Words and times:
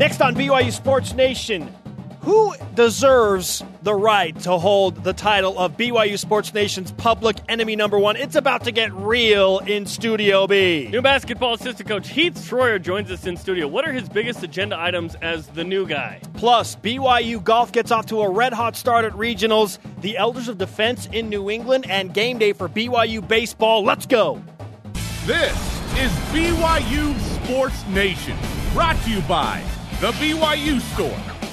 Next 0.00 0.22
on 0.22 0.34
BYU 0.34 0.72
Sports 0.72 1.12
Nation, 1.12 1.70
who 2.22 2.54
deserves 2.74 3.62
the 3.82 3.94
right 3.94 4.34
to 4.40 4.56
hold 4.56 5.04
the 5.04 5.12
title 5.12 5.58
of 5.58 5.76
BYU 5.76 6.18
Sports 6.18 6.54
Nation's 6.54 6.90
public 6.92 7.36
enemy 7.50 7.76
number 7.76 7.98
one? 7.98 8.16
It's 8.16 8.34
about 8.34 8.64
to 8.64 8.72
get 8.72 8.94
real 8.94 9.58
in 9.58 9.84
Studio 9.84 10.46
B. 10.46 10.88
New 10.90 11.02
basketball 11.02 11.52
assistant 11.52 11.86
coach 11.86 12.08
Heath 12.08 12.32
Schroyer 12.32 12.80
joins 12.80 13.10
us 13.10 13.26
in 13.26 13.36
studio. 13.36 13.68
What 13.68 13.86
are 13.86 13.92
his 13.92 14.08
biggest 14.08 14.42
agenda 14.42 14.80
items 14.80 15.16
as 15.16 15.48
the 15.48 15.64
new 15.64 15.86
guy? 15.86 16.22
Plus, 16.32 16.76
BYU 16.76 17.44
golf 17.44 17.70
gets 17.70 17.90
off 17.90 18.06
to 18.06 18.22
a 18.22 18.30
red 18.30 18.54
hot 18.54 18.76
start 18.76 19.04
at 19.04 19.12
regionals, 19.12 19.76
the 20.00 20.16
Elders 20.16 20.48
of 20.48 20.56
Defense 20.56 21.10
in 21.12 21.28
New 21.28 21.50
England, 21.50 21.84
and 21.90 22.14
game 22.14 22.38
day 22.38 22.54
for 22.54 22.70
BYU 22.70 23.20
baseball. 23.28 23.84
Let's 23.84 24.06
go. 24.06 24.42
This 25.26 25.52
is 25.98 26.10
BYU 26.32 27.20
Sports 27.44 27.86
Nation, 27.88 28.38
brought 28.72 28.96
to 29.02 29.10
you 29.10 29.20
by 29.28 29.62
The 30.00 30.12
BYU 30.12 30.80
Store, 30.80 31.10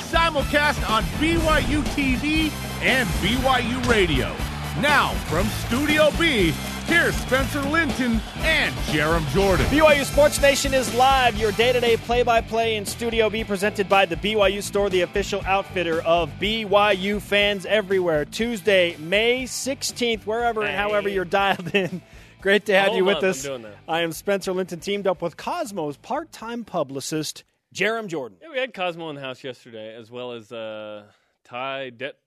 simulcast 0.08 0.90
on 0.90 1.04
BYU 1.20 1.84
TV 1.94 2.50
and 2.82 3.06
BYU 3.20 3.90
Radio. 3.90 4.34
Now, 4.80 5.10
from 5.26 5.48
Studio 5.48 6.12
B, 6.18 6.52
here's 6.86 7.14
Spencer 7.16 7.62
Linton 7.64 8.22
and 8.38 8.73
Jarom 8.86 9.28
Jordan. 9.34 9.66
BYU 9.66 10.06
Sports 10.06 10.42
Nation 10.42 10.73
is 10.73 10.96
live, 10.96 11.36
your 11.36 11.52
day 11.52 11.73
to 11.73 11.82
day 11.82 11.98
play 11.98 12.23
by 12.23 12.40
play 12.40 12.78
in 12.78 12.86
Studio 12.86 13.30
B, 13.30 13.44
presented 13.44 13.90
by 13.90 14.06
the 14.06 14.16
BYU 14.16 14.64
Store, 14.64 14.90
the 14.90 15.02
official 15.02 15.42
outfitter 15.45 16.02
of 16.04 16.32
BYU 16.40 17.22
fans 17.22 17.66
everywhere. 17.66 18.23
Tuesday, 18.23 18.95
May 18.95 19.44
16th, 19.44 20.22
wherever 20.26 20.64
and 20.64 20.73
however 20.73 21.09
you're 21.09 21.26
dialed 21.26 21.76
in. 21.76 22.02
Great 22.42 22.66
to 22.68 22.73
have 22.73 22.88
Hold 22.88 22.98
you 22.98 23.04
with 23.04 23.18
on, 23.18 23.26
us. 23.26 23.44
I'm 23.44 23.50
doing 23.50 23.62
that. 23.64 23.76
I 23.90 24.02
am 24.04 24.14
Spencer 24.14 24.54
Linton, 24.54 24.80
teamed 24.80 25.06
up 25.06 25.22
with 25.22 25.36
Cosmo's 25.36 25.98
part 25.98 26.32
time 26.32 26.64
publicist, 26.64 27.44
Jarom 27.77 28.08
Jordan. 28.08 28.40
Yeah, 28.41 28.49
we 28.49 28.58
had 28.58 28.73
Cosmo 28.73 29.08
in 29.09 29.16
the 29.16 29.22
house 29.22 29.44
yesterday, 29.44 29.94
as 29.95 30.09
well 30.09 30.31
as 30.31 30.52
uh, 30.52 31.04
Ty 31.44 31.92
Det- 31.92 32.17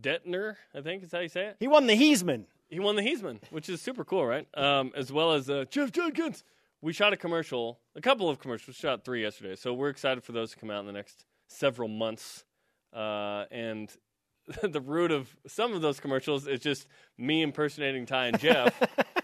Detmer, 0.00 0.56
I 0.74 0.80
think 0.80 1.02
is 1.02 1.12
how 1.12 1.18
you 1.20 1.28
say 1.28 1.48
it. 1.48 1.56
He 1.60 1.68
won 1.68 1.86
the 1.86 1.94
Heisman. 1.94 2.46
He 2.70 2.80
won 2.80 2.96
the 2.96 3.02
Heisman, 3.02 3.40
which 3.50 3.68
is 3.68 3.82
super 3.82 4.06
cool, 4.06 4.24
right? 4.24 4.48
Um, 4.54 4.92
as 4.96 5.12
well 5.12 5.32
as 5.32 5.50
uh, 5.50 5.66
Jeff 5.68 5.92
Jenkins. 5.92 6.44
We 6.80 6.94
shot 6.94 7.12
a 7.12 7.16
commercial, 7.18 7.78
a 7.94 8.00
couple 8.00 8.30
of 8.30 8.38
commercials. 8.38 8.68
We 8.68 8.72
shot 8.80 9.04
three 9.04 9.20
yesterday, 9.20 9.54
so 9.54 9.74
we're 9.74 9.90
excited 9.90 10.24
for 10.24 10.32
those 10.32 10.52
to 10.52 10.56
come 10.56 10.70
out 10.70 10.80
in 10.80 10.86
the 10.86 10.92
next 10.92 11.26
several 11.46 11.88
months. 11.88 12.44
Uh, 12.90 13.44
and 13.50 13.94
the 14.62 14.80
root 14.80 15.10
of 15.10 15.28
some 15.46 15.74
of 15.74 15.82
those 15.82 16.00
commercials 16.00 16.46
is 16.46 16.60
just 16.60 16.86
me 17.18 17.42
impersonating 17.42 18.06
Ty 18.06 18.28
and 18.28 18.40
Jeff. 18.40 18.74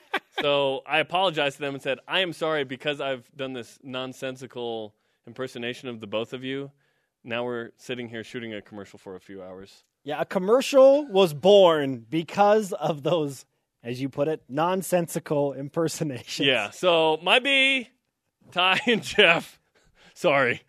so 0.43 0.83
I 0.87 0.99
apologized 0.99 1.57
to 1.57 1.63
them 1.63 1.73
and 1.73 1.83
said, 1.83 1.99
I 2.07 2.21
am 2.21 2.35
sorry 2.35 2.65
because 2.65 3.01
I've 3.01 3.31
done 3.35 3.55
this 3.55 3.79
nonsensical 3.83 4.95
impersonation 5.27 5.89
of 5.89 6.01
the 6.01 6.07
both 6.07 6.33
of 6.33 6.45
you. 6.45 6.71
Now 7.25 7.45
we're 7.45 7.71
sitting 7.77 8.09
here 8.09 8.25
shooting 8.25 8.53
a 8.55 8.61
commercial 8.61 8.99
for 8.99 9.15
a 9.15 9.21
few 9.21 9.43
hours. 9.43 9.85
Yeah, 10.05 10.21
a 10.21 10.25
commercial 10.25 11.07
was 11.07 11.33
born 11.33 12.05
because 12.11 12.73
of 12.73 13.05
those, 13.05 13.45
as 13.85 14.01
you 14.01 14.09
put 14.09 14.27
it, 14.27 14.43
nonsensical 14.49 15.53
impersonations. 15.53 16.47
Yeah, 16.47 16.71
so 16.71 17.21
my 17.23 17.39
B, 17.39 17.89
Ty 18.51 18.81
and 18.87 19.03
Jeff. 19.03 19.61
Sorry. 20.15 20.63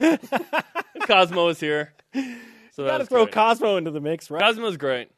Cosmo 1.07 1.47
is 1.49 1.59
here. 1.59 1.93
So 2.71 2.85
Got 2.85 2.99
to 2.99 3.05
throw 3.05 3.25
great. 3.25 3.33
Cosmo 3.33 3.77
into 3.77 3.91
the 3.91 3.99
mix, 4.01 4.29
right? 4.31 4.41
Cosmo's 4.41 4.77
great. 4.77 5.09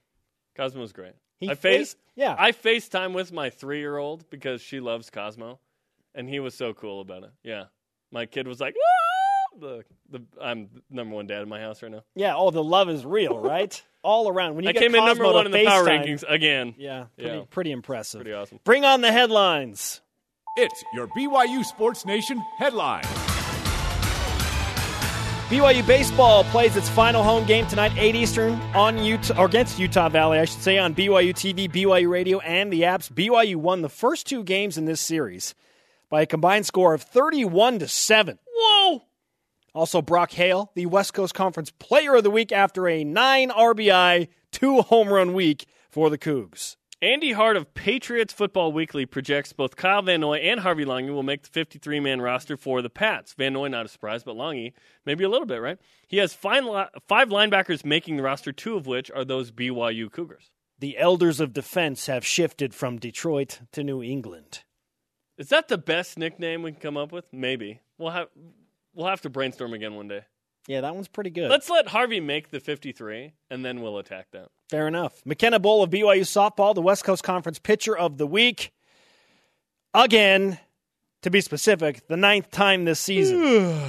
Cosmo's 0.56 0.94
great. 0.94 1.14
He 1.38 1.50
I 1.50 1.56
face 1.56 1.96
yeah. 2.16 2.36
I 2.38 2.54
FaceTime 2.54 3.14
with 3.14 3.34
my 3.34 3.50
three 3.50 3.80
year 3.80 3.98
old 3.98 4.30
because 4.30 4.62
she 4.62 4.80
loves 4.80 5.10
Cosmo, 5.10 5.60
and 6.14 6.30
he 6.30 6.40
was 6.40 6.54
so 6.56 6.74
cool 6.74 7.02
about 7.02 7.24
it. 7.24 7.32
Yeah, 7.44 7.66
my 8.12 8.26
kid 8.26 8.48
was 8.48 8.62
like, 8.62 8.74
"Ah!" 8.78 9.05
The 9.60 9.84
the 10.12 10.22
I'm 10.42 10.70
number 10.90 11.16
one 11.16 11.28
dad 11.28 11.42
in 11.42 11.50
my 11.50 11.60
house 11.60 11.82
right 11.84 11.92
now. 11.92 12.04
Yeah, 12.16 12.36
oh, 12.36 12.52
the 12.52 12.64
love 12.64 12.90
is 12.90 13.06
real, 13.06 13.38
right? 13.40 13.82
All 14.04 14.30
around. 14.30 14.56
When 14.56 14.64
you 14.64 14.70
I 14.70 14.74
get 14.74 14.82
came 14.84 14.96
in 14.96 15.04
number 15.06 15.24
one 15.26 15.46
in 15.48 15.52
the 15.52 15.66
power 15.66 15.84
FaceTime- 15.86 16.06
rankings 16.06 16.24
again. 16.28 16.76
Yeah, 16.78 17.06
pretty, 17.18 17.38
Yeah. 17.38 17.44
pretty 17.50 17.72
impressive. 17.72 18.22
Pretty 18.22 18.34
awesome. 18.34 18.60
Bring 18.64 18.86
on 18.86 19.02
the 19.02 19.12
headlines. 19.12 20.02
It's 20.58 20.84
your 20.94 21.08
BYU 21.08 21.64
Sports 21.66 22.06
Nation 22.06 22.42
headline. 22.58 23.04
BYU 25.50 25.86
baseball 25.86 26.44
plays 26.46 26.76
its 26.76 26.90
final 26.90 27.22
home 27.22 27.46
game 27.46 27.68
tonight, 27.68 27.92
8 27.98 28.16
Eastern, 28.16 28.54
on 28.74 28.98
Utah, 28.98 29.40
or 29.40 29.46
against 29.46 29.78
Utah 29.78 30.10
Valley, 30.10 30.40
I 30.40 30.46
should 30.46 30.62
say, 30.62 30.80
on 30.80 30.96
BYU 30.96 31.34
TV, 31.36 31.70
BYU 31.72 32.10
Radio, 32.10 32.40
and 32.40 32.74
the 32.74 32.82
apps. 32.82 33.12
BYU 33.12 33.56
won 33.58 33.84
the 33.84 33.90
first 33.90 34.26
two 34.26 34.44
games 34.44 34.76
in 34.78 34.86
this 34.86 35.00
series 35.00 35.54
by 36.10 36.22
a 36.22 36.26
combined 36.26 36.66
score 36.66 36.96
of 36.96 37.04
31 37.04 37.78
to 37.80 37.88
7. 37.88 38.40
Whoa! 38.56 39.04
Also, 39.76 40.02
Brock 40.02 40.32
Hale, 40.32 40.72
the 40.74 40.86
West 40.86 41.14
Coast 41.14 41.34
Conference 41.34 41.70
Player 41.70 42.16
of 42.16 42.24
the 42.24 42.32
Week 42.32 42.54
after 42.54 42.88
a 42.88 43.04
9 43.04 43.50
RBI, 43.50 44.30
2 44.54 44.82
home 44.84 45.10
run 45.10 45.34
week 45.34 45.66
for 45.92 46.10
the 46.10 46.18
Cougs. 46.18 46.78
Andy 47.02 47.34
Hart 47.34 47.58
of 47.58 47.74
Patriots 47.74 48.32
Football 48.34 48.72
Weekly 48.72 49.06
projects 49.06 49.52
both 49.52 49.76
Kyle 49.76 50.02
Van 50.02 50.22
Noy 50.22 50.38
and 50.38 50.62
Harvey 50.62 50.86
Langi 50.86 51.14
will 51.14 51.24
make 51.24 51.44
the 51.44 51.50
53 51.50 52.00
man 52.00 52.22
roster 52.22 52.56
for 52.56 52.82
the 52.82 52.90
Pats. 52.90 53.34
Van 53.34 53.52
Noy, 53.52 53.68
not 53.68 53.86
a 53.86 53.90
surprise, 53.90 54.24
but 54.24 54.38
Langi, 54.38 54.72
maybe 55.06 55.26
a 55.26 55.30
little 55.30 55.46
bit, 55.46 55.62
right? 55.62 55.78
He 56.08 56.18
has 56.18 56.34
five, 56.34 56.64
li- 56.64 56.86
five 57.06 57.28
linebackers 57.28 57.84
making 57.84 58.16
the 58.16 58.24
roster, 58.24 58.54
two 58.54 58.78
of 58.78 58.88
which 58.88 59.12
are 59.12 59.26
those 59.26 59.52
BYU 59.52 60.10
Cougars. 60.10 60.52
The 60.80 60.98
elders 60.98 61.42
of 61.42 61.52
defense 61.52 62.08
have 62.08 62.26
shifted 62.26 62.74
from 62.74 62.98
Detroit 62.98 63.60
to 63.74 63.84
New 63.84 64.02
England. 64.02 64.64
Is 65.38 65.50
that 65.50 65.68
the 65.68 65.78
best 65.78 66.18
nickname 66.18 66.64
we 66.64 66.72
can 66.72 66.80
come 66.80 66.96
up 66.96 67.12
with? 67.12 67.26
Maybe. 67.34 67.82
We'll 67.98 68.12
have, 68.12 68.30
we'll 68.96 69.08
have 69.08 69.22
to 69.22 69.30
brainstorm 69.30 69.74
again 69.74 69.96
one 69.96 70.08
day. 70.08 70.22
Yeah, 70.68 70.82
that 70.82 70.96
one's 70.96 71.08
pretty 71.08 71.30
good. 71.30 71.52
Let's 71.52 71.70
let 71.70 71.88
Harvey 71.88 72.20
make 72.20 72.50
the 72.50 72.60
53, 72.60 73.34
and 73.52 73.64
then 73.64 73.82
we'll 73.82 74.00
attack 74.00 74.28
that. 74.32 74.48
Fair 74.70 74.88
enough. 74.88 75.22
McKenna 75.24 75.60
Bull 75.60 75.84
of 75.84 75.92
BYU 75.92 76.22
softball, 76.22 76.74
the 76.74 76.82
West 76.82 77.04
Coast 77.04 77.24
Conference 77.24 77.60
Pitcher 77.60 77.96
of 77.96 78.18
the 78.18 78.26
Week. 78.26 78.72
Again, 79.94 80.58
to 81.22 81.30
be 81.30 81.42
specific, 81.42 82.08
the 82.08 82.18
ninth 82.18 82.50
time 82.50 82.86
this 82.86 83.00
season. 83.00 83.80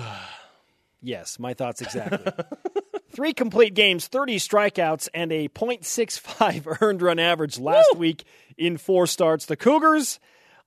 yes, 1.00 1.39
my 1.39 1.55
thoughts 1.55 1.81
exactly. 1.81 2.31
Three 3.11 3.33
complete 3.33 3.72
games, 3.72 4.09
30 4.09 4.37
strikeouts, 4.39 5.09
and 5.15 5.33
a 5.33 5.49
.65 5.49 6.78
earned 6.83 7.00
run 7.00 7.19
average 7.19 7.59
last 7.59 7.97
week 7.97 8.25
in 8.59 8.77
four 8.77 9.06
starts. 9.06 9.47
The 9.47 9.56
Cougars 9.56 10.21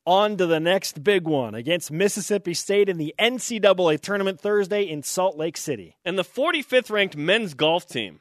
on 0.10 0.38
to 0.38 0.48
the 0.48 0.60
next 0.60 1.04
big 1.04 1.28
one 1.28 1.54
against 1.54 1.92
Mississippi 1.92 2.56
State 2.56 2.90
in 2.90 2.98
the 2.98 3.14
NCAA 3.20 4.00
tournament 4.02 4.42
Thursday 4.42 4.82
in 4.82 5.04
Salt 5.04 5.38
Lake 5.38 5.56
City. 5.56 5.98
And 6.04 6.18
the 6.18 6.24
45th 6.24 6.90
ranked 6.90 7.16
men's 7.16 7.54
golf 7.54 7.88
team 7.88 8.20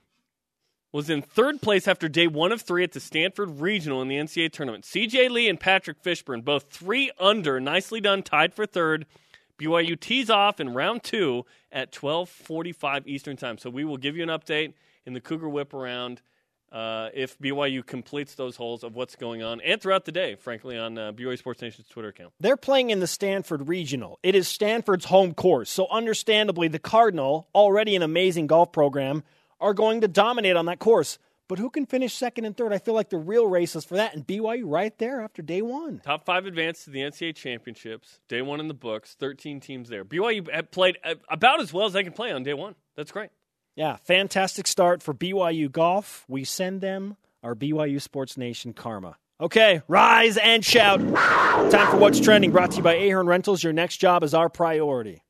was 0.93 1.09
in 1.09 1.23
third 1.23 1.63
place 1.63 1.89
after 1.89 2.07
day 2.07 2.27
one 2.27 2.53
of 2.53 2.61
three 2.61 2.85
at 2.85 2.93
the 2.93 3.01
Stanford 3.01 3.63
Regional 3.63 4.03
in 4.03 4.09
the 4.09 4.17
NCAA 4.17 4.53
tournament. 4.53 4.85
CJ 4.85 5.31
Lee 5.31 5.49
and 5.49 5.59
Patrick 5.59 6.03
Fishburn, 6.03 6.45
both 6.45 6.71
three 6.71 7.11
under, 7.19 7.59
nicely 7.59 8.03
done, 8.03 8.23
tied 8.23 8.53
for 8.53 8.67
third. 8.67 9.07
BYU 9.59 9.99
tees 9.99 10.29
off 10.29 10.61
in 10.61 10.75
round 10.75 11.03
two 11.03 11.47
at 11.73 11.91
12:45 11.91 13.07
Eastern 13.07 13.39
time. 13.39 13.57
So 13.57 13.71
we 13.71 13.85
will 13.85 13.97
give 13.97 14.15
you 14.15 14.23
an 14.23 14.29
update 14.29 14.75
in 15.07 15.15
the 15.15 15.23
Cougar 15.23 15.49
Whip 15.49 15.73
around 15.73 16.21
uh, 16.73 17.09
if 17.15 17.39
BYU 17.39 17.85
completes 17.85 18.35
those 18.35 18.57
holes 18.57 18.85
of 18.85 18.95
what's 18.95 19.17
going 19.17 19.43
on 19.43 19.61
and 19.61 19.81
throughout 19.81 20.05
the 20.05 20.13
day, 20.13 20.35
frankly, 20.35 20.77
on 20.77 20.99
uh, 20.99 21.13
BYU 21.13 21.39
Sports 21.39 21.63
Nation's 21.63 21.89
Twitter 21.89 22.09
account. 22.09 22.33
They're 22.41 22.57
playing 22.57 22.91
in 22.91 23.01
the 23.01 23.07
Stanford 23.07 23.69
Regional. 23.69 24.19
It 24.23 24.35
is 24.35 24.49
Stanford's 24.49 25.07
home 25.07 25.35
course. 25.35 25.71
So, 25.71 25.87
understandably, 25.91 26.69
the 26.69 26.79
Cardinal, 26.79 27.49
already 27.55 27.97
an 27.97 28.03
amazing 28.03 28.47
golf 28.47 28.73
program, 28.73 29.25
are 29.61 29.75
going 29.75 30.03
to 30.03 30.09
dominate 30.09 30.57
on 30.57 30.67
that 30.67 30.79
course. 30.79 31.19
But 31.49 31.59
who 31.59 31.71
can 31.71 31.87
finish 31.87 32.13
second 32.13 32.45
and 32.45 32.55
third? 32.55 32.75
I 32.75 32.79
feel 32.79 32.93
like 32.93 33.09
the 33.09 33.17
real 33.17 33.47
race 33.47 33.75
is 33.75 33.85
for 33.85 33.95
that. 33.95 34.15
And 34.15 34.27
BYU 34.27 34.65
right 34.67 34.97
there 34.99 35.23
after 35.23 35.41
day 35.41 35.63
one. 35.63 36.01
Top 36.05 36.27
five 36.27 36.45
advance 36.45 36.85
to 36.85 36.91
the 36.91 37.01
NCAA 37.01 37.35
championships. 37.35 38.21
Day 38.29 38.43
one 38.43 38.61
in 38.61 38.69
the 38.69 38.75
books. 38.75 39.17
Thirteen 39.19 39.59
teams 39.59 39.89
there. 39.89 40.05
BYU 40.05 40.71
played 40.71 40.99
about 41.31 41.61
as 41.61 41.73
well 41.73 41.87
as 41.87 41.95
they 41.95 42.05
can 42.05 42.13
play 42.13 42.33
on 42.33 42.43
day 42.43 42.53
one. 42.53 42.75
That's 42.97 43.11
great. 43.11 43.31
Yeah, 43.79 43.95
fantastic 44.03 44.67
start 44.67 45.05
for 45.05 45.15
BYU 45.15 45.71
golf. 45.71 46.25
We 46.27 46.43
send 46.43 46.81
them 46.81 47.17
our 47.45 47.55
BYU 47.55 48.03
Sports 48.03 48.37
Nation 48.37 48.73
karma. 48.73 49.19
Okay, 49.41 49.83
rise 49.87 50.37
and 50.37 50.65
shout. 50.65 50.99
Time 50.99 51.89
for 51.89 51.97
What's 51.97 52.19
Trending, 52.19 52.51
brought 52.51 52.73
to 52.73 52.79
you 52.79 52.83
by 52.83 52.95
Ahern 52.95 53.29
Rentals. 53.29 53.63
Your 53.63 53.73
next 53.73 53.99
job 53.99 54.25
is 54.25 54.35
our 54.35 54.49
priority. 54.49 55.23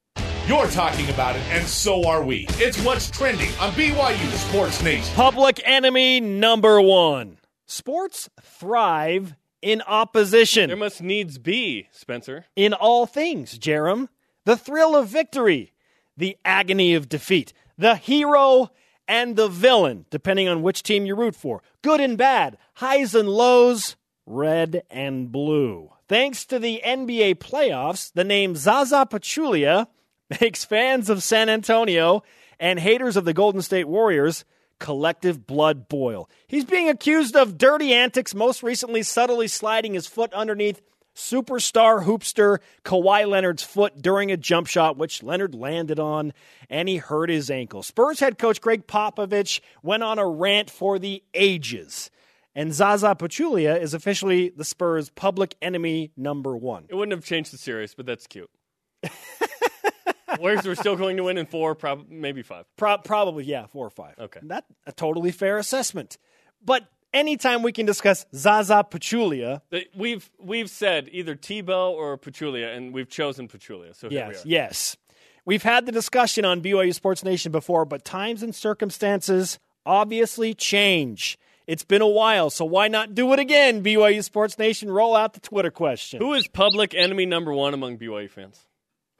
You're 0.47 0.67
talking 0.69 1.11
about 1.11 1.37
it, 1.37 1.43
and 1.51 1.67
so 1.67 2.09
are 2.09 2.23
we. 2.23 2.47
It's 2.53 2.83
what's 2.83 3.11
trending 3.11 3.51
on 3.61 3.71
BYU 3.73 4.31
Sports 4.49 4.83
Nation. 4.83 5.15
Public 5.15 5.61
enemy 5.67 6.19
number 6.19 6.81
one. 6.81 7.37
Sports 7.67 8.31
thrive 8.41 9.35
in 9.61 9.83
opposition. 9.83 10.69
There 10.69 10.77
must 10.79 11.03
needs 11.03 11.37
be 11.37 11.89
Spencer. 11.93 12.47
in 12.57 12.73
all 12.73 13.05
things, 13.05 13.59
Jarom. 13.59 14.09
The 14.47 14.57
thrill 14.57 14.97
of 14.97 15.07
victory, 15.09 15.75
the 16.17 16.39
agony 16.47 16.95
of 16.95 17.11
defeat, 17.11 17.53
the 17.79 17.95
hero 17.95 18.71
and 19.07 19.37
the 19.37 19.49
villain, 19.49 20.05
depending 20.11 20.49
on 20.49 20.63
which 20.63 20.83
team 20.83 21.07
you 21.07 21.15
root 21.15 21.35
for. 21.35 21.63
Good 21.83 22.01
and 22.01 22.19
bad, 22.19 22.59
highs 22.75 23.15
and 23.15 23.29
lows, 23.29 23.97
red 24.27 24.83
and 24.91 25.33
blue. 25.33 25.91
Thanks 26.09 26.45
to 26.47 26.59
the 26.59 26.83
NBA 26.85 27.37
playoffs, 27.37 28.13
the 28.13 28.25
name 28.25 28.57
Zaza 28.57 29.07
Pachulia 29.11 29.87
makes 30.41 30.65
fans 30.65 31.09
of 31.09 31.23
San 31.23 31.49
Antonio 31.49 32.23
and 32.61 32.79
haters 32.79 33.17
of 33.17 33.25
the 33.25 33.35
Golden 33.35 33.63
State 33.63 33.89
Warriors 33.89 34.45
collective 34.79 35.47
blood 35.47 35.89
boil. 35.89 36.29
He's 36.47 36.65
being 36.65 36.89
accused 36.89 37.37
of 37.37 37.59
dirty 37.59 37.93
antics, 37.93 38.35
most 38.35 38.63
recently 38.63 39.03
subtly 39.03 39.49
sliding 39.49 39.95
his 39.95 40.07
foot 40.07 40.33
underneath 40.33 40.81
superstar 41.19 42.05
hoopster 42.05 42.59
Kawhi 42.85 43.29
Leonard's 43.29 43.63
foot 43.63 44.01
during 44.01 44.31
a 44.31 44.37
jump 44.37 44.69
shot, 44.69 44.97
which 44.97 45.23
Leonard 45.23 45.55
landed 45.55 45.99
on, 45.99 46.33
and 46.71 46.89
he 46.89 46.97
hurt 46.97 47.29
his 47.29 47.51
ankle. 47.51 47.83
Spurs 47.83 48.21
head 48.21 48.39
coach 48.39 48.61
Gregg 48.61 48.87
Popovich 48.87 49.61
went 49.83 50.03
on 50.03 50.19
a 50.19 50.27
rant 50.27 50.71
for 50.71 50.99
the 50.99 51.23
ages. 51.35 52.11
And 52.55 52.73
Zaza 52.73 53.15
Pachulia 53.15 53.81
is 53.81 53.95
officially 53.95 54.49
the 54.49 54.65
Spurs' 54.65 55.11
public 55.11 55.55
enemy 55.61 56.13
number 56.17 56.57
one. 56.57 56.87
It 56.89 56.95
wouldn't 56.95 57.17
have 57.17 57.25
changed 57.25 57.53
the 57.53 57.59
series, 57.59 57.95
but 57.95 58.07
that's 58.07 58.27
cute. 58.27 58.51
Warriors 60.39 60.67
were 60.67 60.75
still 60.75 60.97
going 60.97 61.17
to 61.17 61.25
win 61.25 61.39
in 61.39 61.47
four, 61.47 61.75
prob- 61.75 62.09
maybe 62.09 62.43
five. 62.43 62.65
Pro- 62.77 62.99
probably, 62.99 63.45
yeah, 63.45 63.67
four 63.67 63.87
or 63.87 63.91
five. 63.91 64.15
Okay. 64.19 64.41
That's 64.43 64.67
a 64.87 64.93
totally 64.93 65.31
fair 65.31 65.59
assessment. 65.59 66.19
But 66.65 66.89
anytime 67.13 67.63
we 67.63 67.73
can 67.73 67.87
discuss 67.87 68.27
Zaza 68.35 68.85
Pachulia, 68.91 69.63
We've 69.95 70.31
we've 70.39 70.71
said 70.71 71.09
either 71.13 71.35
Tebow 71.35 71.91
or 71.93 72.17
Pachulia, 72.19 72.77
and 72.77 72.93
we've 72.93 73.09
chosen 73.09 73.49
Pachulia. 73.49 73.95
So 73.95 74.09
here 74.09 74.19
yes, 74.31 74.45
we 74.45 74.51
are. 74.51 74.53
yes. 74.53 74.97
We've 75.45 75.63
had 75.63 75.87
the 75.87 75.93
discussion 75.93 76.45
on 76.45 76.61
BYU 76.61 76.95
Sports 76.95 77.25
Nation 77.25 77.53
before, 77.53 77.87
but 77.87 78.05
times 78.05 78.43
and 78.43 78.55
circumstances 78.55 79.59
obviously 79.87 80.53
change. 80.53 81.39
It's 81.67 81.85
been 81.85 82.03
a 82.03 82.09
while, 82.09 82.51
so 82.51 82.65
why 82.65 82.89
not 82.89 83.15
do 83.15 83.33
it 83.33 83.39
again, 83.39 83.83
BYU 83.83 84.23
Sports 84.25 84.59
Nation? 84.59 84.91
Roll 84.91 85.15
out 85.17 85.35
the 85.35 85.41
Twitter 85.41 85.71
question. 85.71 86.21
Who 86.21 86.35
is 86.35 86.49
public 86.49 86.95
enemy 86.95 87.27
number 87.27 87.53
one 87.53 87.75
among 87.75 87.99
BYU 87.99 88.31
fans? 88.31 88.67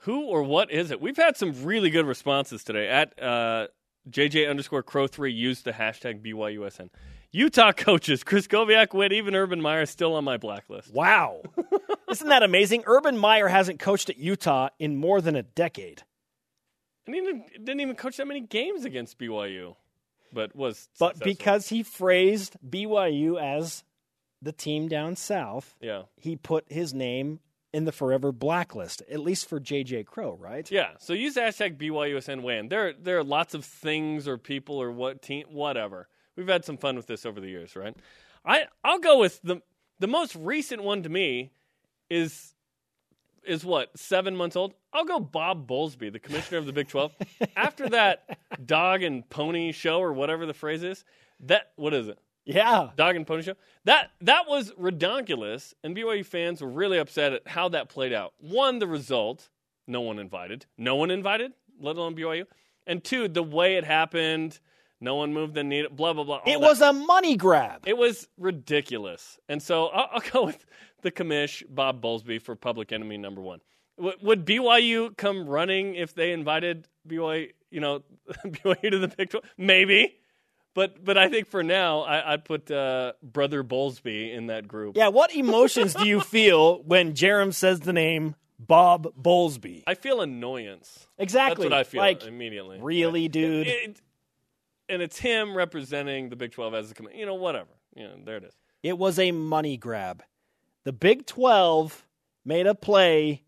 Who 0.03 0.25
or 0.25 0.43
what 0.43 0.71
is 0.71 0.91
it? 0.91 1.01
We've 1.01 1.17
had 1.17 1.35
some 1.35 1.63
really 1.63 1.89
good 1.89 2.05
responses 2.05 2.63
today. 2.63 2.87
At 2.87 3.21
uh, 3.21 3.67
JJ 4.09 4.49
underscore 4.49 4.81
Crow 4.83 5.07
three 5.07 5.31
used 5.33 5.65
the 5.65 5.73
hashtag 5.73 6.23
BYUSN. 6.23 6.89
Utah 7.31 7.71
coaches 7.71 8.23
Krystkowiak, 8.23 8.93
Witt, 8.93 9.11
even 9.13 9.35
Urban 9.35 9.61
Meyer 9.61 9.81
is 9.83 9.89
still 9.89 10.15
on 10.15 10.23
my 10.23 10.37
blacklist. 10.37 10.91
Wow. 10.93 11.41
Isn't 12.09 12.29
that 12.29 12.41
amazing? 12.43 12.83
Urban 12.87 13.17
Meyer 13.17 13.47
hasn't 13.47 13.79
coached 13.79 14.09
at 14.09 14.17
Utah 14.17 14.69
in 14.79 14.95
more 14.95 15.21
than 15.21 15.35
a 15.35 15.43
decade. 15.43 16.03
And 17.05 17.13
he 17.15 17.21
didn't, 17.21 17.65
didn't 17.65 17.79
even 17.81 17.95
coach 17.95 18.17
that 18.17 18.27
many 18.27 18.41
games 18.41 18.83
against 18.85 19.17
BYU, 19.19 19.75
but 20.33 20.55
was 20.55 20.89
But 20.99 21.15
successful. 21.15 21.25
because 21.31 21.69
he 21.69 21.83
phrased 21.83 22.57
BYU 22.67 23.39
as 23.39 23.83
the 24.41 24.51
team 24.51 24.87
down 24.87 25.15
south, 25.15 25.75
yeah 25.81 26.03
he 26.17 26.35
put 26.35 26.65
his 26.71 26.93
name 26.93 27.39
in 27.73 27.85
the 27.85 27.91
forever 27.91 28.31
blacklist, 28.31 29.03
at 29.11 29.19
least 29.19 29.47
for 29.47 29.59
JJ 29.59 30.05
Crow, 30.07 30.35
right? 30.39 30.69
yeah. 30.71 30.91
So 30.99 31.13
use 31.13 31.35
hashtag 31.35 31.77
BYUSN 31.77 32.41
win. 32.41 32.69
There 32.69 32.93
there 32.93 33.17
are 33.19 33.23
lots 33.23 33.53
of 33.53 33.63
things 33.65 34.27
or 34.27 34.37
people 34.39 34.81
or 34.81 34.91
what 34.91 35.21
team 35.21 35.45
whatever. 35.51 36.07
We've 36.39 36.47
had 36.47 36.63
some 36.63 36.77
fun 36.77 36.95
with 36.95 37.05
this 37.05 37.25
over 37.25 37.41
the 37.41 37.49
years, 37.49 37.75
right? 37.75 37.93
I 38.45 38.67
I'll 38.81 38.99
go 38.99 39.19
with 39.19 39.41
the 39.43 39.61
the 39.99 40.07
most 40.07 40.35
recent 40.37 40.81
one 40.81 41.03
to 41.03 41.09
me 41.09 41.51
is 42.09 42.53
is 43.45 43.65
what 43.65 43.99
seven 43.99 44.37
months 44.37 44.55
old. 44.55 44.73
I'll 44.93 45.03
go 45.03 45.19
Bob 45.19 45.67
Bowlesby, 45.67 46.13
the 46.13 46.19
commissioner 46.19 46.57
of 46.57 46.65
the 46.65 46.71
Big 46.71 46.87
Twelve. 46.87 47.13
After 47.57 47.89
that 47.89 48.39
dog 48.65 49.03
and 49.03 49.29
pony 49.29 49.73
show 49.73 49.99
or 49.99 50.13
whatever 50.13 50.45
the 50.45 50.53
phrase 50.53 50.81
is, 50.81 51.03
that 51.41 51.73
what 51.75 51.93
is 51.93 52.07
it? 52.07 52.17
Yeah. 52.45 52.91
Dog 52.95 53.17
and 53.17 53.27
Pony 53.27 53.43
Show. 53.43 53.55
That 53.83 54.11
that 54.21 54.47
was 54.47 54.71
redonkulous, 54.71 55.73
and 55.83 55.93
BYU 55.93 56.25
fans 56.25 56.61
were 56.61 56.69
really 56.69 56.99
upset 56.99 57.33
at 57.33 57.47
how 57.49 57.67
that 57.69 57.89
played 57.89 58.13
out. 58.13 58.33
One, 58.39 58.79
the 58.79 58.87
result, 58.87 59.49
no 59.87 59.99
one 59.99 60.17
invited, 60.19 60.65
no 60.77 60.95
one 60.95 61.11
invited, 61.11 61.51
let 61.81 61.97
alone 61.97 62.15
BYU, 62.15 62.45
and 62.87 63.03
two, 63.03 63.27
the 63.27 63.43
way 63.43 63.75
it 63.75 63.83
happened, 63.83 64.59
no 65.01 65.15
one 65.15 65.33
moved 65.33 65.53
the 65.53 65.63
needle, 65.63 65.91
blah 65.91 66.13
blah 66.13 66.23
blah. 66.23 66.41
It 66.45 66.53
that. 66.53 66.61
was 66.61 66.81
a 66.81 66.93
money 66.93 67.35
grab. 67.35 67.83
it 67.85 67.97
was 67.97 68.27
ridiculous, 68.37 69.39
and 69.47 69.61
so 69.61 69.87
I'll, 69.87 70.09
I'll 70.13 70.31
go 70.31 70.45
with 70.45 70.65
the 71.01 71.11
commish 71.11 71.63
Bob 71.69 72.01
Bowlesby 72.01 72.41
for 72.41 72.55
public 72.55 72.91
enemy 72.91 73.17
number 73.17 73.41
one. 73.41 73.59
W- 73.97 74.17
would 74.21 74.45
BYU 74.45 75.15
come 75.17 75.47
running 75.47 75.95
if 75.95 76.13
they 76.13 76.31
invited 76.31 76.87
BYU, 77.07 77.51
you 77.71 77.79
know, 77.79 78.03
BYU 78.45 78.91
to 78.91 78.99
the 78.99 79.07
Big 79.07 79.29
Twelve? 79.29 79.45
Maybe. 79.57 80.15
But 80.75 81.03
but 81.03 81.17
I 81.17 81.29
think 81.29 81.47
for 81.47 81.63
now 81.63 82.01
I, 82.01 82.33
I'd 82.33 82.45
put 82.45 82.69
uh, 82.69 83.13
brother 83.23 83.63
Bowlesby 83.63 84.33
in 84.35 84.47
that 84.47 84.67
group. 84.67 84.95
Yeah, 84.95 85.07
what 85.07 85.33
emotions 85.33 85.93
do 85.95 86.07
you 86.07 86.21
feel 86.35 86.83
when 86.83 87.13
Jarom 87.13 87.53
says 87.53 87.79
the 87.81 87.91
name 87.91 88.35
Bob 88.59 89.07
Bowlesby? 89.19 89.83
I 89.87 89.95
feel 89.95 90.21
annoyance. 90.21 91.07
Exactly. 91.17 91.63
That's 91.67 91.71
what 91.71 91.79
I 91.79 91.83
feel 91.83 92.01
Like, 92.01 92.23
immediately. 92.23 92.79
really, 92.81 93.27
dude? 93.27 93.67
It- 93.67 93.99
and 94.89 95.01
it's 95.01 95.19
him 95.19 95.55
representing 95.55 96.29
the 96.29 96.35
Big 96.35 96.51
Twelve 96.51 96.73
as 96.73 96.91
a 96.91 96.93
committee. 96.93 97.17
You 97.17 97.25
know, 97.25 97.35
whatever. 97.35 97.69
You 97.95 98.03
know, 98.03 98.15
there 98.23 98.37
it 98.37 98.43
is. 98.43 98.53
It 98.83 98.97
was 98.97 99.19
a 99.19 99.31
money 99.31 99.77
grab. 99.77 100.23
The 100.85 100.93
Big 100.93 101.25
12 101.25 102.05
made 102.45 102.65
a 102.65 102.75
play 102.75 103.43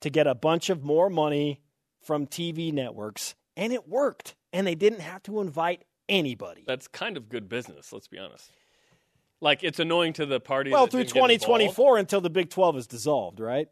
to 0.00 0.10
get 0.10 0.26
a 0.26 0.34
bunch 0.34 0.68
of 0.68 0.82
more 0.82 1.08
money 1.08 1.62
from 2.02 2.26
TV 2.26 2.72
networks, 2.72 3.34
and 3.56 3.72
it 3.72 3.88
worked. 3.88 4.34
And 4.52 4.66
they 4.66 4.74
didn't 4.74 5.00
have 5.00 5.22
to 5.24 5.40
invite 5.40 5.84
anybody. 6.08 6.64
That's 6.66 6.86
kind 6.86 7.16
of 7.16 7.28
good 7.28 7.48
business. 7.48 7.92
Let's 7.92 8.08
be 8.08 8.18
honest. 8.18 8.50
Like 9.40 9.64
it's 9.64 9.80
annoying 9.80 10.12
to 10.14 10.26
the 10.26 10.40
party. 10.40 10.70
Well, 10.70 10.86
through 10.86 11.04
didn't 11.04 11.14
get 11.14 11.40
2024 11.40 11.98
until 11.98 12.20
the 12.20 12.30
Big 12.30 12.50
12 12.50 12.76
is 12.78 12.86
dissolved, 12.86 13.40
right? 13.40 13.68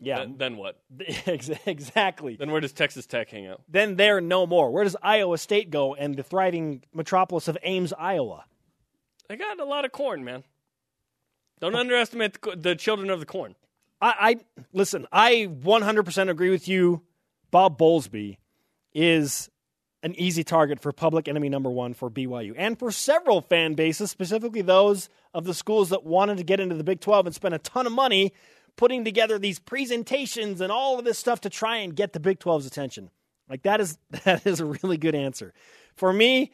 Yeah. 0.00 0.18
Then, 0.18 0.34
then 0.38 0.56
what? 0.56 0.78
exactly. 1.66 2.36
Then 2.36 2.50
where 2.50 2.60
does 2.60 2.72
Texas 2.72 3.06
Tech 3.06 3.30
hang 3.30 3.46
out? 3.46 3.62
Then 3.68 3.96
there 3.96 4.20
no 4.20 4.46
more. 4.46 4.70
Where 4.70 4.84
does 4.84 4.96
Iowa 5.02 5.38
State 5.38 5.70
go 5.70 5.94
and 5.94 6.16
the 6.16 6.22
thriving 6.22 6.82
metropolis 6.94 7.48
of 7.48 7.56
Ames, 7.62 7.92
Iowa? 7.98 8.44
They 9.28 9.36
got 9.36 9.58
a 9.58 9.64
lot 9.64 9.84
of 9.84 9.92
corn, 9.92 10.24
man. 10.24 10.44
Don't 11.60 11.74
underestimate 11.74 12.40
the, 12.40 12.56
the 12.56 12.74
children 12.74 13.10
of 13.10 13.20
the 13.20 13.26
corn. 13.26 13.54
I, 14.00 14.14
I 14.18 14.36
listen. 14.72 15.06
I 15.10 15.48
100% 15.50 16.28
agree 16.28 16.50
with 16.50 16.68
you. 16.68 17.02
Bob 17.50 17.78
Bowlesby 17.78 18.36
is 18.92 19.48
an 20.02 20.14
easy 20.16 20.44
target 20.44 20.80
for 20.80 20.92
public 20.92 21.26
enemy 21.26 21.48
number 21.48 21.70
one 21.70 21.94
for 21.94 22.10
BYU 22.10 22.54
and 22.56 22.78
for 22.78 22.92
several 22.92 23.40
fan 23.40 23.74
bases, 23.74 24.10
specifically 24.10 24.62
those 24.62 25.08
of 25.32 25.44
the 25.44 25.54
schools 25.54 25.88
that 25.88 26.04
wanted 26.04 26.36
to 26.38 26.44
get 26.44 26.60
into 26.60 26.74
the 26.74 26.84
Big 26.84 27.00
12 27.00 27.26
and 27.26 27.34
spend 27.34 27.54
a 27.54 27.58
ton 27.58 27.86
of 27.86 27.92
money 27.92 28.32
putting 28.76 29.04
together 29.04 29.38
these 29.38 29.58
presentations 29.58 30.60
and 30.60 30.70
all 30.70 30.98
of 30.98 31.04
this 31.04 31.18
stuff 31.18 31.40
to 31.42 31.50
try 31.50 31.78
and 31.78 31.96
get 31.96 32.12
the 32.12 32.20
Big 32.20 32.38
12's 32.38 32.66
attention. 32.66 33.10
Like 33.48 33.62
that 33.62 33.80
is 33.80 33.98
that 34.24 34.46
is 34.46 34.60
a 34.60 34.66
really 34.66 34.96
good 34.96 35.14
answer. 35.14 35.52
For 35.94 36.12
me, 36.12 36.52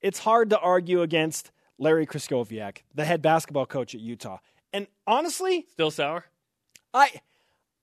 it's 0.00 0.18
hard 0.18 0.50
to 0.50 0.58
argue 0.58 1.02
against 1.02 1.50
Larry 1.78 2.06
Krystkowiak, 2.06 2.78
the 2.94 3.04
head 3.04 3.22
basketball 3.22 3.66
coach 3.66 3.94
at 3.94 4.00
Utah. 4.00 4.38
And 4.72 4.86
honestly, 5.06 5.66
Still 5.72 5.90
sour? 5.90 6.26
I 6.92 7.20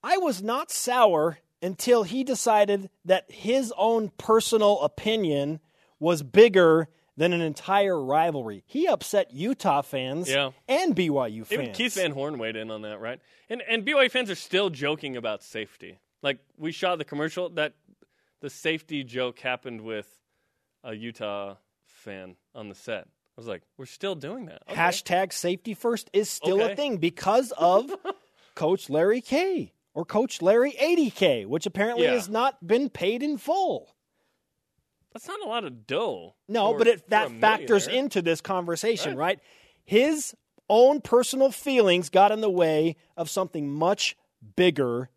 I 0.03 0.17
was 0.17 0.41
not 0.41 0.71
sour 0.71 1.39
until 1.61 2.03
he 2.03 2.23
decided 2.23 2.89
that 3.05 3.31
his 3.31 3.73
own 3.77 4.11
personal 4.17 4.81
opinion 4.81 5.59
was 5.99 6.21
bigger 6.21 6.87
than 7.17 7.33
an 7.33 7.41
entire 7.41 7.99
rivalry. 7.99 8.63
He 8.67 8.87
upset 8.87 9.33
Utah 9.33 9.81
fans 9.81 10.29
Yeah. 10.29 10.51
and 10.67 10.95
BYU 10.95 11.45
fans. 11.45 11.51
Even 11.51 11.73
Keith 11.73 11.95
Van 11.95 12.11
Horn 12.11 12.37
weighed 12.37 12.55
in 12.55 12.69
on 12.71 12.83
that, 12.83 12.99
right? 12.99 13.19
And 13.49 13.61
and 13.67 13.85
BYU 13.85 14.09
fans 14.11 14.29
are 14.29 14.35
still 14.35 14.69
joking 14.69 15.17
about 15.17 15.43
safety. 15.43 15.99
Like 16.21 16.39
we 16.57 16.71
shot 16.71 16.97
the 16.97 17.05
commercial 17.05 17.49
that 17.49 17.73
the 18.41 18.49
safety 18.49 19.03
joke 19.03 19.39
happened 19.39 19.81
with 19.81 20.07
a 20.83 20.93
Utah 20.93 21.55
fan 21.85 22.35
on 22.53 22.69
the 22.69 22.75
set. 22.75 23.03
I 23.05 23.41
was 23.41 23.47
like, 23.47 23.63
we're 23.77 23.85
still 23.85 24.15
doing 24.15 24.45
that. 24.45 24.61
Okay. 24.69 24.79
Hashtag 24.79 25.33
safety 25.33 25.73
first 25.73 26.09
is 26.13 26.29
still 26.29 26.61
a 26.61 26.75
thing 26.75 26.97
because 26.97 27.51
of 27.57 27.91
Coach 28.55 28.89
Larry 28.89 29.21
K 29.21 29.73
or 29.93 30.05
Coach 30.05 30.41
Larry 30.41 30.73
80K, 30.79 31.45
which 31.47 31.65
apparently 31.65 32.05
Yeah. 32.05 32.13
has 32.13 32.29
not 32.29 32.65
been 32.65 32.89
paid 32.89 33.21
in 33.23 33.37
full. 33.37 33.95
That's 35.17 35.27
not 35.27 35.45
a 35.45 35.49
lot 35.49 35.63
of 35.65 35.87
dough. 35.87 36.35
No, 36.47 36.71
for- 36.73 36.77
but 36.79 36.87
it, 36.87 37.09
that 37.09 37.31
factors 37.41 37.87
into 37.87 38.21
this 38.21 38.39
conversation, 38.41 39.15
Right. 39.17 39.37
right. 39.37 39.39
His 39.83 40.35
own 40.69 41.01
personal 41.01 41.49
feelings 41.51 42.09
got 42.09 42.31
in 42.31 42.41
the 42.41 42.49
way 42.49 42.97
of 43.15 43.29
something 43.29 43.67
much 43.71 44.15
bigger 44.55 45.09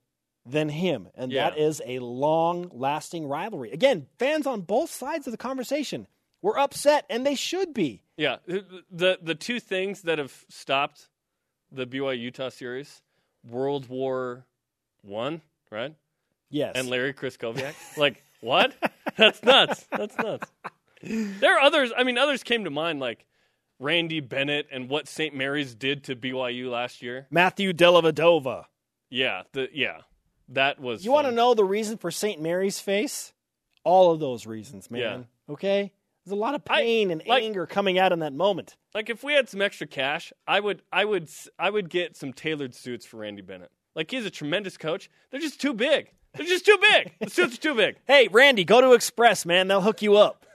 than 0.47 0.71
him, 0.71 1.09
and 1.15 1.31
that 1.33 1.57
Yeah. 1.59 1.63
is 1.65 1.83
a 1.85 1.99
long-lasting 1.99 3.27
rivalry. 3.27 3.71
Again, 3.73 4.07
fans 4.19 4.47
on 4.47 4.63
both 4.63 4.91
sides 4.91 5.27
of 5.27 5.33
the 5.33 5.37
conversation 5.37 6.07
were 6.41 6.59
upset, 6.59 7.05
and 7.11 7.27
they 7.27 7.35
should 7.35 7.75
be. 7.75 8.03
Yeah, 8.17 8.37
the, 8.47 9.19
the 9.21 9.35
two 9.35 9.61
things 9.61 10.03
that 10.03 10.19
have 10.19 10.45
stopped 10.49 11.09
the 11.71 11.87
BYU 11.87 12.19
Utah 12.19 12.49
series: 12.49 13.03
World 13.49 13.89
War 13.89 14.47
One, 15.03 15.43
right, 15.71 15.95
Yes, 16.49 16.73
and 16.77 16.89
Larry 16.89 17.13
Krystkowiak. 17.13 17.75
like 17.97 18.25
what? 18.41 18.75
That's 19.17 19.43
nuts. 19.43 19.87
That's 19.91 20.17
nuts. 20.19 20.51
There 21.03 21.57
are 21.57 21.61
others. 21.61 21.93
I 21.97 22.05
mean, 22.05 22.19
others 22.19 22.43
came 22.43 22.65
to 22.65 22.71
mind, 22.71 23.01
like 23.01 23.27
Randy 23.79 24.21
Bennett 24.21 24.67
and 24.71 24.89
what 24.89 25.09
St. 25.09 25.35
Mary's 25.35 25.75
did 25.75 26.05
to 26.05 26.17
BYU 26.17 26.71
last 26.71 27.03
year. 27.03 27.27
Matthew 27.31 27.73
Dellavedova. 27.73 28.65
Yeah, 29.09 29.43
the 29.53 29.69
yeah, 29.73 29.99
that 30.51 30.79
was. 30.81 31.05
You 31.05 31.11
want 31.13 31.27
to 31.27 31.33
know 31.33 31.55
the 31.55 31.65
reason 31.65 31.97
for 31.99 32.11
St. 32.11 32.41
Mary's 32.41 32.79
face? 32.81 33.33
All 33.83 34.13
of 34.13 34.21
those 34.21 34.47
reasons, 34.47 34.91
man. 34.91 35.27
Okay? 35.49 35.91
There's 36.25 36.33
a 36.33 36.37
lot 36.41 36.55
of 36.55 36.63
I- 36.69 36.83
pain 36.83 37.11
and 37.11 37.23
like- 37.27 37.43
anger 37.43 37.67
coming 37.67 37.99
out 37.99 38.13
in 38.13 38.19
that 38.21 38.35
moment. 38.35 38.77
Like 38.95 39.09
if 39.09 39.25
we 39.25 39.33
had 39.33 39.49
some 39.49 39.63
extra 39.63 39.87
cash, 39.87 40.33
I 40.47 40.61
would, 40.61 40.83
I 40.93 41.05
would, 41.05 41.29
I 41.59 41.71
would 41.71 41.89
get 41.89 42.17
some 42.17 42.33
tailored 42.35 42.75
suits 42.75 43.07
for 43.07 43.19
Randy 43.19 43.41
Bennett. 43.43 43.71
Like 43.97 44.11
he's 44.11 44.27
a 44.27 44.31
tremendous 44.31 44.77
coach. 44.77 45.09
They're 45.31 45.41
just 45.41 45.61
too 45.61 45.73
big. 45.73 46.13
They're 46.35 46.47
just 46.47 46.65
too 46.65 46.79
big. 46.93 47.13
The 47.21 47.31
suits 47.31 47.55
are 47.55 47.61
too 47.61 47.75
big. 47.75 47.97
Hey, 48.07 48.29
Randy, 48.29 48.65
go 48.65 48.81
to 48.81 48.93
Express, 48.93 49.45
man. 49.45 49.69
They'll 49.69 49.81
hook 49.81 50.03
you 50.03 50.17
up. 50.17 50.47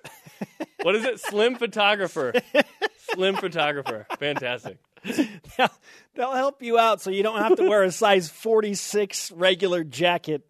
What 0.82 0.96
is 0.96 1.04
it? 1.06 1.20
Slim 1.20 1.56
photographer. 1.56 2.34
Slim 3.14 3.36
photographer. 3.36 4.06
Fantastic. 4.20 4.78
They'll, 5.58 5.70
they'll 6.16 6.34
help 6.34 6.62
you 6.64 6.78
out 6.80 7.02
so 7.02 7.10
you 7.12 7.24
don't 7.24 7.40
have 7.40 7.58
to 7.58 7.64
wear 7.68 7.84
a 7.84 7.92
size 7.92 8.30
46 8.30 9.32
regular 9.34 9.84
jacket 9.84 10.44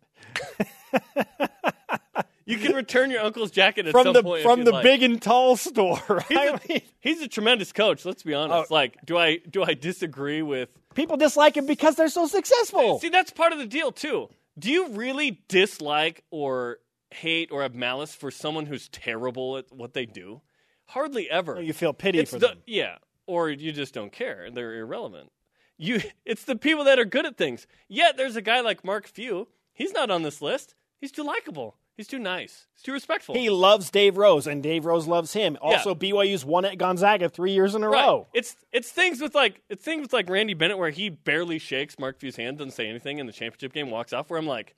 You 2.48 2.58
can 2.58 2.76
return 2.76 3.10
your 3.10 3.22
uncle's 3.22 3.50
jacket 3.50 3.88
at 3.88 3.92
from 3.92 4.04
some 4.04 4.14
the 4.14 4.22
point 4.22 4.40
if 4.42 4.44
from 4.44 4.60
you'd 4.60 4.68
the 4.68 4.72
like. 4.72 4.84
big 4.84 5.02
and 5.02 5.20
tall 5.20 5.56
store. 5.56 6.24
I 6.30 6.60
mean, 6.70 6.82
He's 7.00 7.22
a 7.22 7.28
tremendous 7.28 7.72
coach. 7.72 8.06
Let's 8.06 8.22
be 8.22 8.36
honest. 8.36 8.72
Oh. 8.72 8.74
Like, 8.74 8.98
do 9.04 9.18
I 9.18 9.38
do 9.50 9.64
I 9.64 9.74
disagree 9.74 10.44
with? 10.44 10.70
people 10.94 11.18
dislike 11.18 11.58
him 11.58 11.66
because 11.66 11.96
they're 11.96 12.08
so 12.08 12.28
successful. 12.28 13.00
See, 13.00 13.10
that's 13.10 13.32
part 13.32 13.52
of 13.52 13.58
the 13.58 13.66
deal 13.66 13.92
too. 13.92 14.30
Do 14.58 14.72
you 14.72 14.90
really 14.90 15.42
dislike 15.48 16.24
or 16.32 16.78
hate 17.12 17.52
or 17.52 17.62
have 17.62 17.76
malice 17.76 18.16
for 18.16 18.32
someone 18.32 18.66
who's 18.66 18.88
terrible 18.90 19.58
at 19.58 19.72
what 19.72 19.94
they 19.94 20.06
do? 20.06 20.42
Hardly 20.86 21.30
ever. 21.30 21.62
You 21.62 21.74
feel 21.74 21.94
pity 21.94 22.20
it's 22.20 22.32
for 22.32 22.40
the, 22.40 22.48
them. 22.48 22.58
Yeah, 22.66 22.98
or 23.28 23.50
you 23.50 23.72
just 23.72 23.94
don't 23.94 24.12
care. 24.12 24.50
They're 24.52 24.80
irrelevant. 24.80 25.32
You, 25.78 26.02
it's 26.26 26.44
the 26.46 26.56
people 26.56 26.84
that 26.86 27.00
are 27.00 27.06
good 27.06 27.26
at 27.26 27.38
things. 27.38 27.68
Yet 27.88 28.18
there's 28.18 28.36
a 28.36 28.42
guy 28.42 28.62
like 28.62 28.86
Mark 28.86 29.08
Few. 29.08 29.48
He's 29.74 29.94
not 29.94 30.10
on 30.10 30.24
this 30.24 30.42
list. 30.42 30.76
He's 31.00 31.12
too 31.12 31.24
likable. 31.24 31.76
He's 31.98 32.08
too 32.08 32.20
nice. 32.20 32.68
He's 32.74 32.82
too 32.84 32.92
respectful. 32.92 33.36
He 33.36 33.50
loves 33.50 33.90
Dave 33.90 34.18
Rose, 34.18 34.48
and 34.48 34.62
Dave 34.62 34.86
Rose 34.86 35.08
loves 35.08 35.32
him. 35.34 35.58
Also, 35.62 35.96
BYU's 35.96 36.44
won 36.44 36.66
at 36.66 36.78
Gonzaga 36.78 37.30
three 37.30 37.54
years 37.54 37.74
in 37.74 37.84
a 37.84 37.90
Right. 37.90 38.04
row. 38.06 38.28
It's 38.34 38.56
it's 38.74 38.92
things 38.92 39.22
with 39.22 39.34
like 39.34 39.62
it's 39.70 39.84
things 39.84 40.02
with 40.02 40.12
like 40.14 40.30
Randy 40.30 40.54
Bennett 40.54 40.78
where 40.78 40.90
he 40.90 41.10
barely 41.10 41.58
shakes 41.58 41.98
Mark 41.98 42.20
Few's 42.20 42.36
hand, 42.36 42.58
doesn't 42.58 42.72
say 42.72 42.88
anything 42.90 43.20
in 43.20 43.28
the 43.28 43.32
championship 43.34 43.72
game, 43.72 43.90
walks 43.92 44.12
off. 44.12 44.30
Where 44.30 44.38
I'm 44.38 44.46
like, 44.46 44.76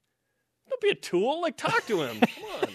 don't 0.69 0.79
be 0.81 0.89
a 0.89 0.95
tool. 0.95 1.41
Like 1.41 1.57
talk 1.57 1.86
to 1.88 2.01
him. 2.03 2.19
Come 2.19 2.43
on. 2.62 2.69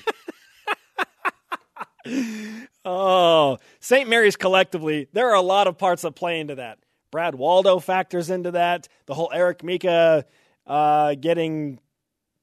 Oh, 2.84 3.58
St. 3.78 4.08
Mary's 4.08 4.34
collectively, 4.34 5.06
there 5.12 5.28
are 5.30 5.37
a 5.37 5.40
lot 5.40 5.68
of 5.68 5.78
parts 5.78 6.02
that 6.02 6.16
play 6.16 6.40
into 6.40 6.56
that. 6.56 6.78
Brad 7.12 7.34
Waldow 7.37 7.78
factors 7.80 8.28
into 8.28 8.50
that. 8.50 8.88
The 9.06 9.14
whole 9.14 9.30
Eric 9.32 9.62
Mika 9.62 10.25
uh, 10.66 11.14
getting 11.14 11.78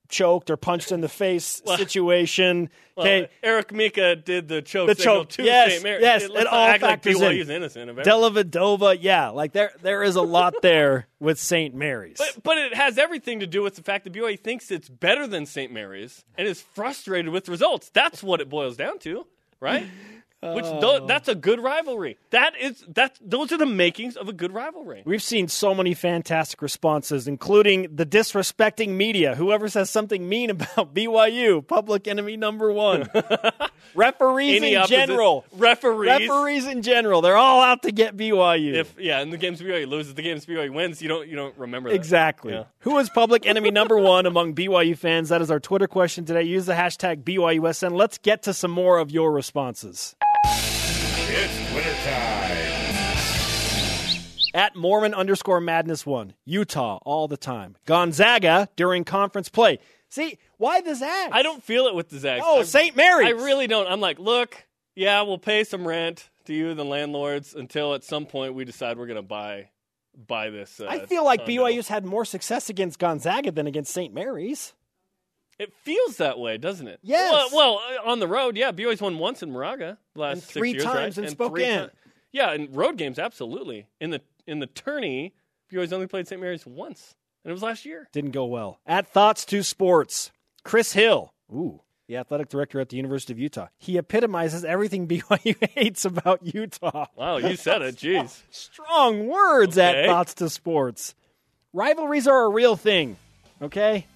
choked 0.10 0.50
or 0.50 0.58
punched 0.58 0.92
in 0.92 1.02
the 1.02 1.08
face 1.10 1.62
situation. 1.78 2.70
Well, 2.96 3.06
Okay, 3.06 3.30
Eric 3.42 3.72
Mika 3.72 4.16
did 4.18 4.50
the 4.50 4.62
choke 4.62 4.88
The 4.90 4.96
choke, 4.96 5.30
to 5.30 5.44
yes, 5.44 5.72
St. 5.72 5.84
Mary. 5.84 6.02
yes, 6.02 6.28
let's 6.28 6.42
it 6.42 6.48
all 6.48 6.68
act 6.68 6.82
like 6.82 6.92
factors 6.92 7.16
BYU's 7.16 7.48
in. 7.50 7.56
innocent 7.56 7.90
of. 7.90 7.96
Dellavedova, 7.98 8.98
yeah, 9.00 9.30
like 9.30 9.54
there 9.54 9.72
there 9.82 10.04
is 10.04 10.16
a 10.18 10.22
lot 10.22 10.56
there 10.62 11.08
with 11.20 11.40
St. 11.40 11.74
Mary's. 11.74 12.18
But, 12.18 12.44
but 12.44 12.58
it 12.58 12.74
has 12.74 12.98
everything 12.98 13.40
to 13.40 13.48
do 13.48 13.62
with 13.62 13.76
the 13.76 13.84
fact 13.84 14.04
that 14.04 14.12
BYU 14.14 14.38
thinks 14.38 14.70
it's 14.70 14.90
better 14.90 15.28
than 15.28 15.46
St. 15.46 15.72
Mary's 15.72 16.26
and 16.38 16.46
is 16.48 16.60
frustrated 16.62 17.32
with 17.32 17.48
results. 17.48 17.90
That's 17.94 18.22
what 18.22 18.42
it 18.42 18.50
boils 18.50 18.76
down 18.76 19.00
to, 19.00 19.26
right? 19.62 19.86
Which 20.42 20.64
tho- 20.64 21.00
oh. 21.02 21.06
that's 21.06 21.28
a 21.28 21.36
good 21.36 21.60
rivalry. 21.60 22.18
That 22.30 22.54
is 22.60 22.86
that. 22.96 23.18
Those 23.22 23.52
are 23.52 23.58
the 23.58 23.66
makings 23.66 24.16
of 24.16 24.30
a 24.30 24.34
good 24.34 24.54
rivalry. 24.54 25.04
We've 25.06 25.22
seen 25.22 25.50
so 25.50 25.76
many 25.76 25.94
fantastic 25.94 26.62
responses, 26.62 27.28
including 27.28 27.94
the 27.94 28.06
disrespecting 28.06 28.90
media. 28.92 29.36
Whoever 29.36 29.68
says 29.68 29.90
something 29.90 30.30
mean 30.30 30.50
about 30.50 30.94
BYU, 30.96 31.66
public 31.68 32.08
enemy 32.08 32.38
number 32.38 32.72
one. 32.72 33.10
Referees 33.96 34.58
Any 34.58 34.74
in 34.74 34.80
opposite- 34.80 34.96
general. 34.96 35.46
referees. 35.58 36.30
Referees 36.30 36.68
in 36.68 36.84
general. 36.84 37.22
They're 37.22 37.36
all 37.38 37.62
out 37.62 37.82
to 37.84 37.92
get 37.92 38.16
BYU. 38.16 38.76
If 38.76 38.96
yeah, 39.00 39.20
and 39.20 39.34
the 39.34 39.38
games 39.38 39.62
BYU 39.62 39.88
loses, 39.88 40.14
the 40.14 40.22
games 40.22 40.46
BYU 40.46 40.74
wins. 40.74 41.02
You 41.02 41.10
don't 41.10 41.28
you 41.28 41.36
don't 41.36 41.58
remember 41.58 41.90
that. 41.90 41.96
Exactly. 41.96 42.54
Yeah. 42.54 42.66
Who 42.80 42.98
is 43.00 43.10
public 43.10 43.46
enemy 43.46 43.72
number 43.72 43.98
one 44.00 44.26
among 44.26 44.56
BYU 44.56 44.98
fans? 44.98 45.30
That 45.30 45.42
is 45.42 45.52
our 45.52 45.60
Twitter 45.60 45.88
question 45.88 46.24
today. 46.26 46.44
Use 46.44 46.66
the 46.66 46.74
hashtag 46.74 47.24
BYUSN. 47.24 47.92
Let's 47.94 48.18
get 48.20 48.44
to 48.44 48.54
some 48.54 48.72
more 48.72 49.00
of 49.00 49.12
your 49.12 49.32
responses. 49.32 50.16
It's 50.46 51.72
Twitter 51.72 51.94
time. 52.04 52.86
At 54.54 54.76
Mormon 54.76 55.14
underscore 55.14 55.62
madness 55.62 56.06
one. 56.06 56.34
Utah 56.46 56.98
all 57.04 57.28
the 57.28 57.38
time. 57.38 57.76
Gonzaga 57.86 58.68
during 58.76 59.04
conference 59.04 59.48
play. 59.50 59.80
See, 60.10 60.40
why 60.58 60.82
the 60.82 60.96
Zags? 60.96 61.32
I 61.34 61.44
don't 61.44 61.64
feel 61.64 61.86
it 61.86 61.94
with 61.94 62.10
the 62.10 62.18
Zags. 62.18 62.44
Oh, 62.46 62.64
St. 62.64 62.96
Mary's. 62.96 63.28
I 63.28 63.32
really 63.32 63.68
don't. 63.68 63.88
I'm 63.88 64.02
like, 64.02 64.18
look, 64.18 64.66
yeah, 64.96 65.22
we'll 65.22 65.38
pay 65.38 65.64
some 65.64 65.88
rent 65.88 66.28
to 66.46 66.54
you, 66.54 66.74
the 66.74 66.84
landlords, 66.84 67.54
until 67.54 67.94
at 67.94 68.04
some 68.04 68.26
point 68.26 68.56
we 68.56 68.66
decide 68.66 68.98
we're 68.98 69.06
going 69.06 69.18
to 69.18 69.22
buy 69.22 69.70
buy 70.28 70.50
this. 70.50 70.80
Uh, 70.80 70.88
I 70.90 71.06
feel 71.06 71.24
like 71.24 71.42
condo. 71.42 71.54
BYU's 71.54 71.88
had 71.88 72.06
more 72.06 72.26
success 72.26 72.70
against 72.70 72.98
Gonzaga 72.98 73.52
than 73.52 73.68
against 73.68 73.94
St. 73.94 74.14
Mary's. 74.14 74.74
It 75.60 75.74
feels 75.84 76.18
that 76.18 76.40
way, 76.40 76.58
doesn't 76.58 76.88
it? 76.88 77.00
Yes. 77.04 77.52
Well, 77.54 77.76
well 77.76 77.82
uh, 78.06 78.10
on 78.12 78.20
the 78.20 78.28
road, 78.28 78.56
yeah. 78.58 78.72
BYU's 78.72 79.02
won 79.02 79.18
once 79.20 79.44
in 79.44 79.52
Moraga 79.52 79.98
last 80.16 80.34
And 80.34 80.44
three 80.44 80.72
years, 80.72 80.84
times 80.84 81.18
right? 81.18 81.18
in 81.18 81.24
And 81.26 81.32
Spokane. 81.32 81.88
ti- 81.90 81.94
yeah, 82.32 82.54
in 82.54 82.72
road 82.72 82.98
games, 82.98 83.20
absolutely. 83.20 83.88
In 84.00 84.10
the 84.12 84.22
in 84.48 84.60
the 84.60 84.68
tourney, 84.68 85.34
BYU's 85.72 85.92
only 85.94 86.08
played 86.08 86.28
St. 86.28 86.40
Mary's 86.42 86.66
once, 86.66 87.14
and 87.44 87.50
it 87.52 87.54
was 87.54 87.62
last 87.62 87.86
year. 87.86 88.08
Didn't 88.14 88.32
go 88.32 88.46
well. 88.46 88.80
At 88.86 89.08
Thoughts 89.10 89.44
to 89.46 89.62
Sports, 89.64 90.32
Chris 90.64 90.94
Hill. 90.94 91.34
Ooh. 91.54 91.82
The 92.08 92.18
athletic 92.18 92.50
director 92.50 92.80
at 92.80 92.90
the 92.90 92.98
University 92.98 93.34
of 93.34 93.38
Utah. 93.40 93.68
He 93.78 93.98
epitomizes 93.98 94.66
everything 94.66 95.08
BYU 95.10 95.56
hates 95.76 96.06
about 96.06 96.40
Utah. 96.56 97.06
Wow, 97.16 97.38
you 97.38 97.56
said 97.56 97.82
it. 97.84 97.98
Jeez. 97.98 98.42
Strong 98.50 99.28
words 99.28 99.78
at 99.78 100.06
Thoughts 100.08 100.34
to 100.36 100.50
Sports. 100.50 101.14
Rivalries 101.74 102.28
are 102.28 102.46
a 102.46 102.50
real 102.50 102.76
thing, 102.76 103.18
okay? 103.62 104.08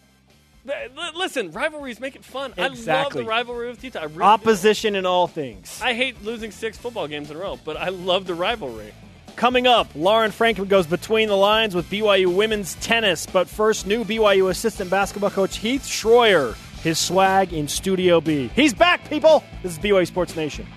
Th- 0.66 0.92
li- 0.96 1.10
Listen, 1.16 1.52
rivalries 1.52 2.00
make 2.00 2.16
it 2.16 2.24
fun. 2.24 2.54
I 2.58 2.68
love 2.68 3.14
the 3.14 3.24
rivalry 3.26 3.70
with 3.70 3.84
Utah. 3.84 4.00
I 4.00 4.04
really 4.04 4.18
do. 4.18 4.24
Opposition 4.24 4.96
in 4.96 5.06
all 5.06 5.28
things. 5.28 5.80
I 5.82 5.94
hate 5.94 6.24
losing 6.24 6.52
six 6.52 6.78
football 6.78 7.08
games 7.08 7.30
in 7.30 7.36
a 7.38 7.40
row, 7.40 7.60
but 7.66 7.76
I 7.78 7.90
love 7.90 8.26
the 8.28 8.34
rivalry. 8.34 8.94
Coming 9.36 9.66
up, 9.68 9.88
Lauren 9.96 10.32
Francom 10.32 10.70
goes 10.70 10.86
between 10.86 11.28
the 11.28 11.36
lines 11.36 11.74
with 11.76 11.90
BYU 11.90 12.34
women's 12.34 12.76
tennis. 12.76 13.26
But 13.26 13.50
first, 13.50 13.88
new 13.88 14.04
BYU 14.06 14.50
assistant 14.50 14.90
basketball 14.90 15.32
coach 15.32 15.58
Heath 15.58 15.84
Schroyer. 15.84 16.56
His 16.82 17.00
swag 17.00 17.52
in 17.54 17.68
Studio 17.68 18.20
B. 18.22 18.50
He's 18.56 18.74
back, 18.74 19.10
people! 19.10 19.44
This 19.64 19.72
is 19.74 19.80
BYU 19.80 20.06
Sports 20.06 20.36
Nation. 20.36 20.68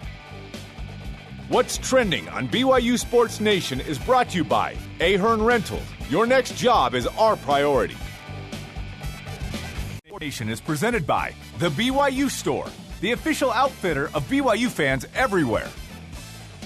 What's 1.49 1.79
trending 1.79 2.29
on 2.31 2.49
BYU 2.49 2.99
Sports 2.99 3.41
Nation 3.41 3.81
is 3.81 3.99
brought 3.99 4.31
to 4.31 4.37
you 4.39 4.45
by 4.45 4.77
Ahern 5.01 5.43
Rentals. 5.43 5.83
Your 6.09 6.27
next 6.27 6.57
job 6.57 6.95
is 6.95 7.07
our 7.19 7.37
priority. 7.37 7.97
Nation 10.21 10.49
is 10.49 10.61
presented 10.61 11.07
by 11.07 11.35
The 11.59 11.69
BYU 11.71 12.31
Store, 12.31 12.67
the 13.01 13.13
official 13.13 13.51
outfitter 13.51 14.07
of 14.15 14.25
BYU 14.29 14.69
fans 14.69 15.07
everywhere. 15.15 15.69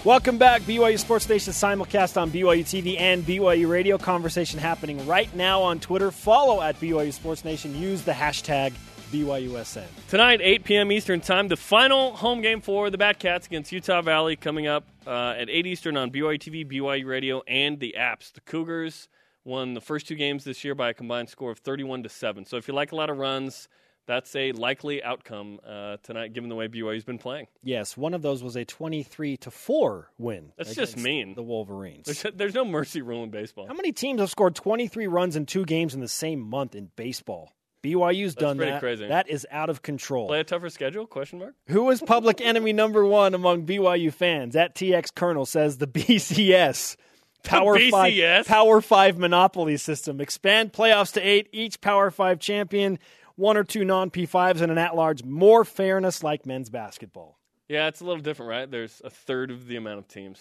Welcome 0.04 0.38
back, 0.38 0.62
BYU 0.62 0.98
Sports 0.98 1.28
Nation 1.28 1.52
simulcast 1.52 2.20
on 2.20 2.30
BYU 2.30 2.62
TV 2.62 2.98
and 2.98 3.22
BYU 3.24 3.68
Radio. 3.68 3.98
Conversation 3.98 4.58
happening 4.58 5.04
right 5.06 5.34
now 5.34 5.62
on 5.62 5.80
Twitter. 5.80 6.10
Follow 6.10 6.62
at 6.62 6.78
BYU 6.80 7.12
Sports 7.12 7.44
Nation. 7.44 7.76
Use 7.76 8.02
the 8.02 8.12
hashtag 8.12 8.72
BYUSN. 9.12 9.84
Tonight, 10.08 10.40
8 10.42 10.64
p.m. 10.64 10.92
Eastern 10.92 11.20
Time, 11.20 11.48
the 11.48 11.56
final 11.56 12.12
home 12.12 12.40
game 12.40 12.60
for 12.60 12.88
the 12.88 12.98
Batcats 12.98 13.46
against 13.46 13.72
Utah 13.72 14.00
Valley 14.00 14.36
coming 14.36 14.66
up 14.68 14.84
uh, 15.06 15.34
at 15.36 15.50
8 15.50 15.66
Eastern 15.66 15.96
on 15.96 16.10
BYU 16.10 16.38
TV, 16.38 16.64
BYU 16.64 17.04
Radio, 17.04 17.42
and 17.46 17.80
the 17.80 17.96
apps. 17.98 18.32
The 18.32 18.40
Cougars 18.40 19.08
won 19.44 19.74
the 19.74 19.80
first 19.80 20.06
two 20.08 20.14
games 20.14 20.44
this 20.44 20.64
year 20.64 20.74
by 20.74 20.90
a 20.90 20.94
combined 20.94 21.28
score 21.28 21.50
of 21.50 21.58
31 21.58 22.02
to 22.04 22.08
7. 22.08 22.44
So 22.44 22.56
if 22.56 22.68
you 22.68 22.74
like 22.74 22.92
a 22.92 22.96
lot 22.96 23.10
of 23.10 23.18
runs, 23.18 23.68
that's 24.06 24.34
a 24.34 24.52
likely 24.52 25.02
outcome 25.02 25.60
uh, 25.66 25.98
tonight, 26.02 26.32
given 26.32 26.48
the 26.48 26.56
way 26.56 26.68
BYU's 26.68 27.04
been 27.04 27.18
playing. 27.18 27.46
Yes, 27.62 27.96
one 27.96 28.14
of 28.14 28.22
those 28.22 28.42
was 28.42 28.56
a 28.56 28.64
23 28.64 29.36
to 29.38 29.50
4 29.50 30.10
win. 30.18 30.52
That's 30.56 30.74
just 30.74 30.96
mean. 30.96 31.34
The 31.34 31.42
Wolverines. 31.42 32.06
There's, 32.06 32.34
there's 32.34 32.54
no 32.54 32.64
mercy 32.64 33.02
rule 33.02 33.22
in 33.24 33.30
baseball. 33.30 33.66
How 33.68 33.74
many 33.74 33.92
teams 33.92 34.20
have 34.20 34.30
scored 34.30 34.54
23 34.54 35.06
runs 35.06 35.36
in 35.36 35.46
two 35.46 35.64
games 35.64 35.94
in 35.94 36.00
the 36.00 36.08
same 36.08 36.40
month 36.40 36.74
in 36.74 36.90
baseball? 36.96 37.52
BYU's 37.82 38.34
done 38.34 38.56
pretty 38.56 38.72
that. 38.72 38.80
crazy. 38.80 39.06
That 39.06 39.28
is 39.30 39.46
out 39.50 39.70
of 39.70 39.80
control. 39.80 40.26
Play 40.28 40.40
a 40.40 40.44
tougher 40.44 40.68
schedule? 40.68 41.06
Question 41.06 41.38
mark. 41.38 41.54
Who 41.68 41.88
is 41.90 42.02
public 42.02 42.40
enemy 42.40 42.72
number 42.72 43.04
one 43.04 43.32
among 43.32 43.64
BYU 43.64 44.12
fans? 44.12 44.54
At 44.54 44.74
TX 44.74 45.14
Colonel 45.14 45.46
says 45.46 45.78
the 45.78 45.86
BCS. 45.86 46.96
Power 47.42 47.78
five 47.90 48.46
Power 48.46 48.80
Five 48.80 49.18
monopoly 49.18 49.76
system. 49.76 50.20
Expand 50.20 50.72
playoffs 50.72 51.12
to 51.14 51.20
eight. 51.20 51.48
Each 51.52 51.80
Power 51.80 52.10
Five 52.10 52.38
champion, 52.38 52.98
one 53.36 53.56
or 53.56 53.64
two 53.64 53.84
non 53.84 54.10
P 54.10 54.26
fives, 54.26 54.60
and 54.60 54.70
an 54.70 54.78
at 54.78 54.94
large. 54.96 55.24
More 55.24 55.64
fairness 55.64 56.22
like 56.22 56.46
men's 56.46 56.70
basketball. 56.70 57.38
Yeah, 57.68 57.86
it's 57.88 58.00
a 58.00 58.04
little 58.04 58.22
different, 58.22 58.50
right? 58.50 58.70
There's 58.70 59.00
a 59.04 59.10
third 59.10 59.50
of 59.50 59.66
the 59.66 59.76
amount 59.76 59.98
of 60.00 60.08
teams. 60.08 60.40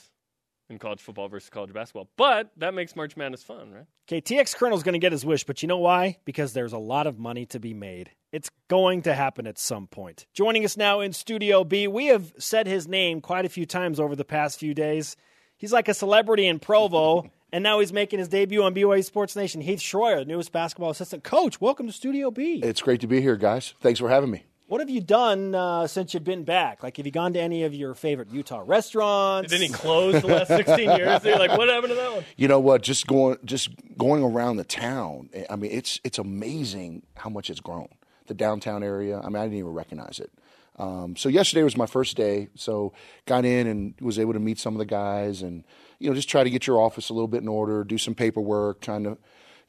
in 0.70 0.78
college 0.78 1.00
football 1.00 1.28
versus 1.28 1.50
college 1.50 1.74
basketball. 1.74 2.10
But 2.16 2.52
that 2.58 2.74
makes 2.76 2.96
March 2.96 3.18
Madness 3.18 3.42
fun, 3.44 3.72
right? 3.72 3.86
Okay, 4.08 4.22
TX 4.22 4.56
Colonel's 4.56 4.84
going 4.84 4.94
to 4.94 5.00
get 5.00 5.12
his 5.12 5.26
wish, 5.26 5.44
but 5.44 5.62
you 5.64 5.68
know 5.68 5.78
why? 5.80 6.18
Because 6.26 6.54
there's 6.54 6.74
a 6.74 6.78
lot 6.78 7.08
of 7.08 7.18
money 7.20 7.46
to 7.48 7.60
be 7.60 7.74
made. 7.74 8.12
It's 8.32 8.52
going 8.68 9.02
to 9.04 9.14
happen 9.16 9.48
at 9.48 9.58
some 9.58 9.88
point. 9.88 10.28
Joining 10.34 10.64
us 10.66 10.78
now 10.78 11.00
in 11.00 11.14
Studio 11.14 11.64
B, 11.64 11.88
we 11.88 12.08
have 12.08 12.34
said 12.38 12.68
his 12.68 12.88
name 12.88 13.20
quite 13.22 13.46
a 13.46 13.50
few 13.50 13.66
times 13.66 14.00
over 14.00 14.16
the 14.16 14.26
past 14.26 14.60
few 14.60 14.76
days. 14.76 15.16
He's 15.60 15.74
like 15.74 15.90
a 15.90 15.94
celebrity 15.94 16.48
in 16.48 16.58
Provo, 16.60 17.30
and 17.52 17.62
now 17.62 17.82
he's 17.82 17.92
making 17.92 18.20
his 18.20 18.30
debut 18.30 18.64
on 18.64 18.74
BYU 18.74 19.04
Sports 19.04 19.36
Nation. 19.36 19.60
Heath 19.60 19.80
Schroyer, 19.80 20.26
newest 20.26 20.54
basketball 20.54 20.90
assistant 20.90 21.26
coach. 21.26 21.60
Welcome 21.60 21.86
to 21.86 21.92
Studio 21.92 22.32
B. 22.32 22.62
It's 22.64 22.82
great 22.82 23.02
to 23.02 23.08
be 23.08 23.20
here, 23.20 23.36
guys. 23.36 23.74
Thanks 23.82 24.00
for 24.00 24.08
having 24.08 24.32
me. 24.32 24.46
What 24.68 24.80
have 24.80 24.90
you 24.90 25.02
done 25.02 25.54
uh, 25.54 25.86
since 25.88 26.14
you've 26.14 26.24
been 26.24 26.46
back? 26.46 26.82
Like, 26.82 26.96
have 26.96 27.06
you 27.06 27.12
gone 27.12 27.34
to 27.34 27.42
any 27.42 27.66
of 27.66 27.74
your 27.74 27.94
favorite 27.94 28.32
Utah 28.32 28.64
restaurants? 28.66 29.52
Did 29.52 29.62
any 29.62 29.68
close 29.70 30.22
the 30.22 30.28
last 30.28 30.48
16 30.48 30.78
years? 30.80 31.24
You're 31.26 31.40
like, 31.40 31.58
what 31.58 31.68
happened 31.68 31.90
to 31.90 31.96
that 31.96 32.14
one? 32.14 32.24
You 32.38 32.48
know 32.48 32.62
what? 32.62 32.82
Just 32.82 33.06
going, 33.06 33.36
just 33.44 33.70
going 33.98 34.24
around 34.24 34.58
the 34.58 34.64
town. 34.64 35.30
I 35.50 35.58
mean, 35.58 35.72
it's 35.72 36.00
it's 36.06 36.20
amazing 36.20 37.04
how 37.16 37.30
much 37.30 37.50
it's 37.50 37.60
grown. 37.60 37.90
The 38.28 38.34
downtown 38.34 38.82
area. 38.82 39.20
I 39.20 39.28
mean, 39.28 39.36
I 39.36 39.44
didn't 39.44 39.58
even 39.58 39.74
recognize 39.74 40.20
it. 40.20 40.32
Um, 40.80 41.16
so 41.16 41.30
yesterday 41.30 41.64
was 41.64 41.78
my 41.78 41.86
first 41.86 42.18
day. 42.18 42.48
So 42.56 42.94
got 43.26 43.46
in 43.46 43.68
and 43.68 43.94
was 44.02 44.18
able 44.18 44.34
to 44.34 44.40
meet 44.40 44.58
some 44.58 44.74
of 44.74 44.80
the 44.80 44.86
guys 44.86 45.42
and 45.42 45.64
you 46.00 46.10
know 46.10 46.16
just 46.16 46.30
try 46.30 46.44
to 46.44 46.50
get 46.50 46.66
your 46.66 46.82
office 46.82 47.10
a 47.10 47.14
little 47.14 47.28
bit 47.28 47.42
in 47.42 47.48
order, 47.48 47.84
do 47.84 47.98
some 47.98 48.16
paperwork, 48.16 48.82
trying 48.82 49.04
to 49.04 49.18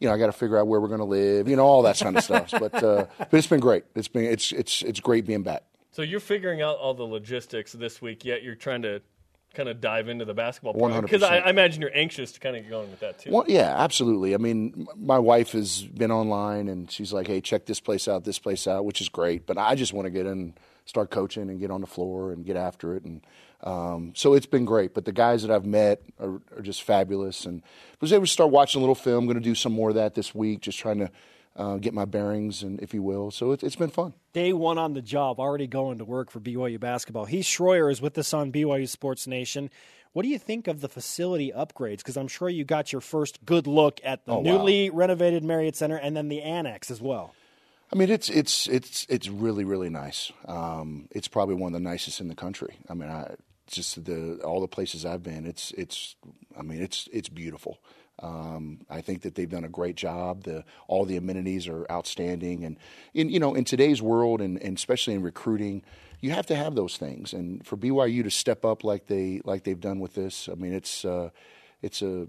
you 0.01 0.09
know, 0.09 0.15
I 0.15 0.19
got 0.19 0.27
to 0.27 0.33
figure 0.33 0.59
out 0.59 0.67
where 0.67 0.81
we're 0.81 0.89
going 0.89 1.01
to 1.01 1.05
live, 1.05 1.47
you 1.47 1.57
know, 1.57 1.65
all 1.65 1.83
that 1.83 1.99
kind 1.99 2.17
of 2.17 2.25
stuff. 2.25 2.51
But 2.61 2.83
uh, 2.83 3.07
but 3.19 3.35
it's 3.35 3.47
been 3.47 3.61
great. 3.61 3.85
It's 3.95 4.09
been 4.09 4.25
it's 4.25 4.51
it's 4.53 4.83
it's 4.83 4.99
great 4.99 5.27
being 5.27 5.43
back. 5.43 5.63
So 5.93 6.03
you're 6.03 6.21
figuring 6.21 6.63
out 6.63 6.79
all 6.79 6.95
the 6.95 7.05
logistics 7.05 7.73
this 7.73 8.01
week, 8.01 8.25
yet 8.25 8.43
you're 8.43 8.55
trying 8.55 8.83
to 8.83 9.03
kind 9.55 9.69
of 9.69 9.81
dive 9.81 10.09
into 10.09 10.25
the 10.25 10.35
basketball 10.35 11.01
because 11.01 11.23
I, 11.23 11.39
I 11.39 11.51
imagine 11.51 11.83
you're 11.83 11.97
anxious 11.97 12.33
to 12.33 12.41
kind 12.41 12.57
of 12.57 12.63
get 12.63 12.71
going 12.71 12.91
with 12.91 13.01
that 13.01 13.19
too. 13.19 13.33
Well, 13.33 13.45
yeah, 13.49 13.75
absolutely. 13.77 14.35
I 14.35 14.39
mean, 14.39 14.87
my 14.97 15.19
wife 15.19 15.53
has 15.53 15.83
been 15.83 16.13
online 16.13 16.69
and 16.69 16.91
she's 16.91 17.13
like, 17.13 17.27
"Hey, 17.27 17.41
check 17.41 17.67
this 17.67 17.81
place 17.81 18.09
out, 18.09 18.25
this 18.25 18.39
place 18.39 18.67
out," 18.67 18.85
which 18.85 19.01
is 19.01 19.09
great. 19.09 19.47
But 19.47 19.59
I 19.59 19.75
just 19.75 19.93
want 19.93 20.07
to 20.07 20.11
get 20.11 20.27
in, 20.27 20.55
start 20.91 21.11
coaching, 21.11 21.49
and 21.49 21.59
get 21.59 21.71
on 21.71 21.81
the 21.81 21.87
floor 21.87 22.33
and 22.33 22.45
get 22.45 22.57
after 22.57 22.95
it. 22.95 23.05
And 23.05 23.23
um, 23.65 24.13
so 24.15 24.35
it's 24.35 24.47
been 24.47 24.65
great. 24.67 24.93
But 24.93 25.05
the 25.07 25.13
guys 25.13 25.41
that 25.43 25.51
I've 25.51 25.65
met 25.65 26.03
are, 26.19 26.41
are 26.57 26.63
just 26.63 26.83
fabulous, 26.83 27.47
and 27.47 27.63
was 28.01 28.13
able 28.13 28.27
to 28.27 28.31
start 28.31 28.51
watching 28.51 28.81
a 28.81 28.83
little 28.83 28.95
film. 28.95 29.25
Going 29.25 29.37
to 29.39 29.43
do 29.43 29.55
some 29.55 29.73
more 29.73 29.89
of 29.91 29.95
that 29.95 30.15
this 30.15 30.35
week, 30.35 30.61
just 30.61 30.79
trying 30.79 30.99
to 30.99 31.11
uh, 31.57 31.77
get 31.79 31.95
my 31.95 32.05
bearings, 32.05 32.63
and 32.63 32.81
if 32.81 32.93
you 32.95 33.03
will. 33.03 33.31
So 33.31 33.53
it, 33.53 33.63
it's 33.63 33.77
been 33.77 33.91
fun. 33.91 34.13
Day 34.33 34.53
one 34.53 34.79
on 34.79 34.95
the 34.95 35.03
job, 35.03 35.41
already 35.41 35.67
going 35.67 35.99
to 35.99 36.05
work 36.05 36.31
for 36.31 36.41
BYU 36.41 36.79
basketball. 36.79 37.25
Heath 37.25 37.45
Schroyer 37.47 37.91
is 37.91 38.01
with 38.03 38.17
us 38.19 38.33
on 38.35 38.53
BYU 38.53 38.89
Sports 38.89 39.27
Nation. 39.27 39.71
What 40.13 40.23
do 40.23 40.29
you 40.29 40.39
think 40.39 40.67
of 40.67 40.81
the 40.81 40.89
facility 40.89 41.53
upgrades? 41.55 41.99
Because 41.99 42.17
I'm 42.17 42.27
sure 42.29 42.49
you 42.49 42.65
got 42.65 42.93
your 42.93 43.01
first 43.01 43.45
good 43.45 43.67
look 43.69 44.01
at 44.03 44.25
the 44.27 44.33
Oh, 44.33 44.37
wow. 44.39 44.43
newly 44.43 44.91
renovated 44.91 45.45
Marriott 45.45 45.77
Center 45.77 45.97
and 45.97 46.17
then 46.17 46.29
the 46.29 46.43
annex 46.43 46.91
as 46.91 47.01
well. 47.01 47.33
I 47.93 47.97
mean, 47.97 48.11
it's 48.11 48.29
it's 48.29 48.69
it's 48.69 49.07
it's 49.09 49.29
really 49.29 49.65
really 49.65 49.91
nice. 49.91 50.31
Um, 50.47 51.09
it's 51.11 51.29
probably 51.29 51.57
one 51.57 51.75
of 51.75 51.83
the 51.83 51.89
nicest 51.89 52.21
in 52.21 52.29
the 52.29 52.37
country. 52.37 52.77
I 52.89 52.95
mean, 52.95 53.11
I 53.11 53.35
just 53.67 54.05
the 54.05 54.41
all 54.45 54.61
the 54.61 54.69
places 54.69 55.05
I've 55.05 55.23
been. 55.23 55.47
It's 55.47 55.73
it's 55.73 56.15
I 56.59 56.63
mean, 56.63 56.83
it's 56.83 57.09
it's 57.13 57.29
beautiful. 57.29 57.79
Um, 58.23 58.81
I 58.91 59.01
think 59.01 59.23
that 59.23 59.35
they've 59.35 59.49
done 59.49 59.65
a 59.65 59.69
great 59.69 59.97
job. 59.97 60.45
The 60.45 60.65
all 60.87 61.05
the 61.05 61.17
amenities 61.17 61.67
are 61.67 61.87
outstanding, 61.91 62.65
and 62.65 62.79
in 63.15 63.29
you 63.29 63.41
know 63.41 63.55
in 63.55 63.65
today's 63.65 64.01
world, 64.01 64.41
and, 64.41 64.63
and 64.63 64.77
especially 64.77 65.15
in 65.15 65.23
recruiting, 65.23 65.83
you 66.21 66.31
have 66.31 66.47
to 66.47 66.55
have 66.55 66.75
those 66.75 66.97
things. 66.97 67.33
And 67.33 67.67
for 67.67 67.77
BYU 67.77 68.23
to 68.23 68.31
step 68.31 68.65
up 68.65 68.85
like 68.85 69.07
they 69.07 69.41
like 69.45 69.65
they've 69.65 69.81
done 69.81 70.01
with 70.01 70.15
this, 70.15 70.49
I 70.49 70.55
mean, 70.55 70.75
it's 70.75 71.05
uh, 71.05 71.31
it's 71.83 72.03
a 72.03 72.29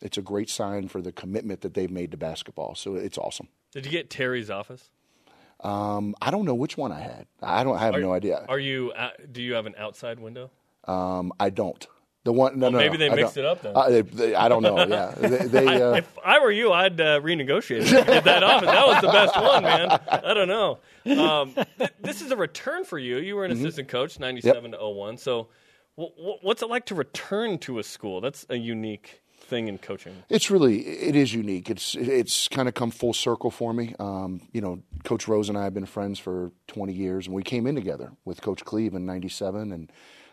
it's 0.00 0.16
a 0.16 0.22
great 0.22 0.48
sign 0.48 0.88
for 0.88 1.02
the 1.02 1.12
commitment 1.12 1.62
that 1.62 1.74
they've 1.74 1.90
made 1.90 2.12
to 2.12 2.16
basketball. 2.16 2.74
So 2.74 2.94
it's 2.94 3.18
awesome. 3.18 3.48
Did 3.72 3.86
you 3.86 3.90
get 3.92 4.08
Terry's 4.08 4.50
office? 4.50 4.90
Um, 5.60 6.14
I 6.20 6.30
don't 6.30 6.44
know 6.44 6.54
which 6.54 6.76
one 6.76 6.92
I 6.92 7.00
had. 7.00 7.26
I 7.42 7.64
don't. 7.64 7.76
I 7.76 7.80
have 7.80 7.94
Are- 7.94 8.00
no 8.00 8.12
idea. 8.12 8.44
Are 8.48 8.58
you? 8.58 8.92
Uh, 8.92 9.10
do 9.30 9.42
you 9.42 9.54
have 9.54 9.66
an 9.66 9.74
outside 9.78 10.18
window? 10.20 10.50
Um, 10.86 11.32
I 11.40 11.50
don't. 11.50 11.86
The 12.24 12.32
one. 12.32 12.58
No, 12.58 12.70
no. 12.70 12.78
maybe 12.78 12.94
no, 12.96 12.98
they 12.98 13.10
I 13.10 13.14
mixed 13.14 13.34
don't. 13.34 13.44
it 13.44 13.48
up 13.48 13.62
then. 13.62 13.72
Uh, 13.76 13.88
they, 13.90 14.00
they, 14.02 14.34
I 14.34 14.48
don't 14.48 14.62
know. 14.62 14.78
Yeah, 14.86 15.14
they. 15.16 15.46
they 15.46 15.66
I, 15.68 15.80
uh, 15.82 15.92
if 15.96 16.18
I 16.24 16.38
were 16.40 16.50
you, 16.50 16.72
I'd 16.72 17.00
uh, 17.00 17.20
renegotiate 17.20 17.82
it. 17.82 18.06
Get 18.06 18.24
that 18.24 18.42
office. 18.42 18.66
That 18.70 18.86
was 18.86 19.00
the 19.02 19.08
best 19.08 19.36
one, 19.36 19.62
man. 19.62 20.00
I 20.08 20.34
don't 20.34 20.48
know. 20.48 20.78
Um, 21.22 21.54
th- 21.78 21.90
this 22.00 22.22
is 22.22 22.30
a 22.30 22.36
return 22.36 22.84
for 22.84 22.98
you. 22.98 23.18
You 23.18 23.36
were 23.36 23.44
an 23.44 23.52
Mm-hmm. 23.52 23.60
assistant 23.64 23.88
coach, 23.88 24.18
ninety-seven 24.18 24.72
to 24.72 24.78
01. 24.88 25.18
So, 25.18 25.48
w- 25.98 26.14
w- 26.16 26.38
what's 26.42 26.62
it 26.62 26.68
like 26.70 26.86
to 26.86 26.94
return 26.94 27.58
to 27.58 27.78
a 27.78 27.82
school? 27.82 28.20
That's 28.22 28.46
a 28.48 28.56
unique 28.56 29.22
thing 29.54 29.68
in 29.68 29.78
coaching. 29.78 30.24
It's 30.28 30.50
really 30.50 30.80
it 30.80 31.14
is 31.14 31.32
unique. 31.32 31.70
It's 31.70 31.94
it's 31.94 32.48
kind 32.48 32.68
of 32.68 32.74
come 32.74 32.90
full 32.90 33.12
circle 33.12 33.50
for 33.50 33.72
me. 33.72 33.94
Um, 33.98 34.42
you 34.52 34.60
know, 34.60 34.82
Coach 35.04 35.28
Rose 35.28 35.48
and 35.48 35.56
I 35.56 35.64
have 35.64 35.74
been 35.74 35.86
friends 35.86 36.18
for 36.18 36.50
20 36.68 36.92
years, 36.92 37.26
and 37.26 37.34
we 37.34 37.42
came 37.42 37.66
in 37.66 37.74
together 37.74 38.12
with 38.24 38.42
Coach 38.42 38.64
Cleve 38.64 38.94
in 38.94 39.06
'97, 39.06 39.72
and 39.72 39.92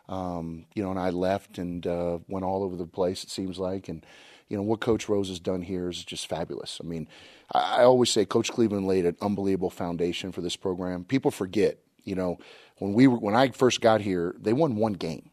um, 0.09 0.65
you 0.73 0.83
know, 0.83 0.89
and 0.89 0.99
I 0.99 1.11
left 1.11 1.57
and 1.57 1.85
uh, 1.85 2.19
went 2.27 2.45
all 2.45 2.63
over 2.63 2.75
the 2.75 2.87
place. 2.87 3.23
It 3.23 3.29
seems 3.29 3.59
like, 3.59 3.87
and 3.89 4.05
you 4.49 4.57
know 4.57 4.63
what 4.63 4.81
Coach 4.81 5.07
Rose 5.07 5.29
has 5.29 5.39
done 5.39 5.61
here 5.61 5.89
is 5.89 6.03
just 6.03 6.27
fabulous. 6.27 6.81
I 6.83 6.87
mean, 6.87 7.07
I, 7.51 7.83
always 7.83 8.09
say 8.09 8.25
Coach 8.25 8.51
Cleveland 8.51 8.87
laid 8.87 9.05
an 9.05 9.15
unbelievable 9.21 9.69
foundation 9.69 10.31
for 10.31 10.41
this 10.41 10.55
program. 10.55 11.05
People 11.05 11.31
forget, 11.31 11.77
you 12.03 12.15
know, 12.15 12.39
when 12.79 12.93
we 12.93 13.07
were 13.07 13.17
when 13.17 13.35
I 13.35 13.49
first 13.49 13.81
got 13.81 14.01
here, 14.01 14.35
they 14.39 14.53
won 14.53 14.75
one 14.75 14.93
game. 14.93 15.29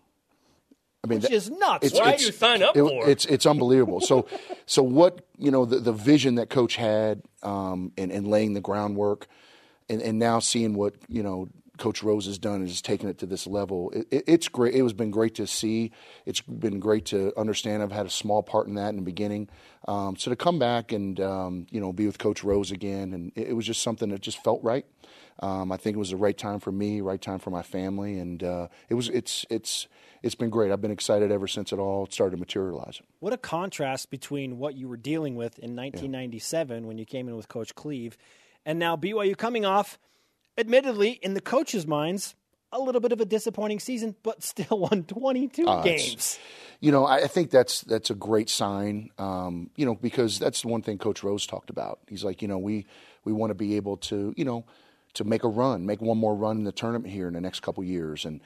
I 1.08 1.10
mean, 1.10 1.20
Which 1.20 1.30
that- 1.30 1.34
is 1.36 1.50
nuts, 1.50 1.86
it's- 1.86 2.00
Why 2.00 2.06
right? 2.10 2.18
did 2.18 2.26
you 2.26 2.32
sign 2.32 2.62
up 2.62 2.76
it- 2.76 2.80
for? 2.80 3.08
It's 3.08 3.24
it's 3.26 3.46
unbelievable. 3.46 4.00
So 4.00 4.26
so 4.66 4.82
what 4.82 5.24
you 5.38 5.50
know 5.50 5.64
the 5.64 5.78
the 5.78 5.92
vision 5.92 6.34
that 6.36 6.50
coach 6.50 6.76
had 6.76 7.22
um, 7.42 7.92
and 7.96 8.12
and 8.12 8.26
laying 8.28 8.52
the 8.54 8.60
groundwork, 8.60 9.26
and 9.88 10.02
and 10.02 10.18
now 10.18 10.38
seeing 10.38 10.74
what 10.74 10.94
you 11.08 11.22
know 11.22 11.48
Coach 11.78 12.02
Rose 12.02 12.26
has 12.26 12.38
done 12.38 12.56
and 12.56 12.68
has 12.68 12.82
taken 12.82 13.08
it 13.08 13.18
to 13.18 13.26
this 13.26 13.46
level. 13.46 13.90
It, 13.90 14.08
it, 14.10 14.24
it's 14.26 14.48
great. 14.48 14.74
It 14.74 14.82
has 14.82 14.92
been 14.92 15.12
great 15.12 15.36
to 15.36 15.46
see. 15.46 15.92
It's 16.26 16.40
been 16.40 16.80
great 16.80 17.04
to 17.06 17.32
understand. 17.38 17.84
I've 17.84 17.92
had 17.92 18.04
a 18.04 18.10
small 18.10 18.42
part 18.42 18.66
in 18.66 18.74
that 18.74 18.88
in 18.88 18.96
the 18.96 19.02
beginning. 19.02 19.48
Um, 19.86 20.16
so 20.16 20.28
to 20.30 20.36
come 20.36 20.58
back 20.58 20.90
and 20.92 21.18
um, 21.20 21.66
you 21.70 21.80
know 21.80 21.92
be 21.92 22.04
with 22.06 22.18
Coach 22.18 22.42
Rose 22.44 22.70
again, 22.72 23.12
and 23.14 23.32
it, 23.36 23.48
it 23.48 23.52
was 23.54 23.64
just 23.64 23.80
something 23.82 24.10
that 24.10 24.20
just 24.20 24.42
felt 24.44 24.62
right. 24.64 24.84
Um, 25.40 25.70
I 25.70 25.76
think 25.76 25.94
it 25.94 26.00
was 26.00 26.10
the 26.10 26.16
right 26.16 26.36
time 26.36 26.58
for 26.58 26.72
me, 26.72 27.00
right 27.00 27.22
time 27.22 27.38
for 27.38 27.50
my 27.50 27.62
family, 27.62 28.18
and 28.18 28.42
uh, 28.42 28.66
it 28.88 28.94
was. 28.94 29.08
It's 29.10 29.46
it's 29.48 29.86
it's 30.22 30.34
been 30.34 30.50
great. 30.50 30.72
I've 30.72 30.80
been 30.80 30.90
excited 30.90 31.30
ever 31.30 31.46
since 31.46 31.72
it 31.72 31.78
all 31.78 32.06
started 32.10 32.36
to 32.36 32.40
materialize. 32.40 33.00
What 33.20 33.32
a 33.32 33.36
contrast 33.38 34.10
between 34.10 34.58
what 34.58 34.74
you 34.74 34.88
were 34.88 34.96
dealing 34.96 35.36
with 35.36 35.58
in 35.58 35.76
1997 35.76 36.86
when 36.86 36.98
you 36.98 37.04
came 37.04 37.28
in 37.28 37.36
with 37.36 37.48
Coach 37.48 37.74
Cleve 37.74 38.16
and 38.64 38.78
now 38.78 38.96
BYU 38.96 39.36
coming 39.36 39.64
off, 39.64 39.98
admittedly, 40.56 41.12
in 41.22 41.34
the 41.34 41.40
coaches' 41.40 41.86
minds, 41.86 42.34
a 42.70 42.78
little 42.78 43.00
bit 43.00 43.12
of 43.12 43.20
a 43.20 43.24
disappointing 43.24 43.80
season, 43.80 44.14
but 44.22 44.42
still 44.42 44.78
won 44.90 45.04
22 45.04 45.62
it's- 45.62 45.84
games. 45.84 46.38
You 46.80 46.92
know, 46.92 47.04
I 47.06 47.22
I 47.22 47.26
think 47.26 47.50
that's 47.50 47.80
that's 47.80 48.10
a 48.10 48.14
great 48.14 48.48
sign. 48.48 49.10
Um, 49.18 49.70
you 49.74 49.84
know, 49.84 49.96
because 49.96 50.38
that's 50.38 50.62
the 50.62 50.68
one 50.68 50.82
thing 50.82 50.96
Coach 50.96 51.24
Rose 51.24 51.44
talked 51.44 51.70
about. 51.70 51.98
He's 52.06 52.22
like, 52.22 52.40
you 52.40 52.46
know, 52.46 52.58
we 52.58 52.86
we 53.24 53.32
want 53.32 53.50
to 53.50 53.56
be 53.56 53.74
able 53.74 53.96
to, 53.96 54.32
you 54.36 54.44
know, 54.44 54.64
to 55.14 55.24
make 55.24 55.42
a 55.42 55.48
run, 55.48 55.86
make 55.86 56.00
one 56.00 56.18
more 56.18 56.36
run 56.36 56.58
in 56.58 56.62
the 56.62 56.70
tournament 56.70 57.12
here 57.12 57.26
in 57.26 57.34
the 57.34 57.40
next 57.40 57.60
couple 57.60 57.82
years, 57.82 58.24
and. 58.24 58.40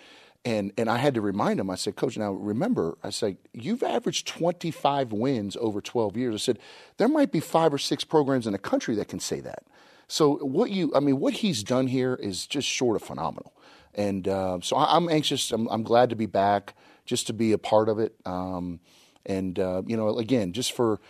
And 0.44 0.72
and 0.76 0.90
I 0.90 0.96
had 0.96 1.14
to 1.14 1.20
remind 1.20 1.60
him. 1.60 1.70
I 1.70 1.76
said, 1.76 1.94
Coach, 1.94 2.16
now 2.18 2.32
remember, 2.32 2.98
I 3.02 3.10
said 3.10 3.36
you've 3.52 3.82
averaged 3.82 4.26
25 4.26 5.12
wins 5.12 5.56
over 5.60 5.80
12 5.80 6.16
years. 6.16 6.34
I 6.34 6.38
said 6.38 6.58
there 6.96 7.08
might 7.08 7.30
be 7.30 7.38
five 7.38 7.72
or 7.72 7.78
six 7.78 8.02
programs 8.02 8.46
in 8.46 8.52
the 8.52 8.58
country 8.58 8.96
that 8.96 9.08
can 9.08 9.20
say 9.20 9.40
that. 9.40 9.64
So 10.08 10.36
what 10.38 10.70
you, 10.70 10.92
I 10.94 11.00
mean, 11.00 11.20
what 11.20 11.34
he's 11.34 11.62
done 11.62 11.86
here 11.86 12.14
is 12.16 12.46
just 12.46 12.68
short 12.68 12.96
of 12.96 13.02
phenomenal. 13.02 13.54
And 13.94 14.26
uh, 14.28 14.58
so 14.62 14.76
I, 14.76 14.96
I'm 14.96 15.08
anxious. 15.08 15.52
I'm, 15.52 15.68
I'm 15.68 15.82
glad 15.82 16.10
to 16.10 16.16
be 16.16 16.26
back, 16.26 16.74
just 17.06 17.26
to 17.28 17.32
be 17.32 17.52
a 17.52 17.58
part 17.58 17.88
of 17.88 17.98
it. 17.98 18.14
Um, 18.26 18.80
and 19.24 19.58
uh, 19.58 19.82
you 19.86 19.96
know, 19.96 20.18
again, 20.18 20.52
just 20.52 20.72
for 20.72 21.00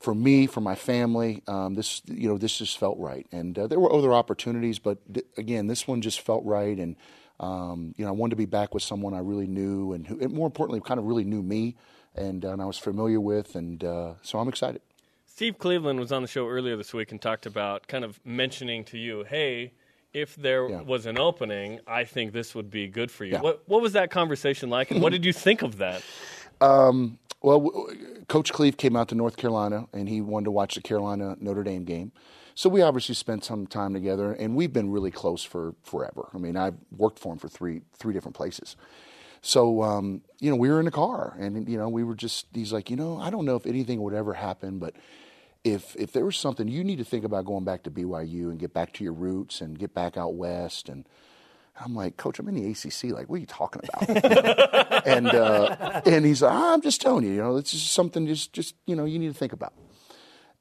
for 0.00 0.14
me, 0.14 0.46
for 0.46 0.60
my 0.60 0.74
family, 0.74 1.42
um, 1.46 1.74
this 1.74 2.02
you 2.06 2.28
know, 2.28 2.36
this 2.36 2.58
just 2.58 2.76
felt 2.78 2.98
right. 2.98 3.26
And 3.30 3.58
uh, 3.58 3.66
there 3.68 3.78
were 3.78 3.92
other 3.92 4.12
opportunities, 4.12 4.78
but 4.78 4.98
th- 5.12 5.26
again, 5.36 5.68
this 5.68 5.86
one 5.86 6.02
just 6.02 6.20
felt 6.20 6.44
right. 6.44 6.76
And 6.76 6.96
um, 7.42 7.94
you 7.98 8.04
know, 8.04 8.08
I 8.10 8.14
wanted 8.14 8.30
to 8.30 8.36
be 8.36 8.46
back 8.46 8.72
with 8.72 8.82
someone 8.82 9.12
I 9.14 9.18
really 9.18 9.46
knew, 9.46 9.92
and, 9.92 10.06
who, 10.06 10.18
and 10.20 10.32
more 10.32 10.46
importantly, 10.46 10.80
kind 10.80 10.98
of 10.98 11.04
really 11.06 11.24
knew 11.24 11.42
me, 11.42 11.76
and, 12.14 12.44
uh, 12.44 12.52
and 12.52 12.62
I 12.62 12.64
was 12.64 12.78
familiar 12.78 13.20
with, 13.20 13.54
and 13.56 13.82
uh, 13.84 14.14
so 14.22 14.38
I'm 14.38 14.48
excited. 14.48 14.80
Steve 15.26 15.58
Cleveland 15.58 15.98
was 15.98 16.12
on 16.12 16.22
the 16.22 16.28
show 16.28 16.48
earlier 16.48 16.76
this 16.76 16.94
week 16.94 17.10
and 17.10 17.20
talked 17.20 17.46
about 17.46 17.86
kind 17.88 18.04
of 18.04 18.20
mentioning 18.24 18.84
to 18.84 18.98
you, 18.98 19.24
hey, 19.24 19.72
if 20.12 20.36
there 20.36 20.68
Yeah. 20.68 20.82
was 20.82 21.06
an 21.06 21.18
opening, 21.18 21.80
I 21.86 22.04
think 22.04 22.32
this 22.32 22.54
would 22.54 22.70
be 22.70 22.86
good 22.86 23.10
for 23.10 23.24
you. 23.24 23.32
Yeah. 23.32 23.40
What 23.40 23.62
what 23.66 23.80
was 23.80 23.94
that 23.94 24.10
conversation 24.10 24.68
like, 24.68 24.90
and 24.90 25.00
what 25.00 25.10
did 25.10 25.24
you 25.24 25.32
think 25.32 25.62
of 25.62 25.78
that? 25.78 26.02
Well, 27.44 27.58
w- 27.58 27.72
w- 27.72 28.24
Coach 28.28 28.52
Cleve 28.52 28.76
came 28.76 28.94
out 28.94 29.08
to 29.08 29.16
North 29.16 29.36
Carolina 29.36 29.88
and 29.92 30.08
he 30.08 30.20
wanted 30.20 30.44
to 30.44 30.50
watch 30.52 30.76
the 30.76 30.80
Carolina 30.80 31.36
Notre 31.40 31.64
Dame 31.64 31.82
game. 31.82 32.12
So 32.54 32.68
we 32.68 32.82
obviously 32.82 33.14
spent 33.14 33.44
some 33.44 33.66
time 33.66 33.94
together, 33.94 34.32
and 34.32 34.54
we've 34.54 34.72
been 34.72 34.90
really 34.90 35.10
close 35.10 35.42
for 35.42 35.74
forever. 35.82 36.28
I 36.34 36.38
mean, 36.38 36.56
I've 36.56 36.76
worked 36.96 37.18
for 37.18 37.32
him 37.32 37.38
for 37.38 37.48
three 37.48 37.82
three 37.96 38.12
different 38.12 38.36
places. 38.36 38.76
So, 39.42 39.82
um, 39.82 40.22
you 40.38 40.50
know, 40.50 40.56
we 40.56 40.70
were 40.70 40.78
in 40.78 40.84
the 40.84 40.92
car 40.92 41.36
and, 41.38 41.68
you 41.68 41.76
know, 41.76 41.88
we 41.88 42.04
were 42.04 42.14
just, 42.14 42.46
he's 42.54 42.72
like, 42.72 42.88
you 42.88 42.96
know, 42.96 43.18
I 43.18 43.28
don't 43.28 43.44
know 43.44 43.56
if 43.56 43.66
anything 43.66 44.00
would 44.02 44.14
ever 44.14 44.34
happen, 44.34 44.78
but 44.78 44.94
if, 45.64 45.96
if 45.96 46.12
there 46.12 46.24
was 46.24 46.36
something 46.36 46.68
you 46.68 46.84
need 46.84 46.98
to 46.98 47.04
think 47.04 47.24
about 47.24 47.44
going 47.44 47.64
back 47.64 47.82
to 47.82 47.90
BYU 47.90 48.50
and 48.50 48.58
get 48.58 48.72
back 48.72 48.92
to 48.94 49.04
your 49.04 49.12
roots 49.12 49.60
and 49.60 49.76
get 49.76 49.94
back 49.94 50.16
out 50.16 50.34
west. 50.34 50.88
And 50.88 51.08
I'm 51.80 51.92
like, 51.96 52.16
coach, 52.16 52.38
I'm 52.38 52.48
in 52.48 52.54
the 52.54 52.70
ACC. 52.70 53.12
Like, 53.12 53.28
what 53.28 53.36
are 53.36 53.40
you 53.40 53.46
talking 53.46 53.82
about? 53.82 55.06
and, 55.06 55.26
uh, 55.26 56.02
and 56.06 56.24
he's 56.24 56.42
like, 56.42 56.52
I'm 56.52 56.80
just 56.80 57.00
telling 57.00 57.24
you, 57.24 57.32
you 57.32 57.42
know, 57.42 57.56
it's 57.56 57.72
just 57.72 57.90
something 57.90 58.28
just, 58.28 58.52
just, 58.52 58.76
you 58.86 58.94
know, 58.94 59.04
you 59.04 59.18
need 59.18 59.32
to 59.32 59.38
think 59.38 59.52
about. 59.52 59.74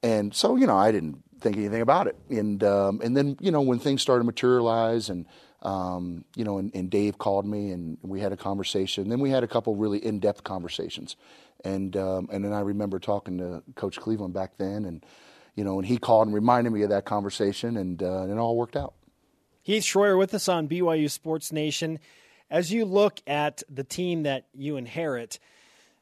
And 0.02 0.34
so, 0.34 0.56
you 0.56 0.66
know, 0.66 0.78
I 0.78 0.92
didn't 0.92 1.24
think 1.42 1.58
anything 1.58 1.82
about 1.82 2.08
it. 2.08 2.16
And, 2.30 2.64
um, 2.64 3.02
and 3.04 3.16
then, 3.16 3.38
you 3.40 3.52
know, 3.52 3.62
when 3.62 3.80
things 3.80 4.02
started 4.02 4.22
to 4.22 4.26
materialize 4.26 5.10
and, 5.10 5.26
um, 5.62 6.26
you 6.36 6.44
know, 6.44 6.58
and, 6.58 6.72
and, 6.74 6.90
Dave 6.90 7.18
called 7.20 7.46
me 7.46 7.72
and 7.72 7.98
we 8.02 8.20
had 8.20 8.32
a 8.32 8.38
conversation. 8.38 9.10
Then 9.10 9.20
we 9.20 9.30
had 9.30 9.44
a 9.44 9.48
couple 9.48 9.76
really 9.76 10.04
in-depth 10.04 10.44
conversations, 10.44 11.16
and 11.64 11.96
um, 11.96 12.30
and 12.32 12.44
then 12.44 12.52
I 12.52 12.62
remember 12.62 12.98
talking 12.98 13.38
to 13.38 13.62
Coach 13.76 14.00
Cleveland 14.00 14.34
back 14.34 14.58
then, 14.58 14.86
and 14.86 15.06
you 15.56 15.64
know, 15.64 15.78
and 15.78 15.88
he 15.88 15.98
called 15.98 16.28
and 16.28 16.34
reminded 16.34 16.72
me 16.72 16.84
of 16.84 16.90
that 16.90 17.06
conversation, 17.06 17.78
and, 17.78 18.02
uh, 18.02 18.24
and 18.24 18.32
it 18.32 18.38
all 18.38 18.56
worked 18.56 18.76
out. 18.76 18.94
Heath 19.62 19.84
Schroyer 19.84 20.18
with 20.18 20.34
us 20.34 20.48
on 20.48 20.68
BYU 20.68 21.10
Sports 21.10 21.52
Nation. 21.52 22.00
As 22.50 22.72
you 22.72 22.84
look 22.84 23.22
at 23.28 23.64
the 23.70 23.84
team 23.84 24.24
that 24.24 24.48
you 24.54 24.76
inherit, 24.76 25.40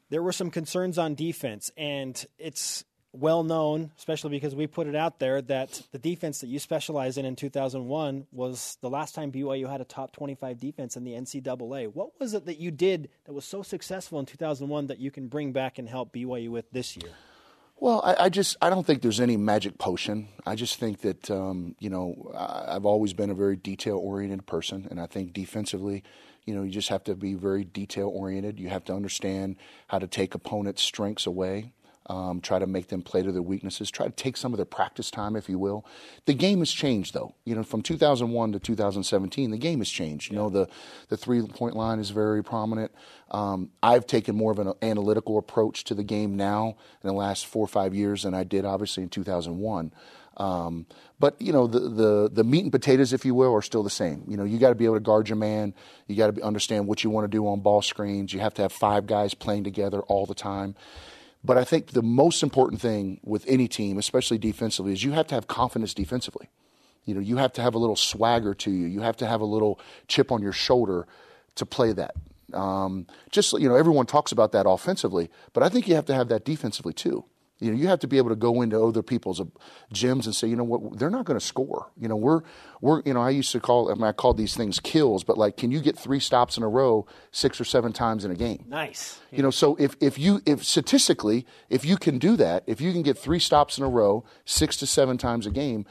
there 0.09 0.23
were 0.23 0.31
some 0.31 0.49
concerns 0.49 0.97
on 0.97 1.13
defense, 1.15 1.71
and 1.77 2.25
it's 2.37 2.85
well 3.11 3.43
known, 3.43 3.91
especially 3.97 4.31
because 4.31 4.55
we 4.55 4.67
put 4.67 4.87
it 4.87 4.95
out 4.95 5.19
there, 5.19 5.41
that 5.43 5.81
the 5.91 5.97
defense 5.97 6.41
that 6.41 6.47
you 6.47 6.59
specialize 6.59 7.17
in 7.17 7.25
in 7.25 7.35
2001 7.35 8.27
was 8.31 8.77
the 8.81 8.89
last 8.89 9.15
time 9.15 9.31
BYU 9.31 9.69
had 9.69 9.81
a 9.81 9.85
top 9.85 10.11
25 10.11 10.59
defense 10.59 10.95
in 10.95 11.03
the 11.03 11.13
NCAA. 11.13 11.93
What 11.93 12.19
was 12.19 12.33
it 12.33 12.45
that 12.45 12.59
you 12.59 12.71
did 12.71 13.09
that 13.25 13.33
was 13.33 13.45
so 13.45 13.63
successful 13.63 14.19
in 14.19 14.25
2001 14.25 14.87
that 14.87 14.99
you 14.99 15.11
can 15.11 15.27
bring 15.27 15.51
back 15.51 15.79
and 15.79 15.89
help 15.89 16.13
BYU 16.13 16.49
with 16.49 16.69
this 16.71 16.95
year? 16.95 17.11
Well, 17.81 18.01
I, 18.03 18.25
I 18.25 18.29
just 18.29 18.57
I 18.61 18.69
don't 18.69 18.85
think 18.85 19.01
there's 19.01 19.21
any 19.21 19.37
magic 19.37 19.77
potion. 19.77 20.27
I 20.45 20.55
just 20.55 20.79
think 20.79 20.99
that 21.01 21.31
um, 21.31 21.75
you 21.79 21.89
know 21.89 22.31
I've 22.35 22.85
always 22.85 23.13
been 23.13 23.29
a 23.29 23.35
very 23.35 23.55
detail 23.55 23.97
oriented 23.97 24.45
person, 24.45 24.85
and 24.91 24.99
I 24.99 25.05
think 25.05 25.31
defensively, 25.31 26.03
you 26.45 26.53
know, 26.53 26.63
you 26.63 26.71
just 26.71 26.89
have 26.89 27.05
to 27.05 27.15
be 27.15 27.35
very 27.35 27.63
detail 27.63 28.09
oriented. 28.09 28.59
You 28.59 28.67
have 28.67 28.83
to 28.85 28.93
understand 28.93 29.55
how 29.87 29.97
to 29.97 30.07
take 30.07 30.35
opponents' 30.35 30.83
strengths 30.83 31.25
away 31.25 31.71
um, 32.07 32.41
try 32.41 32.57
to 32.57 32.65
make 32.65 32.87
them 32.87 33.01
play 33.01 33.21
to 33.21 33.31
their 33.31 33.41
weaknesses, 33.41 33.91
try 33.91 34.07
to 34.07 34.11
take 34.11 34.35
some 34.35 34.51
of 34.51 34.57
their 34.57 34.65
practice 34.65 35.11
time, 35.11 35.35
if 35.35 35.47
you 35.47 35.59
will. 35.59 35.85
The 36.25 36.33
game 36.33 36.59
has 36.59 36.71
changed, 36.71 37.13
though. 37.13 37.35
You 37.45 37.55
know, 37.55 37.63
from 37.63 37.81
2001 37.81 38.51
to 38.53 38.59
2017, 38.59 39.51
the 39.51 39.57
game 39.57 39.79
has 39.79 39.89
changed. 39.89 40.31
You 40.31 40.37
know, 40.37 40.49
the, 40.49 40.67
the 41.09 41.17
three 41.17 41.41
point 41.43 41.75
line 41.75 41.99
is 41.99 42.09
very 42.09 42.43
prominent. 42.43 42.91
Um, 43.29 43.69
I've 43.83 44.07
taken 44.07 44.35
more 44.35 44.51
of 44.51 44.59
an 44.59 44.73
analytical 44.81 45.37
approach 45.37 45.83
to 45.85 45.93
the 45.93 46.03
game 46.03 46.35
now 46.35 46.77
in 47.03 47.07
the 47.07 47.13
last 47.13 47.45
four 47.45 47.63
or 47.63 47.67
five 47.67 47.93
years 47.93 48.23
than 48.23 48.33
I 48.33 48.43
did, 48.43 48.65
obviously, 48.65 49.03
in 49.03 49.09
2001. 49.09 49.91
Um, 50.37 50.85
but 51.19 51.39
you 51.41 51.51
know 51.51 51.67
the, 51.67 51.79
the 51.79 52.29
the 52.31 52.43
meat 52.45 52.63
and 52.63 52.71
potatoes, 52.71 53.11
if 53.11 53.25
you 53.25 53.35
will, 53.35 53.53
are 53.53 53.61
still 53.61 53.83
the 53.83 53.89
same. 53.89 54.23
You 54.25 54.37
know 54.37 54.45
you 54.45 54.57
got 54.57 54.69
to 54.69 54.75
be 54.75 54.85
able 54.85 54.95
to 54.95 55.01
guard 55.01 55.27
your 55.27 55.35
man. 55.35 55.73
You 56.07 56.15
got 56.15 56.33
to 56.33 56.41
understand 56.41 56.87
what 56.87 57.03
you 57.03 57.09
want 57.09 57.25
to 57.25 57.27
do 57.27 57.45
on 57.45 57.59
ball 57.59 57.81
screens. 57.81 58.33
You 58.33 58.39
have 58.39 58.53
to 58.53 58.61
have 58.61 58.71
five 58.71 59.05
guys 59.05 59.33
playing 59.33 59.65
together 59.65 59.99
all 60.03 60.25
the 60.25 60.33
time. 60.33 60.75
But 61.43 61.57
I 61.57 61.63
think 61.63 61.91
the 61.91 62.01
most 62.01 62.43
important 62.43 62.81
thing 62.81 63.19
with 63.23 63.45
any 63.47 63.67
team, 63.67 63.97
especially 63.97 64.37
defensively, 64.37 64.91
is 64.91 65.03
you 65.03 65.13
have 65.13 65.27
to 65.27 65.35
have 65.35 65.47
confidence 65.47 65.93
defensively. 65.93 66.49
You 67.05 67.13
know, 67.15 67.21
you 67.21 67.37
have 67.37 67.53
to 67.53 67.61
have 67.61 67.75
a 67.75 67.77
little 67.77 67.95
swagger 67.95 68.53
to 68.53 68.71
you. 68.71 68.85
You 68.85 69.01
have 69.01 69.17
to 69.17 69.25
have 69.25 69.41
a 69.41 69.45
little 69.45 69.79
chip 70.07 70.31
on 70.31 70.41
your 70.41 70.51
shoulder 70.51 71.07
to 71.55 71.65
play 71.65 71.93
that. 71.93 72.13
Um, 72.53 73.07
just 73.31 73.53
you 73.53 73.69
know, 73.69 73.75
everyone 73.75 74.05
talks 74.05 74.31
about 74.31 74.51
that 74.51 74.67
offensively, 74.67 75.29
but 75.53 75.63
I 75.63 75.69
think 75.69 75.87
you 75.87 75.95
have 75.95 76.05
to 76.05 76.15
have 76.15 76.27
that 76.29 76.45
defensively 76.45 76.93
too. 76.93 77.25
You 77.59 77.71
know, 77.71 77.77
you 77.77 77.87
have 77.87 77.99
to 77.99 78.07
be 78.07 78.17
able 78.17 78.29
to 78.29 78.37
go 78.37 78.61
into 78.61 78.81
other 78.81 79.03
people's 79.03 79.41
uh, 79.41 79.45
gyms 79.93 80.25
and 80.25 80.33
say, 80.33 80.47
you 80.47 80.55
know 80.55 80.63
what, 80.63 80.97
they're 80.97 81.09
not 81.09 81.25
going 81.25 81.37
to 81.37 81.45
score. 81.45 81.91
You 81.99 82.07
know, 82.07 82.15
we're 82.15 82.41
we're 82.79 83.01
you 83.05 83.13
know, 83.13 83.21
I 83.21 83.31
used 83.31 83.51
to 83.51 83.59
call 83.59 83.91
I, 83.91 83.95
mean, 83.95 84.03
I 84.03 84.13
called 84.13 84.37
these 84.37 84.55
things 84.55 84.79
kills, 84.79 85.25
but 85.25 85.37
like, 85.37 85.57
can 85.57 85.69
you 85.69 85.81
get 85.81 85.97
three 85.97 86.21
stops 86.21 86.55
in 86.55 86.63
a 86.63 86.69
row 86.69 87.05
six 87.31 87.59
or 87.59 87.65
seven 87.65 87.91
times 87.91 88.23
in 88.23 88.31
a 88.31 88.35
game? 88.35 88.63
Nice. 88.67 89.19
You 89.31 89.43
know, 89.43 89.51
so 89.51 89.75
if 89.75 89.95
if 89.99 90.17
you 90.17 90.41
if 90.45 90.63
statistically 90.63 91.45
if 91.69 91.83
you 91.83 91.97
can 91.97 92.17
do 92.17 92.37
that, 92.37 92.63
if 92.65 92.79
you 92.79 92.93
can 92.93 93.01
get 93.01 93.17
three 93.17 93.39
stops 93.39 93.77
in 93.77 93.83
a 93.83 93.89
row 93.89 94.23
six 94.45 94.77
to 94.77 94.87
seven 94.87 95.17
times 95.17 95.45
a 95.45 95.51
game, 95.51 95.85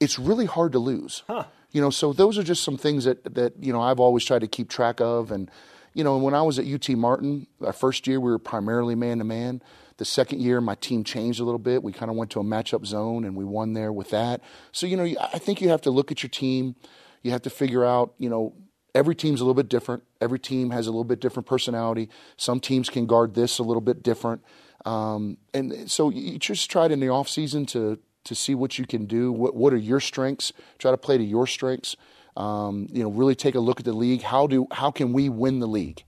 it's 0.00 0.18
really 0.18 0.46
hard 0.46 0.72
to 0.72 0.80
lose. 0.80 1.22
Huh. 1.28 1.44
You 1.70 1.80
know, 1.80 1.90
so 1.90 2.12
those 2.12 2.36
are 2.36 2.42
just 2.42 2.64
some 2.64 2.76
things 2.76 3.04
that 3.04 3.34
that 3.34 3.52
you 3.60 3.72
know 3.72 3.80
I've 3.80 4.00
always 4.00 4.24
tried 4.24 4.40
to 4.40 4.48
keep 4.48 4.68
track 4.68 5.00
of 5.00 5.30
and. 5.30 5.50
You 5.94 6.04
know, 6.04 6.16
when 6.16 6.32
I 6.32 6.40
was 6.40 6.58
at 6.58 6.64
UT 6.64 6.88
Martin, 6.96 7.46
our 7.62 7.74
first 7.74 8.06
year 8.06 8.18
we 8.18 8.30
were 8.30 8.38
primarily 8.38 8.94
man 8.94 9.18
to 9.18 9.24
man 9.24 9.60
the 10.02 10.06
second 10.06 10.40
year, 10.40 10.60
my 10.60 10.74
team 10.74 11.04
changed 11.04 11.38
a 11.38 11.44
little 11.44 11.60
bit. 11.60 11.80
We 11.80 11.92
kind 11.92 12.10
of 12.10 12.16
went 12.16 12.32
to 12.32 12.40
a 12.40 12.42
matchup 12.42 12.84
zone 12.84 13.24
and 13.24 13.36
we 13.36 13.44
won 13.44 13.72
there 13.72 13.92
with 13.92 14.10
that. 14.10 14.40
So, 14.72 14.84
you 14.84 14.96
know, 14.96 15.04
I 15.32 15.38
think 15.38 15.60
you 15.60 15.68
have 15.68 15.82
to 15.82 15.92
look 15.92 16.10
at 16.10 16.24
your 16.24 16.30
team. 16.30 16.74
You 17.22 17.30
have 17.30 17.42
to 17.42 17.50
figure 17.50 17.84
out, 17.84 18.12
you 18.18 18.28
know, 18.28 18.52
every 18.96 19.14
team's 19.14 19.40
a 19.40 19.44
little 19.44 19.54
bit 19.54 19.68
different. 19.68 20.02
Every 20.20 20.40
team 20.40 20.70
has 20.70 20.88
a 20.88 20.90
little 20.90 21.04
bit 21.04 21.20
different 21.20 21.46
personality. 21.46 22.08
Some 22.36 22.58
teams 22.58 22.90
can 22.90 23.06
guard 23.06 23.34
this 23.34 23.60
a 23.60 23.62
little 23.62 23.80
bit 23.80 24.02
different. 24.02 24.42
Um, 24.84 25.38
and 25.54 25.88
so 25.88 26.10
you 26.10 26.36
just 26.40 26.68
try 26.68 26.86
it 26.86 26.90
in 26.90 26.98
the 26.98 27.08
off 27.08 27.28
season 27.28 27.64
to 27.66 28.00
to 28.24 28.34
see 28.34 28.56
what 28.56 28.76
you 28.76 28.86
can 28.86 29.06
do. 29.06 29.30
What 29.30 29.54
what 29.54 29.72
are 29.72 29.76
your 29.76 30.00
strengths? 30.00 30.52
Try 30.78 30.90
to 30.90 30.96
play 30.96 31.16
to 31.16 31.22
your 31.22 31.46
strengths. 31.46 31.94
Um, 32.36 32.88
you 32.90 33.04
know, 33.04 33.10
really 33.12 33.36
take 33.36 33.54
a 33.54 33.60
look 33.60 33.78
at 33.78 33.84
the 33.84 33.92
league. 33.92 34.22
How 34.22 34.48
do 34.48 34.66
how 34.72 34.90
can 34.90 35.12
we 35.12 35.28
win 35.28 35.60
the 35.60 35.68
league? 35.68 36.02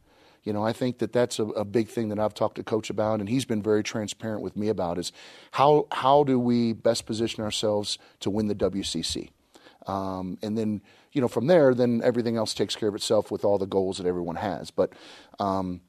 You 0.44 0.52
know, 0.52 0.62
I 0.62 0.74
think 0.74 0.98
that 0.98 1.12
that's 1.12 1.38
a, 1.38 1.44
a, 1.44 1.64
big 1.64 1.88
thing 1.88 2.10
that 2.10 2.18
I've 2.18 2.34
talked 2.34 2.56
to 2.56 2.62
coach 2.62 2.90
about, 2.90 3.20
and 3.20 3.28
he's 3.30 3.46
been 3.46 3.62
very 3.62 3.82
transparent 3.82 4.42
with 4.42 4.56
me 4.56 4.68
about 4.68 4.98
is 4.98 5.10
how 5.52 5.86
how 5.90 6.22
do 6.22 6.38
we 6.38 6.74
best 6.74 7.06
position 7.06 7.42
ourselves 7.42 7.98
to 8.20 8.28
win 8.28 8.48
the 8.48 8.54
WCC, 8.54 9.30
um, 9.86 10.36
and 10.42 10.56
then 10.58 10.82
you 11.12 11.22
know 11.22 11.28
from 11.28 11.46
there, 11.46 11.74
then 11.74 12.02
everything 12.04 12.36
else 12.36 12.52
takes 12.52 12.76
care 12.76 12.90
of 12.90 12.94
itself 12.94 13.30
with 13.30 13.42
all 13.42 13.56
the 13.56 13.66
goals 13.66 13.96
that 13.96 14.06
everyone 14.06 14.36
has. 14.36 14.70
But 14.70 14.92
um, 15.40 15.80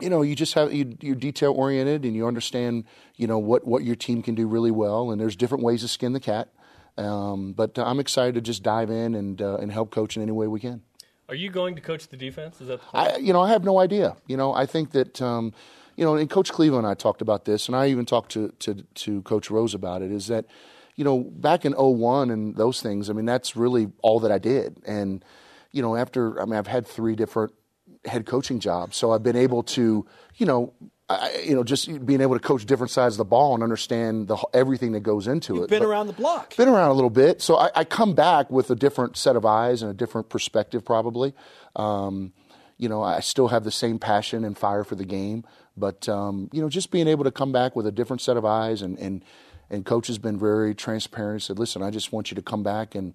you 0.00 0.10
know, 0.10 0.20
you 0.20 0.34
just 0.34 0.52
have 0.52 0.70
you, 0.70 0.94
you're 1.00 1.16
detail 1.16 1.52
oriented, 1.52 2.04
and 2.04 2.14
you 2.14 2.26
understand 2.26 2.84
you 3.16 3.26
know 3.26 3.38
what 3.38 3.66
what 3.66 3.84
your 3.84 3.96
team 3.96 4.22
can 4.22 4.34
do 4.34 4.46
really 4.46 4.70
well, 4.70 5.10
and 5.10 5.18
there's 5.18 5.34
different 5.34 5.64
ways 5.64 5.80
to 5.80 5.88
skin 5.88 6.12
the 6.12 6.20
cat. 6.20 6.50
Um, 6.98 7.52
but 7.52 7.78
I'm 7.78 8.00
excited 8.00 8.34
to 8.34 8.40
just 8.42 8.62
dive 8.62 8.90
in 8.90 9.14
and 9.14 9.40
uh, 9.40 9.56
and 9.56 9.72
help 9.72 9.90
coach 9.90 10.16
in 10.16 10.22
any 10.22 10.32
way 10.32 10.46
we 10.46 10.60
can. 10.60 10.82
Are 11.28 11.34
you 11.34 11.50
going 11.50 11.74
to 11.74 11.80
coach 11.80 12.08
the 12.08 12.16
defense? 12.16 12.60
Is 12.60 12.68
that 12.68 12.80
the 12.80 12.96
I, 12.96 13.16
you 13.16 13.32
know, 13.32 13.42
I 13.42 13.50
have 13.50 13.64
no 13.64 13.78
idea. 13.80 14.16
You 14.26 14.36
know, 14.36 14.54
I 14.54 14.66
think 14.66 14.92
that 14.92 15.20
um, 15.20 15.52
you 15.96 16.04
know, 16.04 16.14
and 16.14 16.30
Coach 16.30 16.52
Cleveland 16.52 16.86
and 16.86 16.90
I 16.90 16.94
talked 16.94 17.20
about 17.20 17.44
this, 17.44 17.68
and 17.68 17.76
I 17.76 17.88
even 17.88 18.06
talked 18.06 18.32
to 18.32 18.52
to, 18.60 18.74
to 18.94 19.22
Coach 19.22 19.50
Rose 19.50 19.74
about 19.74 20.02
it. 20.02 20.10
Is 20.10 20.28
that 20.28 20.46
you 20.98 21.04
know, 21.04 21.20
back 21.20 21.64
in 21.64 21.74
01 21.74 22.28
and 22.28 22.56
those 22.56 22.82
things, 22.82 23.08
I 23.08 23.12
mean, 23.12 23.24
that's 23.24 23.54
really 23.54 23.92
all 24.02 24.18
that 24.18 24.32
I 24.32 24.38
did. 24.38 24.82
And, 24.84 25.24
you 25.70 25.80
know, 25.80 25.94
after, 25.94 26.42
I 26.42 26.44
mean, 26.44 26.56
I've 26.56 26.66
had 26.66 26.88
three 26.88 27.14
different 27.14 27.54
head 28.04 28.26
coaching 28.26 28.60
job, 28.60 28.94
So 28.94 29.12
I've 29.12 29.22
been 29.22 29.36
able 29.36 29.62
to, 29.64 30.06
you 30.36 30.46
know, 30.46 30.72
I, 31.08 31.42
you 31.46 31.54
know, 31.54 31.64
just 31.64 32.04
being 32.04 32.20
able 32.20 32.34
to 32.34 32.40
coach 32.40 32.66
different 32.66 32.90
sides 32.90 33.14
of 33.14 33.18
the 33.18 33.24
ball 33.24 33.54
and 33.54 33.62
understand 33.62 34.28
the, 34.28 34.36
everything 34.52 34.92
that 34.92 35.00
goes 35.00 35.26
into 35.26 35.54
You've 35.54 35.64
it. 35.64 35.70
Been 35.70 35.78
but 35.80 35.88
around 35.88 36.06
the 36.06 36.12
block. 36.12 36.54
Been 36.56 36.68
around 36.68 36.90
a 36.90 36.94
little 36.94 37.10
bit, 37.10 37.40
so 37.40 37.56
I, 37.56 37.70
I, 37.74 37.84
come 37.84 38.14
back 38.14 38.50
with 38.50 38.70
a 38.70 38.74
different 38.74 39.16
set 39.16 39.34
of 39.34 39.46
eyes 39.46 39.80
and 39.80 39.90
a 39.90 39.94
different 39.94 40.28
perspective, 40.28 40.84
probably. 40.84 41.34
Um, 41.76 42.34
you 42.76 42.90
know, 42.90 43.02
I 43.02 43.20
still 43.20 43.48
have 43.48 43.64
the 43.64 43.70
same 43.70 43.98
passion 43.98 44.44
and 44.44 44.56
fire 44.56 44.84
for 44.84 44.96
the 44.96 45.06
game, 45.06 45.44
but 45.78 46.08
um, 46.10 46.50
you 46.52 46.60
know, 46.60 46.68
just 46.68 46.90
being 46.90 47.08
able 47.08 47.24
to 47.24 47.30
come 47.30 47.52
back 47.52 47.74
with 47.74 47.86
a 47.86 47.92
different 47.92 48.20
set 48.20 48.36
of 48.36 48.44
eyes 48.44 48.82
and 48.82 48.98
and 48.98 49.24
and 49.70 49.84
coach 49.86 50.08
has 50.08 50.18
been 50.18 50.38
very 50.38 50.74
transparent. 50.74 51.42
He 51.42 51.46
said, 51.46 51.58
"Listen, 51.58 51.82
I 51.82 51.90
just 51.90 52.12
want 52.12 52.30
you 52.30 52.34
to 52.34 52.42
come 52.42 52.62
back 52.62 52.94
and." 52.94 53.14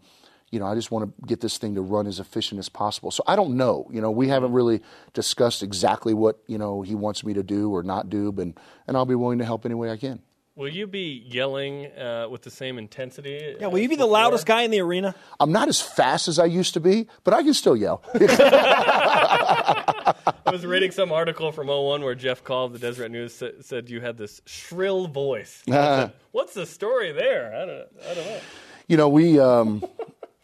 You 0.54 0.60
know, 0.60 0.68
I 0.68 0.76
just 0.76 0.92
want 0.92 1.10
to 1.10 1.14
get 1.26 1.42
this 1.42 1.58
thing 1.58 1.74
to 1.76 1.82
run 1.82 2.06
as 2.06 2.20
efficient 2.20 2.60
as 2.60 2.70
possible. 2.70 3.10
So 3.10 3.24
I 3.26 3.36
don't 3.36 3.58
know. 3.58 3.88
You 3.92 4.02
know, 4.02 4.12
we 4.12 4.28
haven't 4.28 4.52
really 4.52 4.84
discussed 5.14 5.64
exactly 5.64 6.14
what 6.14 6.38
you 6.46 6.60
know 6.60 6.84
he 6.84 6.94
wants 6.94 7.26
me 7.26 7.34
to 7.34 7.42
do 7.42 7.74
or 7.74 7.82
not 7.82 8.08
do, 8.10 8.32
but 8.32 8.50
and 8.88 8.96
I'll 8.96 9.08
be 9.08 9.16
willing 9.16 9.40
to 9.40 9.46
help 9.46 9.66
any 9.66 9.74
way 9.74 9.90
I 9.90 9.98
can. 9.98 10.22
Will 10.56 10.70
you 10.70 10.86
be 10.86 11.24
yelling 11.26 11.88
uh, 11.98 12.28
with 12.30 12.44
the 12.44 12.52
same 12.52 12.78
intensity? 12.78 13.56
Yeah, 13.60 13.66
will 13.68 13.80
you 13.80 13.90
be 13.90 13.96
the 13.96 14.06
loudest 14.06 14.46
guy 14.46 14.62
in 14.62 14.70
the 14.70 14.82
arena? 14.82 15.16
I'm 15.40 15.52
not 15.52 15.68
as 15.68 15.82
fast 15.82 16.28
as 16.28 16.38
I 16.38 16.46
used 16.46 16.76
to 16.76 16.80
be, 16.80 17.08
but 17.24 17.34
I 17.34 17.42
can 17.42 17.56
still 17.56 17.76
yell. 17.76 18.04
I 18.14 20.14
was 20.52 20.64
reading 20.64 20.92
some 20.92 21.12
article 21.12 21.52
from 21.52 21.70
01 21.70 22.04
where 22.04 22.14
Jeff 22.14 22.44
called 22.44 22.74
the 22.74 22.80
Deseret 22.80 23.10
News 23.10 23.34
said, 23.34 23.66
said 23.66 23.90
you 23.90 24.02
had 24.02 24.20
this 24.20 24.44
shrill 24.46 25.08
voice. 25.08 25.64
Uh, 25.68 25.72
said, 25.72 26.14
What's 26.32 26.54
the 26.54 26.68
story 26.68 27.12
there? 27.12 27.56
I 27.56 27.66
don't, 27.66 27.88
I 28.08 28.14
don't 28.14 28.28
know. 28.28 28.40
You 28.88 28.98
know, 28.98 29.10
we. 29.10 29.40
Um, 29.40 29.84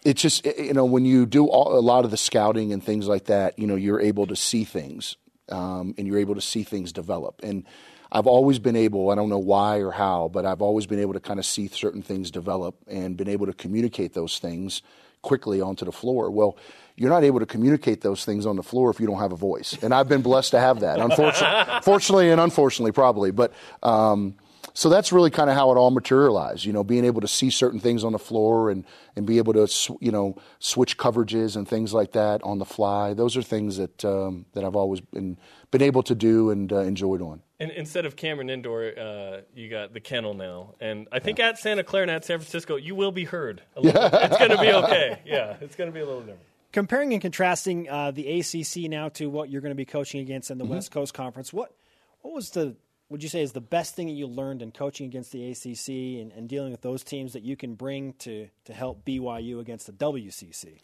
it's 0.04 0.22
just 0.22 0.46
you 0.46 0.74
know 0.74 0.86
when 0.86 1.06
you 1.06 1.26
do 1.26 1.48
all, 1.48 1.78
a 1.78 1.82
lot 1.82 2.06
of 2.06 2.12
the 2.12 2.18
scouting 2.18 2.74
and 2.74 2.84
things 2.84 3.08
like 3.08 3.26
that, 3.26 3.58
you 3.60 3.68
know 3.68 3.76
you're 3.76 4.00
able 4.00 4.28
to 4.28 4.36
see 4.36 4.64
things, 4.64 5.18
um, 5.50 5.94
and 5.98 6.08
you're 6.08 6.20
able 6.20 6.36
to 6.36 6.42
see 6.42 6.64
things 6.64 6.92
develop. 6.92 7.42
And 7.44 7.66
I've 8.12 8.28
always 8.28 8.58
been 8.58 8.76
able, 8.76 9.12
I 9.12 9.16
don't 9.16 9.30
know 9.30 9.38
why 9.38 9.78
or 9.78 9.92
how, 9.92 10.30
but 10.34 10.46
I've 10.46 10.62
always 10.62 10.88
been 10.88 11.00
able 11.00 11.14
to 11.14 11.20
kind 11.20 11.40
of 11.40 11.46
see 11.46 11.68
certain 11.68 12.02
things 12.02 12.32
develop 12.32 12.76
and 12.88 13.16
been 13.16 13.28
able 13.28 13.46
to 13.46 13.54
communicate 13.54 14.14
those 14.14 14.40
things 14.40 14.82
quickly 15.22 15.62
onto 15.62 15.86
the 15.86 15.92
floor. 15.92 16.32
Well, 16.32 16.58
you're 16.96 17.10
not 17.10 17.24
able 17.24 17.40
to 17.40 17.46
communicate 17.46 18.02
those 18.02 18.26
things 18.26 18.46
on 18.46 18.56
the 18.56 18.64
floor 18.64 18.90
if 18.90 19.00
you 19.00 19.06
don't 19.06 19.20
have 19.20 19.32
a 19.32 19.38
voice. 19.38 19.78
And 19.82 19.94
I've 19.94 20.10
been 20.10 20.22
blessed 20.22 20.52
to 20.52 20.60
have 20.60 20.80
that. 20.80 21.00
Unfortunately, 21.00 21.80
fortunately 21.84 22.32
and 22.32 22.42
unfortunately, 22.42 22.92
probably. 22.92 23.32
But 23.32 23.54
um, 23.84 24.36
so 24.80 24.88
that's 24.88 25.12
really 25.12 25.30
kind 25.30 25.50
of 25.50 25.58
how 25.58 25.74
it 25.74 25.76
all 25.76 25.92
materialized. 25.92 26.64
You 26.64 26.72
know, 26.72 26.86
being 26.86 27.04
able 27.04 27.20
to 27.20 27.28
see 27.28 27.50
certain 27.50 27.82
things 27.82 28.06
on 28.06 28.14
the 28.14 28.20
floor 28.20 28.70
and 28.70 28.86
and 29.14 29.26
be 29.26 29.38
able 29.38 29.52
to 29.52 29.68
you 30.00 30.10
know 30.10 30.38
switch 30.60 30.98
coverages 30.98 31.58
and 31.58 31.68
things 31.68 31.94
like 31.94 32.14
that 32.14 32.42
on 32.44 32.60
the 32.60 32.66
fly. 32.66 33.14
Those 33.14 33.36
are 33.36 33.42
things 33.42 33.76
that 33.76 34.06
um, 34.06 34.46
that 34.54 34.64
I've 34.64 34.78
always 34.78 35.02
been 35.02 35.38
been 35.70 35.82
able 35.82 36.02
to 36.04 36.16
do 36.16 36.50
and 36.50 36.72
uh, 36.72 36.78
enjoyed 36.78 37.22
on. 37.22 37.42
And 37.60 37.72
instead 37.72 38.06
of 38.06 38.16
Cameron 38.16 38.50
Indoor, 38.50 38.98
uh, 38.98 39.42
you 39.54 39.70
got 39.70 39.92
the 39.94 40.00
kennel 40.00 40.34
now. 40.34 40.76
And 40.80 41.10
I 41.12 41.20
think 41.20 41.40
yeah. 41.40 41.50
at 41.50 41.60
Santa 41.60 41.84
Clara 41.84 42.04
and 42.04 42.12
at 42.12 42.24
San 42.24 42.38
Francisco, 42.38 42.78
you 42.78 42.96
will 42.96 43.12
be 43.12 43.26
heard. 43.26 43.62
Yeah. 43.82 43.92
It's 44.30 44.38
going 44.38 44.52
to 44.52 44.62
be 44.62 44.72
okay. 44.72 45.20
Yeah, 45.26 45.58
it's 45.60 45.76
going 45.76 45.90
to 45.90 45.94
be 45.94 46.00
a 46.00 46.06
little 46.06 46.22
different. 46.22 46.40
Comparing 46.72 47.12
and 47.12 47.22
contrasting 47.22 47.90
uh, 47.90 48.12
the 48.12 48.40
ACC 48.40 48.90
now 48.90 49.10
to 49.10 49.30
what 49.30 49.50
you're 49.50 49.62
going 49.62 49.72
to 49.72 49.76
be 49.76 49.84
coaching 49.84 50.22
against 50.22 50.52
in 50.52 50.58
the 50.58 50.64
mm-hmm. 50.64 50.76
West 50.76 50.92
Coast 50.92 51.14
Conference, 51.14 51.52
what 51.52 51.76
what 52.22 52.34
was 52.34 52.52
the 52.52 52.78
would 53.10 53.24
you 53.24 53.30
say 53.30 53.42
is 53.42 53.52
the 53.54 53.62
best 53.62 53.96
thing 53.96 54.08
that 54.08 54.14
you 54.14 54.28
learned 54.28 54.62
in 54.62 54.72
coaching 54.72 55.08
against 55.08 55.32
the 55.32 55.52
ACC 55.52 56.22
and, 56.22 56.32
and 56.32 56.48
dealing 56.48 56.72
with 56.72 56.82
those 56.82 57.04
teams 57.04 57.34
that 57.34 57.44
you 57.44 57.56
can 57.56 57.74
bring 57.74 58.14
to 58.14 58.48
to 58.66 58.74
help 58.74 59.04
BYU 59.04 59.60
against 59.60 59.88
the 59.88 59.94
WCC? 59.94 60.78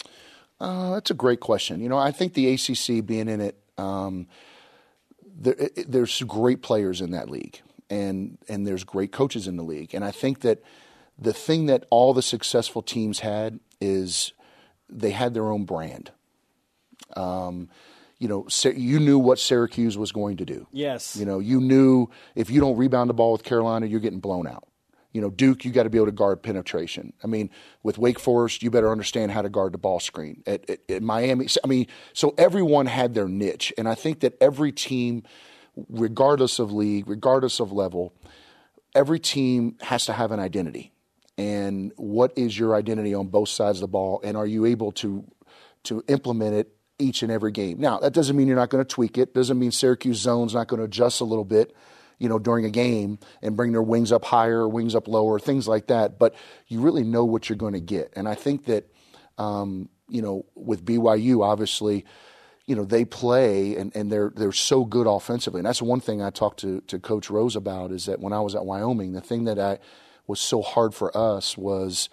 Uh, 0.60 0.94
that's 0.94 1.12
a 1.12 1.16
great 1.16 1.40
question. 1.40 1.82
You 1.82 1.90
know, 1.90 1.98
I 1.98 2.12
think 2.12 2.34
the 2.34 2.54
ACC 2.54 3.06
being 3.06 3.28
in 3.28 3.42
it. 3.42 3.58
Um, 3.78 4.28
there, 5.38 5.56
it, 5.58 5.92
there's 5.92 6.22
great 6.24 6.62
players 6.62 7.02
in 7.02 7.12
that 7.12 7.30
league, 7.30 7.62
and 7.90 8.38
and 8.48 8.66
there's 8.66 8.84
great 8.84 9.12
coaches 9.12 9.48
in 9.48 9.58
the 9.58 9.64
league, 9.64 9.94
and 9.94 10.04
I 10.04 10.12
think 10.12 10.42
that 10.42 10.64
the 11.20 11.34
thing 11.34 11.68
that 11.68 11.86
all 11.90 12.14
the 12.14 12.22
successful 12.22 12.82
teams 12.82 13.20
had 13.20 13.60
is 13.80 14.34
they 14.90 15.12
had 15.12 15.34
their 15.34 15.52
own 15.52 15.66
brand. 15.66 16.12
Um, 17.16 17.70
you 18.20 18.28
know, 18.28 18.48
you 18.64 19.00
knew 19.00 19.20
what 19.20 19.40
Syracuse 19.40 19.98
was 19.98 20.12
going 20.12 20.38
to 20.38 20.46
do. 20.46 20.68
Yes. 20.72 21.16
You 21.16 21.26
know, 21.26 21.40
you 21.40 21.60
knew 21.60 22.10
if 22.34 22.50
you 22.50 22.62
don't 22.62 22.78
rebound 22.78 23.10
the 23.10 23.14
ball 23.14 23.34
with 23.34 23.44
Carolina, 23.44 23.88
you're 23.88 24.00
getting 24.00 24.20
blown 24.20 24.48
out. 24.48 24.68
You 25.12 25.22
know, 25.22 25.30
Duke, 25.30 25.64
you 25.64 25.72
got 25.72 25.84
to 25.84 25.90
be 25.90 25.98
able 25.98 26.08
to 26.08 26.12
guard 26.12 26.44
penetration. 26.44 27.14
I 27.24 27.28
mean, 27.28 27.50
with 27.84 27.98
Wake 27.98 28.20
Forest, 28.20 28.64
you 28.64 28.70
better 28.70 28.92
understand 28.92 29.32
how 29.32 29.42
to 29.42 29.50
guard 29.50 29.74
the 29.74 29.78
ball 29.78 30.02
screen. 30.02 30.44
At, 30.46 30.70
at, 30.70 30.80
at 30.90 31.04
Miami, 31.04 31.48
I 31.64 31.68
mean, 31.68 31.88
so 32.12 32.34
everyone 32.38 32.86
had 32.86 33.14
their 33.14 33.28
niche, 33.28 33.74
and 33.78 33.88
I 33.88 33.96
think 33.96 34.20
that 34.22 34.38
every 34.42 34.74
team, 34.74 35.24
regardless 35.90 36.60
of 36.60 36.74
league, 36.74 37.08
regardless 37.08 37.62
of 37.62 37.72
level, 37.72 38.14
every 38.94 39.20
team 39.20 39.78
has 39.82 40.06
to 40.08 40.14
have 40.14 40.34
an 40.34 40.42
identity. 40.42 40.92
And 41.38 41.94
what 41.96 42.34
is 42.38 42.58
your 42.58 42.76
identity 42.76 43.14
on 43.14 43.28
both 43.28 43.50
sides 43.50 43.78
of 43.78 43.82
the 43.82 43.88
ball, 43.88 44.20
and 44.22 44.36
are 44.36 44.48
you 44.48 44.66
able 44.66 44.92
to 44.94 45.24
to 45.84 46.04
implement 46.08 46.56
it 46.56 46.75
each 47.00 47.24
and 47.24 47.32
every 47.32 47.52
game? 47.52 47.80
Now, 47.80 48.00
that 48.00 48.14
doesn't 48.14 48.36
mean 48.36 48.48
you're 48.48 48.56
not 48.56 48.70
going 48.70 48.84
to 48.84 48.88
tweak 48.88 49.18
it. 49.18 49.34
Doesn't 49.34 49.58
mean 49.58 49.72
Syracuse 49.72 50.18
zone's 50.18 50.54
not 50.54 50.68
going 50.68 50.80
to 50.80 50.86
adjust 50.86 51.22
a 51.22 51.26
little 51.26 51.46
bit 51.46 51.76
you 52.18 52.30
know, 52.30 52.40
during 52.40 52.66
a 52.66 52.70
game 52.70 53.20
and 53.42 53.58
bring 53.58 53.72
their 53.72 53.82
wings 53.82 54.12
up 54.12 54.26
higher, 54.26 54.68
wings 54.68 54.96
up 54.96 55.08
lower, 55.08 55.40
things 55.40 55.68
like 55.68 55.88
that. 55.88 56.18
But 56.18 56.36
you 56.68 56.82
really 56.82 57.04
know 57.04 57.26
what 57.26 57.50
you're 57.50 57.58
going 57.58 57.74
to 57.74 57.80
get. 57.80 58.14
And 58.16 58.28
I 58.28 58.36
think 58.36 58.66
that, 58.66 58.90
um, 59.38 59.90
you 60.08 60.22
know, 60.22 60.46
with 60.56 60.86
BYU, 60.86 61.44
obviously, 61.44 62.06
you 62.66 62.76
know, 62.76 62.86
they 62.86 63.06
play 63.06 63.76
and, 63.76 63.96
and 63.96 64.12
they're 64.12 64.32
they're 64.36 64.52
so 64.52 64.86
good 64.86 65.08
offensively. 65.08 65.60
And 65.60 65.68
that's 65.68 65.82
one 65.82 66.00
thing 66.00 66.22
I 66.22 66.30
talked 66.30 66.60
to, 66.62 66.82
to 66.82 67.00
Coach 67.00 67.30
Rose 67.30 67.56
about 67.56 67.92
is 67.92 68.06
that 68.06 68.20
when 68.20 68.34
I 68.34 68.40
was 68.40 68.56
at 68.56 68.66
Wyoming, 68.66 69.14
the 69.14 69.22
thing 69.22 69.44
that 69.46 69.60
I 69.60 69.80
was 70.28 70.40
so 70.40 70.62
hard 70.62 70.94
for 70.96 71.16
us 71.16 71.58
was 71.58 72.10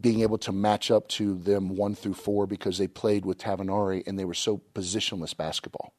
being 0.00 0.20
able 0.20 0.38
to 0.38 0.52
match 0.52 0.90
up 0.90 1.08
to 1.08 1.34
them 1.38 1.70
one 1.76 1.94
through 1.94 2.14
four 2.14 2.46
because 2.46 2.78
they 2.78 2.86
played 2.86 3.24
with 3.24 3.38
Tavernari 3.38 4.06
and 4.06 4.18
they 4.18 4.24
were 4.24 4.34
so 4.34 4.60
positionless 4.74 5.36
basketball. 5.36 5.94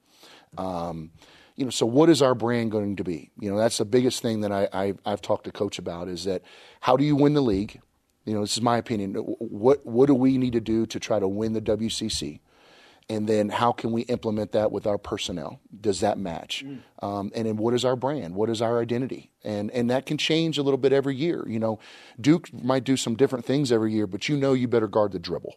Um, 0.57 1.11
you 1.55 1.65
know, 1.65 1.71
so 1.71 1.85
what 1.85 2.09
is 2.09 2.21
our 2.21 2.35
brand 2.35 2.71
going 2.71 2.95
to 2.97 3.03
be? 3.03 3.31
You 3.39 3.51
know, 3.51 3.57
that's 3.57 3.79
the 3.79 3.85
biggest 3.85 4.21
thing 4.21 4.41
that 4.41 4.51
I, 4.51 4.69
I 4.71 4.93
I've 5.05 5.21
talked 5.21 5.45
to 5.45 5.51
coach 5.51 5.77
about 5.77 6.07
is 6.07 6.23
that 6.23 6.43
how 6.81 6.95
do 6.95 7.03
you 7.03 7.15
win 7.15 7.33
the 7.33 7.41
league? 7.41 7.81
You 8.25 8.33
know, 8.33 8.41
this 8.41 8.55
is 8.55 8.61
my 8.61 8.77
opinion. 8.77 9.15
What 9.15 9.85
what 9.85 10.05
do 10.05 10.15
we 10.15 10.37
need 10.37 10.53
to 10.53 10.61
do 10.61 10.85
to 10.85 10.99
try 10.99 11.19
to 11.19 11.27
win 11.27 11.53
the 11.53 11.61
WCC? 11.61 12.39
And 13.09 13.27
then 13.27 13.49
how 13.49 13.71
can 13.71 13.91
we 13.91 14.03
implement 14.03 14.51
that 14.51 14.71
with 14.71 14.85
our 14.85 14.99
personnel? 14.99 15.59
Does 15.81 16.01
that 16.01 16.19
match? 16.19 16.63
Mm. 16.63 16.79
Um, 17.01 17.31
and 17.33 17.47
then 17.47 17.57
what 17.57 17.73
is 17.73 17.83
our 17.83 17.95
brand? 17.95 18.35
What 18.35 18.49
is 18.49 18.61
our 18.61 18.79
identity? 18.79 19.31
And 19.43 19.71
and 19.71 19.89
that 19.89 20.05
can 20.05 20.17
change 20.17 20.57
a 20.57 20.63
little 20.63 20.77
bit 20.77 20.93
every 20.93 21.15
year. 21.15 21.43
You 21.47 21.59
know, 21.59 21.79
Duke 22.21 22.53
might 22.53 22.83
do 22.83 22.95
some 22.95 23.15
different 23.15 23.45
things 23.45 23.71
every 23.71 23.93
year, 23.93 24.05
but 24.05 24.29
you 24.29 24.37
know 24.37 24.53
you 24.53 24.67
better 24.67 24.87
guard 24.87 25.11
the 25.11 25.19
dribble 25.19 25.55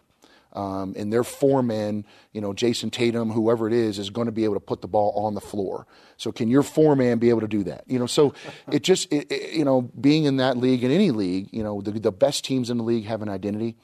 um, 0.54 0.94
and 0.96 1.12
their 1.12 1.24
foreman, 1.24 2.04
you 2.32 2.40
know, 2.40 2.52
Jayson 2.52 2.90
Tatum, 2.90 3.30
whoever 3.30 3.66
it 3.66 3.72
is, 3.72 3.98
is 3.98 4.10
going 4.10 4.26
to 4.26 4.32
be 4.32 4.44
able 4.44 4.54
to 4.54 4.60
put 4.60 4.82
the 4.82 4.88
ball 4.88 5.12
on 5.16 5.34
the 5.34 5.40
floor. 5.40 5.86
So 6.16 6.30
can 6.30 6.48
your 6.48 6.62
foreman 6.62 7.18
be 7.18 7.30
able 7.30 7.40
to 7.40 7.48
do 7.48 7.64
that? 7.64 7.84
You 7.86 7.98
know, 7.98 8.06
so 8.06 8.34
it 8.72 8.82
just, 8.82 9.12
it, 9.12 9.30
it, 9.32 9.52
you 9.52 9.64
know, 9.64 9.82
being 9.82 10.24
in 10.24 10.36
that 10.36 10.58
league, 10.58 10.84
in 10.84 10.90
any 10.90 11.10
league, 11.10 11.48
you 11.52 11.62
know, 11.62 11.80
the, 11.80 11.92
the 11.92 12.12
best 12.12 12.44
teams 12.44 12.70
in 12.70 12.78
the 12.78 12.84
league 12.84 13.06
have 13.06 13.22
an 13.22 13.28
identity. 13.28 13.76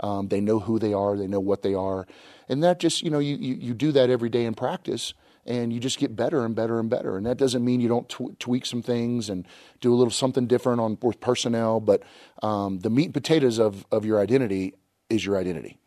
Um, 0.00 0.28
they 0.28 0.40
know 0.40 0.58
who 0.58 0.78
they 0.78 0.92
are, 0.92 1.16
they 1.16 1.26
know 1.26 1.40
what 1.40 1.62
they 1.62 1.74
are. 1.74 2.06
And 2.48 2.62
that 2.62 2.80
just, 2.80 3.02
you 3.02 3.10
know, 3.10 3.18
you, 3.18 3.36
you, 3.36 3.54
you 3.54 3.74
do 3.74 3.92
that 3.92 4.10
every 4.10 4.28
day 4.28 4.44
in 4.44 4.54
practice 4.54 5.14
and 5.46 5.72
you 5.72 5.80
just 5.80 5.98
get 5.98 6.16
better 6.16 6.44
and 6.44 6.54
better 6.54 6.78
and 6.78 6.90
better. 6.90 7.16
And 7.16 7.24
that 7.26 7.36
doesn't 7.36 7.64
mean 7.64 7.80
you 7.80 7.88
don't 7.88 8.08
tw- 8.08 8.38
tweak 8.38 8.66
some 8.66 8.82
things 8.82 9.30
and 9.30 9.46
do 9.80 9.92
a 9.92 9.96
little 9.96 10.10
something 10.10 10.46
different 10.46 10.80
on 10.80 10.98
with 11.00 11.20
personnel, 11.20 11.80
but 11.80 12.02
um, 12.42 12.80
the 12.80 12.90
meat 12.90 13.06
and 13.06 13.14
potatoes 13.14 13.58
of, 13.58 13.86
of 13.92 14.04
your 14.04 14.20
identity 14.20 14.74
is 15.08 15.24
your 15.24 15.36
identity. 15.36 15.78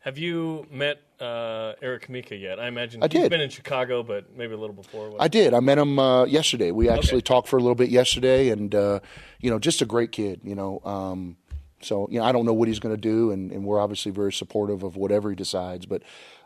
Have 0.00 0.18
you 0.18 0.66
met 0.70 1.02
uh, 1.20 1.72
Eric 1.82 2.06
Kamika 2.06 2.40
yet? 2.40 2.60
I 2.60 2.68
imagine 2.68 3.02
I 3.02 3.08
he's 3.10 3.28
been 3.28 3.40
in 3.40 3.50
Chicago, 3.50 4.04
but 4.04 4.36
maybe 4.36 4.54
a 4.54 4.56
little 4.56 4.74
before. 4.74 5.12
I 5.18 5.26
did. 5.26 5.52
I 5.52 5.58
met 5.58 5.78
him 5.78 5.98
uh, 5.98 6.26
yesterday. 6.26 6.70
We 6.70 6.88
actually 6.88 7.18
okay. 7.18 7.22
talked 7.22 7.48
for 7.48 7.56
a 7.56 7.60
little 7.60 7.74
bit 7.74 7.88
yesterday, 7.88 8.50
and 8.50 8.72
uh, 8.72 9.00
you 9.40 9.50
know, 9.50 9.58
just 9.58 9.82
a 9.82 9.84
great 9.84 10.12
kid. 10.12 10.42
You 10.44 10.54
know, 10.54 10.80
um, 10.84 11.36
so 11.80 12.08
you 12.10 12.18
know, 12.18 12.24
I 12.24 12.32
don't 12.32 12.46
know 12.46 12.54
what 12.54 12.68
he's 12.68 12.78
going 12.78 12.94
to 12.94 13.00
do, 13.00 13.30
and, 13.30 13.52
and, 13.52 13.64
we're 13.64 13.80
obviously 13.80 14.12
very 14.12 14.32
supportive 14.32 14.82
of 14.82 14.96
whatever 14.96 15.30
he 15.30 15.36
decides. 15.36 15.86
But 15.86 16.02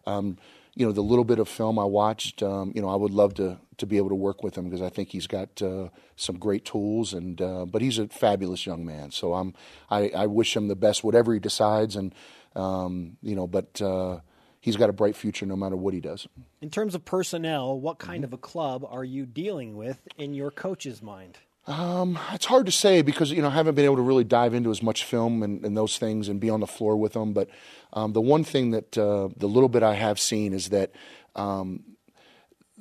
um, 0.07 0.39
you 0.75 0.87
know, 0.87 0.93
the 0.93 1.03
little 1.03 1.25
bit 1.25 1.39
of 1.39 1.49
film 1.49 1.79
I 1.79 1.85
watched, 1.85 2.43
um, 2.43 2.73
you 2.75 2.83
know, 2.83 2.89
I 2.89 2.97
would 2.97 3.13
love 3.13 3.35
to 3.35 3.59
to 3.79 3.87
be 3.87 3.97
able 3.97 4.11
to 4.11 4.15
work 4.15 4.43
with 4.43 4.57
him 4.57 4.65
because 4.65 4.83
I 4.83 4.89
think 4.89 5.11
he's 5.11 5.27
got 5.27 5.63
uh, 5.63 5.89
some 6.17 6.39
great 6.39 6.65
tools, 6.65 7.13
and 7.13 7.41
uh, 7.41 7.67
but 7.67 7.83
he's 7.83 7.99
a 7.99 8.09
fabulous 8.09 8.67
young 8.67 8.85
man. 8.85 9.11
So 9.11 9.35
I'm 9.35 9.55
I, 9.91 10.11
I 10.11 10.27
wish 10.27 10.57
him 10.57 10.69
the 10.69 10.77
best, 10.77 11.05
whatever 11.05 11.33
he 11.33 11.41
decides, 11.41 11.97
and 11.97 12.15
um, 12.57 13.17
you 13.23 13.35
know, 13.35 13.47
but 13.47 13.81
uh, 13.81 14.21
he's 14.61 14.77
got 14.77 14.91
a 14.91 14.93
bright 14.93 15.17
future 15.17 15.47
no 15.47 15.57
matter 15.57 15.77
what 15.77 15.95
he 15.95 16.01
does. 16.01 16.27
In 16.61 16.71
terms 16.71 16.95
of 16.95 17.05
personnel, 17.05 17.79
what 17.79 17.99
kind 17.99 18.25
mm-hmm. 18.25 18.25
of 18.25 18.33
a 18.33 18.39
club 18.39 18.85
are 18.89 19.05
you 19.05 19.27
dealing 19.27 19.77
with 19.77 20.07
in 20.19 20.35
your 20.35 20.51
coach's 20.51 21.03
mind? 21.03 21.39
Um, 21.67 22.19
it's 22.33 22.47
hard 22.47 22.67
to 22.67 22.73
say 22.73 23.03
because 23.03 23.31
you 23.31 23.43
know 23.43 23.49
I 23.49 23.53
haven't 23.53 23.75
been 23.75 23.85
able 23.85 23.97
to 23.97 24.03
really 24.03 24.25
dive 24.25 24.55
into 24.55 24.71
as 24.71 24.83
much 24.83 25.05
film 25.05 25.43
and, 25.43 25.65
and 25.65 25.77
those 25.77 25.99
things 25.99 26.29
and 26.29 26.41
be 26.41 26.51
on 26.51 26.61
the 26.61 26.67
floor 26.67 26.97
with 26.97 27.13
them. 27.13 27.33
But 27.33 27.49
um, 27.93 28.13
the 28.13 28.21
one 28.21 28.45
thing 28.45 28.71
that 28.71 28.97
uh, 28.97 29.29
the 29.37 29.47
little 29.47 29.69
bit 29.69 29.83
I 29.83 29.95
have 29.95 30.19
seen 30.19 30.53
is 30.53 30.71
that 30.71 30.93
um, 31.37 31.85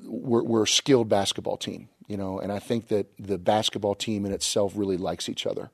we're, 0.04 0.44
we're 0.44 0.64
a 0.64 0.68
skilled 0.68 1.10
basketball 1.10 1.58
team, 1.58 1.90
you 2.08 2.18
know, 2.18 2.40
and 2.40 2.52
I 2.52 2.60
think 2.60 2.88
that 2.88 3.08
the 3.20 3.38
basketball 3.38 3.96
team 3.96 4.26
in 4.26 4.32
itself 4.32 4.74
really 4.76 4.98
likes 4.98 5.30
each 5.30 5.46
other 5.46 5.70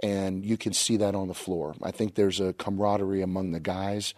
and 0.00 0.44
you 0.44 0.56
can 0.56 0.72
see 0.72 0.96
that 0.98 1.14
on 1.14 1.28
the 1.28 1.34
floor. 1.34 1.74
I 1.82 1.90
think 1.90 2.14
there's 2.14 2.40
a 2.40 2.52
camaraderie 2.52 3.22
among 3.22 3.52
the 3.52 3.60
guys. 3.60 4.14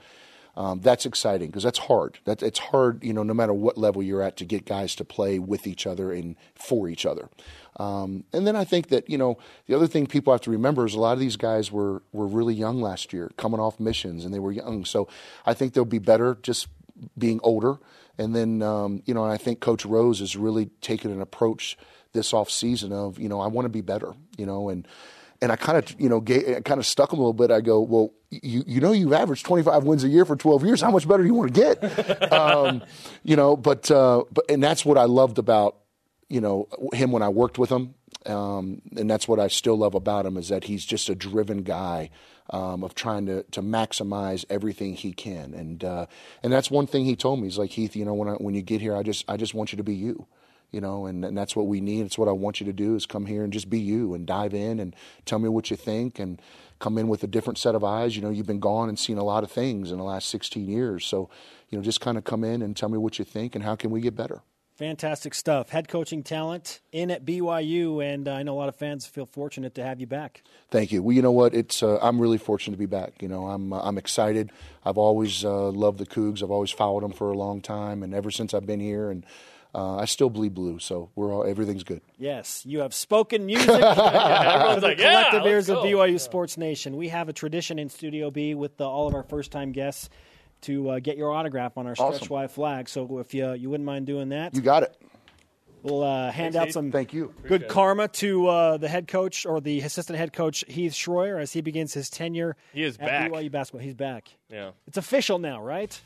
Um, 0.58 0.80
that's 0.80 1.06
exciting 1.06 1.50
because 1.50 1.62
that's 1.62 1.78
hard. 1.78 2.18
That 2.24 2.42
it's 2.42 2.58
hard, 2.58 3.04
you 3.04 3.12
know, 3.12 3.22
no 3.22 3.32
matter 3.32 3.54
what 3.54 3.78
level 3.78 4.02
you're 4.02 4.20
at, 4.20 4.36
to 4.38 4.44
get 4.44 4.64
guys 4.64 4.96
to 4.96 5.04
play 5.04 5.38
with 5.38 5.68
each 5.68 5.86
other 5.86 6.12
and 6.12 6.34
for 6.56 6.88
each 6.88 7.06
other. 7.06 7.28
Um, 7.76 8.24
and 8.32 8.44
then 8.44 8.56
I 8.56 8.64
think 8.64 8.88
that 8.88 9.08
you 9.08 9.16
know 9.16 9.38
the 9.66 9.76
other 9.76 9.86
thing 9.86 10.08
people 10.08 10.32
have 10.32 10.40
to 10.42 10.50
remember 10.50 10.84
is 10.84 10.94
a 10.94 11.00
lot 11.00 11.12
of 11.12 11.20
these 11.20 11.36
guys 11.36 11.70
were 11.70 12.02
were 12.10 12.26
really 12.26 12.54
young 12.54 12.82
last 12.82 13.12
year, 13.12 13.30
coming 13.36 13.60
off 13.60 13.78
missions, 13.78 14.24
and 14.24 14.34
they 14.34 14.40
were 14.40 14.50
young. 14.50 14.84
So 14.84 15.06
I 15.46 15.54
think 15.54 15.74
they'll 15.74 15.84
be 15.84 16.00
better 16.00 16.36
just 16.42 16.66
being 17.16 17.38
older. 17.44 17.78
And 18.18 18.34
then 18.34 18.60
um, 18.60 19.04
you 19.06 19.14
know, 19.14 19.24
I 19.24 19.36
think 19.36 19.60
Coach 19.60 19.86
Rose 19.86 20.18
has 20.18 20.34
really 20.34 20.66
taken 20.80 21.12
an 21.12 21.20
approach 21.20 21.78
this 22.14 22.32
off 22.32 22.50
season 22.50 22.92
of 22.92 23.20
you 23.20 23.28
know 23.28 23.40
I 23.40 23.46
want 23.46 23.66
to 23.66 23.70
be 23.70 23.80
better, 23.80 24.12
you 24.36 24.44
know, 24.44 24.70
and 24.70 24.88
and 25.40 25.52
I 25.52 25.56
kind 25.56 25.78
of, 25.78 26.00
you 26.00 26.08
know, 26.08 26.20
kind 26.20 26.78
of 26.78 26.86
stuck 26.86 27.12
him 27.12 27.18
a 27.18 27.22
little 27.22 27.32
bit. 27.32 27.50
I 27.50 27.60
go, 27.60 27.80
well, 27.80 28.12
you, 28.30 28.64
you 28.66 28.80
know, 28.80 28.92
you've 28.92 29.12
averaged 29.12 29.46
25 29.46 29.84
wins 29.84 30.04
a 30.04 30.08
year 30.08 30.24
for 30.24 30.36
12 30.36 30.64
years. 30.64 30.80
How 30.80 30.90
much 30.90 31.06
better 31.06 31.22
do 31.22 31.28
you 31.28 31.34
want 31.34 31.54
to 31.54 31.60
get? 31.60 32.32
um, 32.32 32.82
you 33.22 33.36
know, 33.36 33.56
but, 33.56 33.90
uh, 33.90 34.24
but, 34.32 34.44
and 34.50 34.62
that's 34.62 34.84
what 34.84 34.98
I 34.98 35.04
loved 35.04 35.38
about, 35.38 35.76
you 36.28 36.40
know, 36.40 36.68
him 36.92 37.12
when 37.12 37.22
I 37.22 37.28
worked 37.28 37.58
with 37.58 37.70
him. 37.70 37.94
Um, 38.26 38.82
and 38.96 39.08
that's 39.08 39.28
what 39.28 39.38
I 39.38 39.48
still 39.48 39.76
love 39.76 39.94
about 39.94 40.26
him 40.26 40.36
is 40.36 40.48
that 40.48 40.64
he's 40.64 40.84
just 40.84 41.08
a 41.08 41.14
driven 41.14 41.62
guy. 41.62 42.10
Um, 42.50 42.82
of 42.82 42.94
trying 42.94 43.26
to, 43.26 43.42
to 43.42 43.60
maximize 43.60 44.46
everything 44.48 44.94
he 44.94 45.12
can, 45.12 45.52
and 45.52 45.84
uh, 45.84 46.06
and 46.42 46.50
that's 46.50 46.70
one 46.70 46.86
thing 46.86 47.04
he 47.04 47.14
told 47.14 47.40
me. 47.40 47.46
He's 47.46 47.58
like 47.58 47.72
Heath, 47.72 47.94
you 47.94 48.06
know, 48.06 48.14
when 48.14 48.26
I, 48.26 48.32
when 48.36 48.54
you 48.54 48.62
get 48.62 48.80
here, 48.80 48.96
I 48.96 49.02
just 49.02 49.26
I 49.28 49.36
just 49.36 49.52
want 49.52 49.70
you 49.70 49.76
to 49.76 49.82
be 49.82 49.94
you 49.94 50.26
you 50.70 50.80
know, 50.80 51.06
and, 51.06 51.24
and 51.24 51.36
that's 51.36 51.56
what 51.56 51.66
we 51.66 51.80
need. 51.80 52.04
It's 52.06 52.18
what 52.18 52.28
I 52.28 52.32
want 52.32 52.60
you 52.60 52.66
to 52.66 52.72
do 52.72 52.94
is 52.94 53.06
come 53.06 53.26
here 53.26 53.44
and 53.44 53.52
just 53.52 53.70
be 53.70 53.80
you 53.80 54.14
and 54.14 54.26
dive 54.26 54.54
in 54.54 54.80
and 54.80 54.94
tell 55.24 55.38
me 55.38 55.48
what 55.48 55.70
you 55.70 55.76
think 55.76 56.18
and 56.18 56.40
come 56.78 56.98
in 56.98 57.08
with 57.08 57.22
a 57.24 57.26
different 57.26 57.58
set 57.58 57.74
of 57.74 57.82
eyes. 57.82 58.16
You 58.16 58.22
know, 58.22 58.30
you've 58.30 58.46
been 58.46 58.60
gone 58.60 58.88
and 58.88 58.98
seen 58.98 59.18
a 59.18 59.24
lot 59.24 59.44
of 59.44 59.50
things 59.50 59.90
in 59.90 59.98
the 59.98 60.04
last 60.04 60.28
16 60.28 60.68
years. 60.68 61.06
So, 61.06 61.30
you 61.70 61.78
know, 61.78 61.82
just 61.82 62.00
kind 62.00 62.18
of 62.18 62.24
come 62.24 62.44
in 62.44 62.62
and 62.62 62.76
tell 62.76 62.88
me 62.88 62.98
what 62.98 63.18
you 63.18 63.24
think 63.24 63.54
and 63.54 63.64
how 63.64 63.76
can 63.76 63.90
we 63.90 64.00
get 64.00 64.14
better. 64.14 64.42
Fantastic 64.78 65.34
stuff. 65.34 65.70
Head 65.70 65.88
coaching 65.88 66.22
talent 66.22 66.78
in 66.92 67.10
at 67.10 67.24
BYU, 67.24 68.00
and 68.00 68.28
uh, 68.28 68.34
I 68.34 68.44
know 68.44 68.54
a 68.54 68.58
lot 68.58 68.68
of 68.68 68.76
fans 68.76 69.06
feel 69.06 69.26
fortunate 69.26 69.74
to 69.74 69.82
have 69.82 69.98
you 69.98 70.06
back. 70.06 70.44
Thank 70.70 70.92
you. 70.92 71.02
Well, 71.02 71.16
you 71.16 71.20
know 71.20 71.32
what? 71.32 71.52
It's 71.52 71.82
uh, 71.82 71.98
I'm 72.00 72.20
really 72.20 72.38
fortunate 72.38 72.76
to 72.76 72.78
be 72.78 72.86
back. 72.86 73.20
You 73.20 73.26
know, 73.26 73.48
I'm 73.48 73.72
uh, 73.72 73.80
I'm 73.80 73.98
excited. 73.98 74.52
I've 74.84 74.96
always 74.96 75.44
uh, 75.44 75.70
loved 75.70 75.98
the 75.98 76.06
Cougs. 76.06 76.44
I've 76.44 76.52
always 76.52 76.70
followed 76.70 77.02
them 77.02 77.10
for 77.10 77.32
a 77.32 77.36
long 77.36 77.60
time, 77.60 78.04
and 78.04 78.14
ever 78.14 78.30
since 78.30 78.54
I've 78.54 78.66
been 78.66 78.78
here, 78.78 79.10
and 79.10 79.26
uh, 79.78 79.96
I 79.96 80.04
still 80.06 80.30
bleed 80.30 80.54
blue. 80.54 80.78
So 80.78 81.10
we're 81.14 81.32
all 81.32 81.44
everything's 81.44 81.84
good. 81.84 82.00
Yes, 82.18 82.64
you 82.66 82.80
have 82.80 82.92
spoken 82.92 83.46
music 83.46 83.66
for 83.68 83.72
the 83.74 84.78
like, 84.82 84.98
yeah, 84.98 85.30
collective 85.30 85.46
ears 85.46 85.68
of 85.68 85.76
go. 85.76 85.84
BYU 85.84 86.18
Sports 86.20 86.56
Nation. 86.58 86.96
We 86.96 87.08
have 87.08 87.28
a 87.28 87.32
tradition 87.32 87.78
in 87.78 87.88
Studio 87.88 88.30
B 88.30 88.54
with 88.54 88.80
uh, 88.80 88.88
all 88.88 89.06
of 89.08 89.14
our 89.14 89.22
first 89.22 89.52
time 89.52 89.72
guests 89.72 90.10
to 90.62 90.90
uh, 90.90 90.98
get 90.98 91.16
your 91.16 91.30
autograph 91.32 91.78
on 91.78 91.86
our 91.86 91.92
Awesome. 91.92 92.14
stretch 92.16 92.30
Y 92.30 92.46
flag. 92.48 92.88
So 92.88 93.18
if 93.20 93.32
you 93.34 93.52
you 93.52 93.70
wouldn't 93.70 93.86
mind 93.86 94.06
doing 94.06 94.30
that, 94.30 94.54
You 94.54 94.60
got 94.60 94.82
it. 94.82 94.96
we'll 95.84 96.02
uh, 96.02 96.32
hand 96.32 96.56
out 96.56 96.72
some 96.72 96.90
Thank 96.90 97.12
you. 97.12 97.32
good 97.46 97.68
karma 97.68 98.08
to 98.08 98.46
uh, 98.48 98.76
the 98.78 98.88
head 98.88 99.06
coach 99.06 99.46
or 99.46 99.60
the 99.60 99.80
assistant 99.80 100.18
head 100.18 100.32
coach 100.32 100.64
Heath 100.66 100.92
Schroyer 100.92 101.40
as 101.40 101.52
he 101.52 101.60
begins 101.60 101.94
his 101.94 102.10
tenure. 102.10 102.56
He 102.72 102.82
is 102.82 102.96
at 102.98 103.06
back. 103.06 103.30
BYU 103.30 103.50
basketball. 103.52 103.82
He's 103.84 103.94
back. 103.94 104.28
Yeah, 104.50 104.70
It's 104.88 104.96
official 104.98 105.38
now, 105.38 105.62
right? 105.62 106.00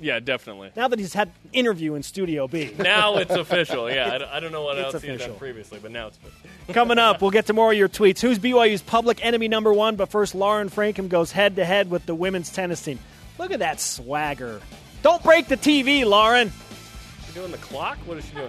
Yeah, 0.00 0.20
definitely. 0.20 0.70
Now 0.76 0.86
that 0.88 0.98
he's 1.00 1.12
had 1.14 1.30
interview 1.52 1.94
in 1.94 2.02
Studio 2.04 2.46
B. 2.46 2.72
Now 2.78 3.16
it's 3.16 3.32
official. 3.32 3.90
Yeah, 3.90 4.12
I 4.14 4.18
don't, 4.18 4.30
I 4.30 4.40
don't 4.40 4.52
know 4.52 4.62
what 4.62 4.78
It's 4.78 4.94
else 4.94 5.02
he's 5.02 5.10
official. 5.14 5.28
done 5.30 5.38
previously, 5.38 5.78
but 5.82 5.90
now 5.90 6.06
it's 6.08 6.18
official. 6.18 6.74
Coming 6.74 6.98
up, 6.98 7.20
we'll 7.20 7.32
get 7.32 7.46
to 7.46 7.52
more 7.52 7.72
of 7.72 7.76
your 7.78 7.88
tweets. 7.88 8.20
Who's 8.20 8.38
BYU's 8.38 8.82
public 8.82 9.24
enemy 9.24 9.48
number 9.48 9.72
one? 9.72 9.96
But 9.96 10.10
first, 10.10 10.34
Lauren 10.36 10.70
Francom 10.70 11.08
goes 11.08 11.32
head 11.32 11.56
to 11.56 11.64
head 11.64 11.90
with 11.90 12.06
the 12.06 12.14
women's 12.14 12.50
tennis 12.50 12.80
team. 12.82 12.98
Look 13.38 13.50
at 13.50 13.58
that 13.58 13.80
swagger. 13.80 14.60
Don't 15.02 15.22
break 15.24 15.48
the 15.48 15.56
TV, 15.56 16.04
Lauren. 16.04 16.52
She 17.26 17.32
doing 17.34 17.50
the 17.50 17.58
clock? 17.58 17.98
What 18.06 18.18
is 18.18 18.24
she 18.26 18.34
doing? 18.34 18.48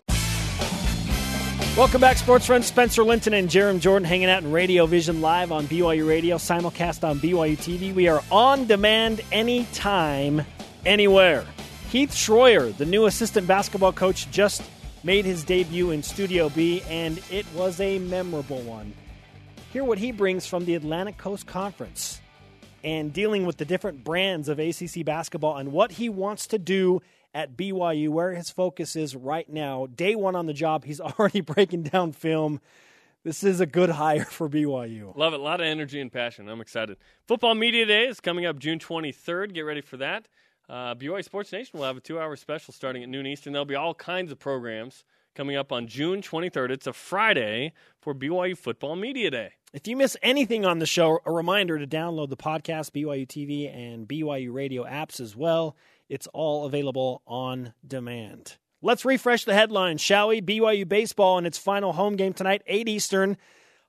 Welcome 1.78 2.02
back, 2.02 2.18
sports 2.18 2.46
friends. 2.46 2.66
Spencer 2.68 3.04
Linton 3.04 3.34
and 3.34 3.48
Jarom 3.50 3.80
Jordan 3.80 4.06
hanging 4.06 4.30
out 4.30 4.44
in 4.44 4.52
Radio 4.52 4.86
Vision 4.86 5.22
live 5.22 5.52
on 5.52 5.66
BYU 5.68 6.08
Radio, 6.08 6.36
simulcast 6.38 7.08
on 7.08 7.20
BYU 7.20 7.56
TV. 7.58 7.94
We 7.94 8.08
are 8.10 8.22
on 8.32 8.66
demand 8.66 9.22
anytime, 9.32 10.46
anywhere. 10.86 11.46
Heath 11.90 12.12
Schroyer, 12.12 12.76
the 12.78 12.86
new 12.86 13.06
assistant 13.06 13.48
basketball 13.48 13.94
coach, 13.94 14.30
just 14.32 14.62
made 15.04 15.26
his 15.26 15.44
debut 15.44 15.92
in 15.92 16.04
Studio 16.04 16.50
B, 16.50 16.82
and 16.90 17.22
it 17.32 17.46
was 17.56 17.80
a 17.80 18.00
memorable 18.00 18.62
one. 18.62 18.94
Hear 19.72 19.84
what 19.84 19.98
he 19.98 20.12
brings 20.12 20.46
from 20.46 20.66
the 20.66 20.76
Atlantic 20.76 21.18
Coast 21.18 21.48
Conference 21.48 22.22
and 22.84 23.12
dealing 23.12 23.46
with 23.46 23.58
the 23.58 23.66
different 23.66 24.04
brands 24.04 24.50
of 24.50 24.60
ACC 24.60 25.06
basketball 25.06 25.58
and 25.58 25.72
what 25.72 25.92
he 25.94 26.10
wants 26.10 26.48
to 26.48 26.58
do 26.58 27.02
at 27.34 27.56
BYU, 27.56 28.10
where 28.10 28.34
his 28.34 28.50
focus 28.50 28.96
is 28.96 29.16
right 29.16 29.48
now. 29.50 29.88
Day 29.88 30.16
one 30.16 30.36
on 30.36 30.46
the 30.46 30.54
job, 30.54 30.86
he's 30.86 31.00
already 31.20 31.42
breaking 31.42 31.84
down 31.84 32.12
film. 32.12 32.62
This 33.24 33.44
is 33.44 33.60
a 33.60 33.66
good 33.66 33.90
hire 33.90 34.26
for 34.26 34.50
BYU. 34.50 35.16
Love 35.16 35.34
it. 35.34 35.40
A 35.40 35.44
lot 35.44 35.60
of 35.60 35.66
energy 35.66 36.00
and 36.00 36.12
passion. 36.12 36.48
I'm 36.48 36.62
excited. 36.62 36.98
Football 37.28 37.56
Media 37.56 37.86
Day 37.86 38.08
is 38.08 38.20
coming 38.20 38.46
up 38.46 38.60
June 38.60 38.80
23rd. 38.80 39.54
Get 39.54 39.62
ready 39.62 39.82
for 39.82 39.98
that. 39.98 40.28
Uh, 40.70 40.94
BYU 40.94 41.24
Sports 41.24 41.52
Nation 41.52 41.80
will 41.80 41.86
have 41.88 41.98
a 41.98 42.02
two 42.02 42.20
hour 42.20 42.36
special 42.36 42.74
starting 42.74 43.02
at 43.02 43.10
noon 43.10 43.26
Eastern. 43.26 43.54
There'll 43.54 43.66
be 43.66 43.76
all 43.76 43.96
kinds 43.96 44.32
of 44.32 44.38
programs 44.38 45.04
coming 45.34 45.56
up 45.56 45.72
on 45.72 45.88
June 45.88 46.22
23rd. 46.22 46.70
It's 46.70 46.86
a 46.86 46.94
Friday 46.94 47.74
for 48.02 48.14
BYU 48.14 48.56
Football 48.56 48.96
Media 48.96 49.32
Day. 49.32 49.54
If 49.74 49.88
you 49.88 49.96
miss 49.96 50.16
anything 50.22 50.66
on 50.66 50.80
the 50.80 50.86
show, 50.86 51.20
a 51.26 51.32
reminder 51.32 51.80
to 51.80 51.88
download 51.88 52.30
the 52.30 52.38
podcast, 52.38 52.92
BYU 52.92 53.26
TV, 53.26 53.74
and 53.74 54.08
BYU 54.08 54.54
Radio 54.54 54.84
apps 54.84 55.20
as 55.20 55.36
well. 55.36 55.76
It's 56.08 56.28
all 56.34 56.66
available 56.66 57.24
on 57.26 57.74
demand. 57.88 58.58
Let's 58.82 59.06
refresh 59.06 59.46
the 59.46 59.54
headlines, 59.54 60.02
shall 60.02 60.30
we? 60.30 60.42
BYU 60.42 60.88
baseball 60.88 61.38
in 61.38 61.46
its 61.46 61.58
final 61.58 61.94
home 61.94 62.16
game 62.16 62.34
tonight, 62.34 62.62
8 62.68 62.88
Eastern, 62.88 63.38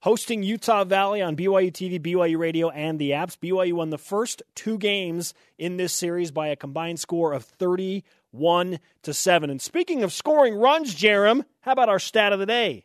hosting 0.00 0.42
Utah 0.42 0.84
Valley 0.84 1.22
on 1.22 1.36
BYU 1.36 1.70
TV, 1.70 2.00
BYU 2.00 2.38
Radio, 2.38 2.70
and 2.70 2.98
the 2.98 3.10
apps. 3.10 3.36
BYU 3.38 3.74
won 3.74 3.90
the 3.90 3.98
first 3.98 4.42
two 4.54 4.78
games 4.78 5.34
in 5.58 5.76
this 5.76 5.92
series 5.92 6.30
by 6.30 6.48
a 6.48 6.56
combined 6.56 7.00
score 7.00 7.32
of 7.32 7.44
31 7.44 8.78
to 9.02 9.14
7. 9.14 9.50
And 9.50 9.60
speaking 9.60 10.02
of 10.02 10.12
scoring 10.12 10.54
runs, 10.54 10.94
Jarom, 10.94 11.44
how 11.60 11.72
about 11.72 11.88
our 11.88 11.98
stat 11.98 12.32
of 12.32 12.38
the 12.38 12.46
day? 12.46 12.84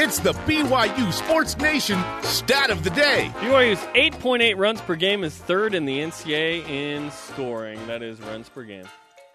It's 0.00 0.20
the 0.20 0.32
BYU 0.32 1.12
Sports 1.12 1.56
Nation 1.58 2.02
stat 2.22 2.70
of 2.70 2.84
the 2.84 2.90
day. 2.90 3.30
BYU's 3.36 3.80
8.8 3.94 4.56
runs 4.56 4.80
per 4.80 4.94
game 4.94 5.24
is 5.24 5.36
third 5.36 5.74
in 5.74 5.84
the 5.84 5.98
NCAA 5.98 6.68
in 6.68 7.10
scoring. 7.10 7.84
That 7.88 8.02
is 8.02 8.20
runs 8.20 8.48
per 8.48 8.62
game. 8.62 8.88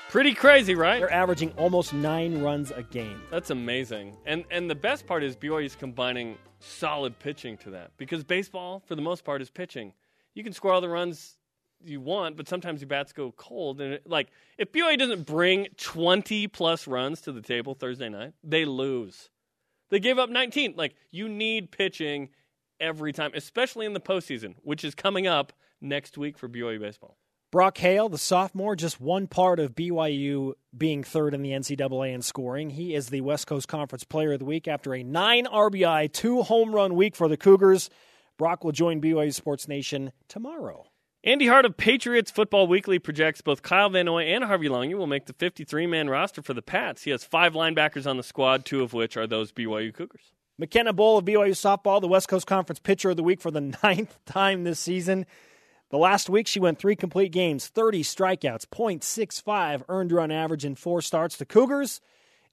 Pretty 0.10 0.34
crazy, 0.34 0.76
right? 0.76 1.00
They're 1.00 1.12
averaging 1.12 1.52
almost 1.58 1.94
nine 1.94 2.42
runs 2.42 2.72
a 2.72 2.84
game. 2.84 3.22
That's 3.32 3.50
amazing. 3.50 4.16
And 4.26 4.46
and 4.52 4.70
the 4.70 4.76
best 4.76 5.08
part 5.08 5.24
is 5.24 5.36
BYU's 5.36 5.76
combining 5.76 6.38
solid 6.64 7.20
pitching 7.20 7.58
to 7.58 7.72
that 7.72 7.92
because 7.98 8.24
baseball, 8.24 8.82
for 8.86 8.96
the 8.96 9.02
most 9.02 9.24
part, 9.24 9.42
is 9.42 9.50
pitching. 9.50 9.94
You 10.34 10.44
can 10.44 10.54
score 10.54 10.74
all 10.74 10.82
the 10.82 10.90
runs 10.90 11.38
you 11.86 12.00
want, 12.00 12.38
but 12.38 12.48
sometimes 12.48 12.82
your 12.82 12.88
bats 12.88 13.14
go 13.14 13.32
cold. 13.34 13.82
And 13.82 13.94
it, 13.94 14.10
like 14.10 14.30
if 14.58 14.72
BYU 14.72 14.98
doesn't 14.98 15.26
bring 15.26 15.68
20 15.78 16.48
plus 16.48 16.88
runs 16.88 17.22
to 17.22 17.32
the 17.32 17.42
table 17.42 17.76
Thursday 17.76 18.10
night, 18.10 18.34
they 18.44 18.66
lose. 18.66 19.30
They 19.90 20.00
gave 20.00 20.18
up 20.18 20.30
19. 20.30 20.74
Like 20.76 20.96
you 21.12 21.30
need 21.30 21.72
pitching 21.72 22.30
every 22.80 23.14
time, 23.14 23.32
especially 23.36 23.86
in 23.86 23.94
the 23.94 24.00
postseason, 24.00 24.56
which 24.64 24.84
is 24.84 24.96
coming 24.96 25.28
up 25.28 25.54
next 25.82 26.18
week 26.18 26.38
for 26.38 26.50
BYU 26.50 26.80
baseball. 26.80 27.18
Brock 27.54 27.78
Hale, 27.78 28.10
the 28.10 28.18
sophomore, 28.18 28.76
just 28.76 29.00
one 29.00 29.28
part 29.28 29.60
of 29.60 29.76
BYU 29.76 30.54
being 30.76 31.04
third 31.04 31.36
in 31.36 31.44
the 31.44 31.52
NCAA 31.52 32.12
in 32.12 32.24
scoring. 32.24 32.72
He 32.72 32.96
is 32.96 33.10
the 33.10 33.22
West 33.22 33.46
Coast 33.46 33.68
Conference 33.68 34.04
Player 34.04 34.34
of 34.34 34.40
the 34.40 34.46
Week 34.46 34.68
after 34.68 34.96
a 34.96 35.04
nine 35.04 35.46
RBI, 35.46 36.12
two 36.12 36.42
home 36.42 36.74
run 36.74 36.96
week 36.96 37.16
for 37.16 37.28
the 37.28 37.38
Cougars. 37.38 37.92
Brock 38.40 38.64
will 38.64 38.72
join 38.72 39.00
BYU 39.00 39.32
Sports 39.32 39.68
Nation 39.68 40.14
tomorrow. 40.28 40.88
Andy 41.24 41.46
Hart 41.46 41.66
of 41.66 41.78
Patriots 41.78 42.32
Football 42.32 42.66
Weekly 42.66 42.98
projects 42.98 43.42
both 43.42 43.62
Kyle 43.62 43.92
Van 43.92 44.08
Noy 44.08 44.24
and 44.24 44.44
Harvey 44.44 44.68
Langi 44.68 44.96
will 44.96 45.06
make 45.06 45.28
the 45.28 45.34
53 45.34 45.86
man 45.86 46.10
roster 46.10 46.42
for 46.42 46.56
the 46.56 46.64
Pats. 46.64 47.04
He 47.04 47.12
has 47.12 47.24
five 47.24 47.54
linebackers 47.54 48.10
on 48.10 48.18
the 48.18 48.24
squad, 48.24 48.66
two 48.66 48.82
of 48.82 48.94
which 48.94 49.16
are 49.16 49.28
those 49.28 49.52
BYU 49.52 49.94
Cougars. 49.94 50.32
McKenna 50.58 50.92
Bull 50.92 51.20
of 51.20 51.26
BYU 51.26 51.52
softball, 51.52 52.02
the 52.02 52.08
West 52.08 52.28
Coast 52.28 52.48
Conference 52.48 52.80
Pitcher 52.80 53.12
of 53.12 53.18
the 53.18 53.24
Week 53.24 53.40
for 53.40 53.52
the 53.52 53.62
ninth 53.84 54.18
time 54.26 54.64
this 54.64 54.80
season. 54.80 55.28
The 55.94 56.00
last 56.00 56.28
week, 56.28 56.48
she 56.48 56.60
went 56.60 56.80
three 56.80 56.96
complete 56.96 57.32
games, 57.32 57.68
30 57.68 58.02
strikeouts, 58.02 58.66
.65 58.66 59.84
earned 59.88 60.12
run 60.12 60.32
average 60.32 60.66
in 60.66 60.74
four 60.74 61.04
starts. 61.04 61.36
The 61.36 61.46
Cougars 61.46 62.02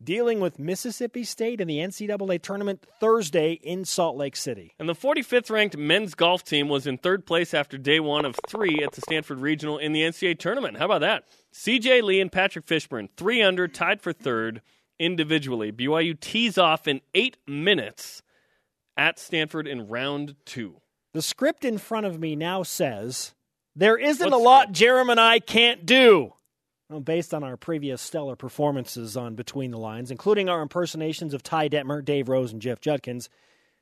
dealing 0.05 0.40
with 0.40 0.59
Mississippi 0.59 1.24
State 1.24 1.59
in 1.59 1.66
the 1.66 1.79
NCAA 1.79 2.42
tournament 2.42 2.85
Thursday 3.00 3.53
in 3.53 3.87
Salt 3.87 4.18
Lake 4.18 4.37
City. 4.37 4.74
And 4.79 4.90
the 4.90 4.94
45th 4.94 5.50
ranked 5.50 5.74
men's 5.74 6.14
golf 6.14 6.44
team 6.44 6.68
was 6.68 6.87
in 6.87 6.98
third 6.98 7.24
place 7.24 7.55
after 7.55 7.79
day 7.79 7.98
one 7.98 8.26
of 8.26 8.37
three 8.46 8.83
at 8.85 8.92
the 8.92 9.00
Stanford 9.00 9.38
Regional 9.38 9.79
in 9.79 9.94
the 9.94 10.03
NCAA 10.03 10.38
tournament. 10.38 10.76
How 10.76 10.85
about 10.85 11.00
that? 11.00 11.24
CJ 11.55 12.03
Lee 12.03 12.20
and 12.20 12.31
Patrick 12.31 12.66
Fishburn, 12.66 13.09
three 13.16 13.40
under, 13.40 13.66
tied 13.66 14.03
for 14.03 14.12
third 14.12 14.61
individually. 14.98 15.72
BYU 15.72 16.20
tees 16.20 16.59
off 16.59 16.87
in 16.87 17.00
eight 17.14 17.38
minutes 17.46 18.20
at 18.98 19.18
Stanford 19.18 19.66
in 19.66 19.88
round 19.88 20.37
two. 20.44 20.83
The 21.12 21.23
script 21.23 21.64
in 21.64 21.79
front 21.79 22.07
of 22.07 22.20
me 22.20 22.37
now 22.37 22.62
says 22.62 23.35
there 23.75 23.96
isn't 23.96 24.31
What 24.31 24.38
a 24.38 24.42
lot 24.42 24.62
script? 24.62 24.79
Jarom 24.79 25.11
and 25.11 25.20
I 25.20 25.40
can't 25.40 25.85
do. 25.85 26.35
Well, 26.88 27.01
based 27.01 27.33
on 27.33 27.44
our 27.44 27.57
previous 27.57 28.03
stellar 28.03 28.37
performances 28.37 29.16
on 29.16 29.37
Between 29.37 29.70
the 29.70 29.79
Lines, 29.79 30.11
including 30.11 30.49
our 30.49 30.61
impersonations 30.61 31.35
of 31.35 31.42
Ty 31.42 31.68
Detmer, 31.68 32.05
Dave 32.05 32.29
Rose, 32.29 32.53
and 32.53 32.61
Jeff 32.61 32.81
Judkins, 32.81 33.29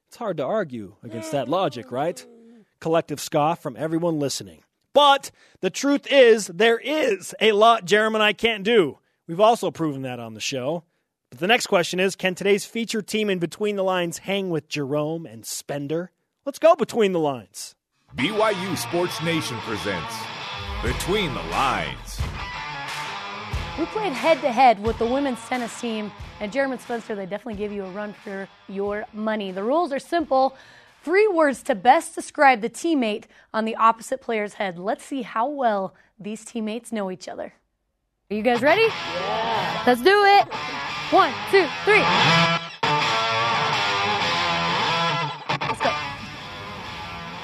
it's 0.08 0.16
hard 0.16 0.36
to 0.38 0.44
argue 0.44 0.96
against 1.02 1.32
that 1.32 1.48
logic, 1.48 1.90
right? 1.90 2.24
Collective 2.80 3.20
scoff 3.20 3.62
from 3.62 3.76
everyone 3.76 4.18
listening. 4.18 4.62
But 4.94 5.30
the 5.60 5.70
truth 5.70 6.06
is, 6.10 6.46
there 6.48 6.78
is 6.78 7.34
a 7.40 7.52
lot 7.52 7.86
Jarom 7.86 8.14
and 8.14 8.22
I 8.22 8.32
can't 8.32 8.62
do. 8.62 8.98
We've 9.26 9.40
also 9.40 9.70
proven 9.70 10.02
that 10.02 10.20
on 10.20 10.34
the 10.34 10.40
show. 10.40 10.84
But 11.30 11.40
the 11.40 11.46
next 11.46 11.66
question 11.66 12.00
is 12.00 12.16
can 12.16 12.34
today's 12.34 12.64
feature 12.64 13.02
team 13.02 13.28
in 13.28 13.38
Between 13.38 13.76
the 13.76 13.84
Lines 13.84 14.18
hang 14.18 14.48
with 14.48 14.68
Jarom 14.68 15.30
and 15.30 15.44
Spender? 15.44 16.10
Let's 16.48 16.58
go 16.58 16.74
between 16.74 17.12
the 17.12 17.18
lines. 17.18 17.74
BYU 18.16 18.74
Sports 18.78 19.22
Nation 19.22 19.58
presents 19.58 20.14
Between 20.82 21.34
the 21.34 21.42
Lines. 21.42 22.18
We 23.78 23.84
played 23.84 24.14
head 24.14 24.40
to 24.40 24.50
head 24.50 24.82
with 24.82 24.98
the 24.98 25.04
women's 25.04 25.46
tennis 25.46 25.78
team, 25.78 26.10
and 26.40 26.50
Jeremy 26.50 26.78
Spencer, 26.78 27.14
they 27.14 27.26
definitely 27.26 27.56
give 27.56 27.70
you 27.70 27.84
a 27.84 27.90
run 27.90 28.14
for 28.14 28.48
your 28.66 29.04
money. 29.12 29.52
The 29.52 29.62
rules 29.62 29.92
are 29.92 29.98
simple 29.98 30.56
three 31.02 31.28
words 31.28 31.62
to 31.64 31.74
best 31.74 32.14
describe 32.14 32.62
the 32.62 32.70
teammate 32.70 33.24
on 33.52 33.66
the 33.66 33.76
opposite 33.76 34.22
player's 34.22 34.54
head. 34.54 34.78
Let's 34.78 35.04
see 35.04 35.20
how 35.20 35.48
well 35.48 35.94
these 36.18 36.46
teammates 36.46 36.92
know 36.92 37.10
each 37.10 37.28
other. 37.28 37.52
Are 38.30 38.34
you 38.34 38.40
guys 38.40 38.62
ready? 38.62 38.86
Yeah. 38.86 39.82
Let's 39.86 40.00
do 40.00 40.24
it. 40.24 40.48
One, 41.12 41.30
two, 41.50 41.66
three. 41.84 42.57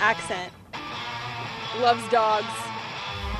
Accent. 0.05 0.53
Loves 1.81 2.07
dogs. 2.11 2.45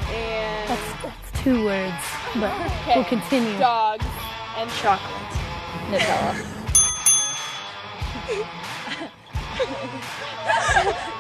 And 0.09 0.71
That's, 0.71 1.03
that's 1.03 1.43
two 1.43 1.63
words, 1.63 2.03
but 2.37 2.51
Okay. 2.55 2.95
we'll 2.97 3.05
continue. 3.05 3.59
dogs 3.59 4.07
and 4.57 4.71
chocolate. 4.81 5.33
Nutella. 5.91 6.35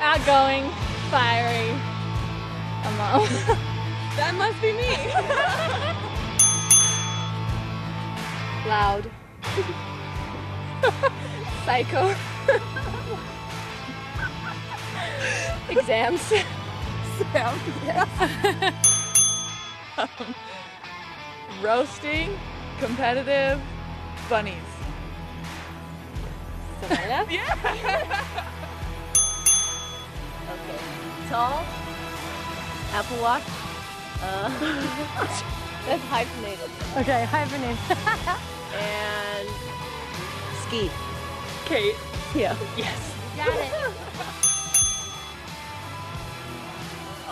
Outgoing, 0.01 0.70
fiery. 1.11 1.68
A 2.84 2.90
mom. 2.97 3.28
that 4.16 4.32
must 4.38 4.59
be 4.62 4.72
me. 4.72 4.88
Loud. 8.66 9.11
Psycho. 11.66 12.14
Exams. 15.68 16.20
Sam, 17.33 17.59
Um, 19.97 20.09
roasting, 21.62 22.37
competitive, 22.81 23.61
bunnies. 24.29 24.55
Yeah. 26.91 27.25
okay. 30.51 30.79
Tall, 31.31 31.64
Apple 32.93 33.16
Watch. 33.22 33.43
Uh, 34.20 34.49
that's 35.87 36.05
hyphenated. 36.05 36.70
Okay, 36.99 37.25
hyphenated. 37.25 37.79
And 38.75 39.49
ski. 40.66 40.91
Kate. 41.64 41.97
Yeah. 42.35 42.57
Yes. 42.77 43.14
Got 43.37 43.49
it. 43.57 43.72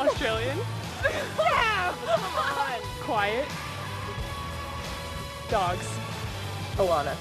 Australian. 0.09 0.59
yeah. 1.39 1.95
Come 2.05 2.25
on. 2.25 2.81
Quiet. 3.03 3.47
Dogs. 5.51 5.89
Alana. 6.77 7.15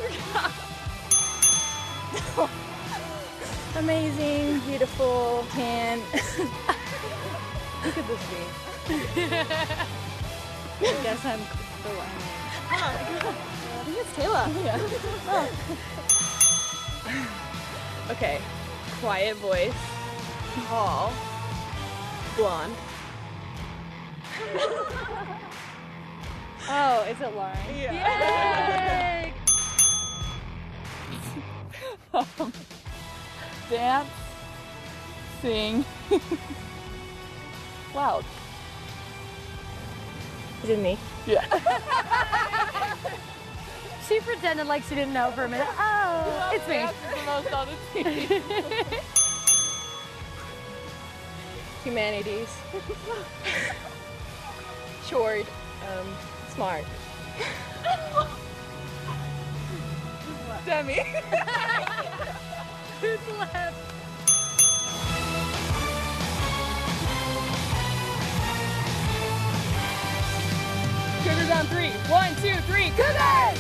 Amazing, 3.76 4.60
beautiful, 4.62 5.46
tan. 5.52 6.00
Look 7.84 7.98
at 7.98 8.08
this 8.08 8.32
me. 8.32 8.38
I 10.82 11.04
guess 11.04 11.26
I'm 11.26 11.40
the 11.40 11.90
one. 11.96 12.08
Oh, 12.74 12.78
I 12.80 13.84
think 13.86 13.98
it's 13.98 14.16
Taylor. 14.16 14.48
Yeah. 14.64 14.80
Oh. 15.28 15.48
okay. 18.12 18.42
Quiet 19.00 19.38
voice. 19.38 19.74
Tall. 20.68 21.14
Blonde. 22.42 22.74
oh, 26.70 27.06
is 27.08 27.22
it 27.22 27.36
Lauren? 27.36 27.56
Yeah. 27.78 29.32
Dance. 33.70 34.10
Sing. 35.44 35.86
Loud. 37.94 38.26
Is 40.64 40.70
it 40.70 40.80
me? 40.80 40.98
Yeah. 41.28 41.46
she 44.08 44.20
pretended 44.20 44.66
like 44.66 44.82
she 44.86 44.96
didn't 44.96 45.14
know 45.14 45.30
for 45.30 45.44
a 45.44 45.48
minute. 45.48 45.68
Oh, 45.78 46.50
it's 46.56 46.68
me. 46.68 46.88
Humanities. 51.84 52.50
Short. 55.08 55.46
Um, 55.90 56.16
smart. 56.54 56.86
Demi. 60.66 60.94
Who's 63.02 63.20
left? 63.40 63.78
Cougars 71.24 71.52
on 71.52 71.66
three. 71.68 71.90
One, 72.12 72.36
two, 72.36 72.56
three. 72.68 72.92
Cougars! 72.92 73.60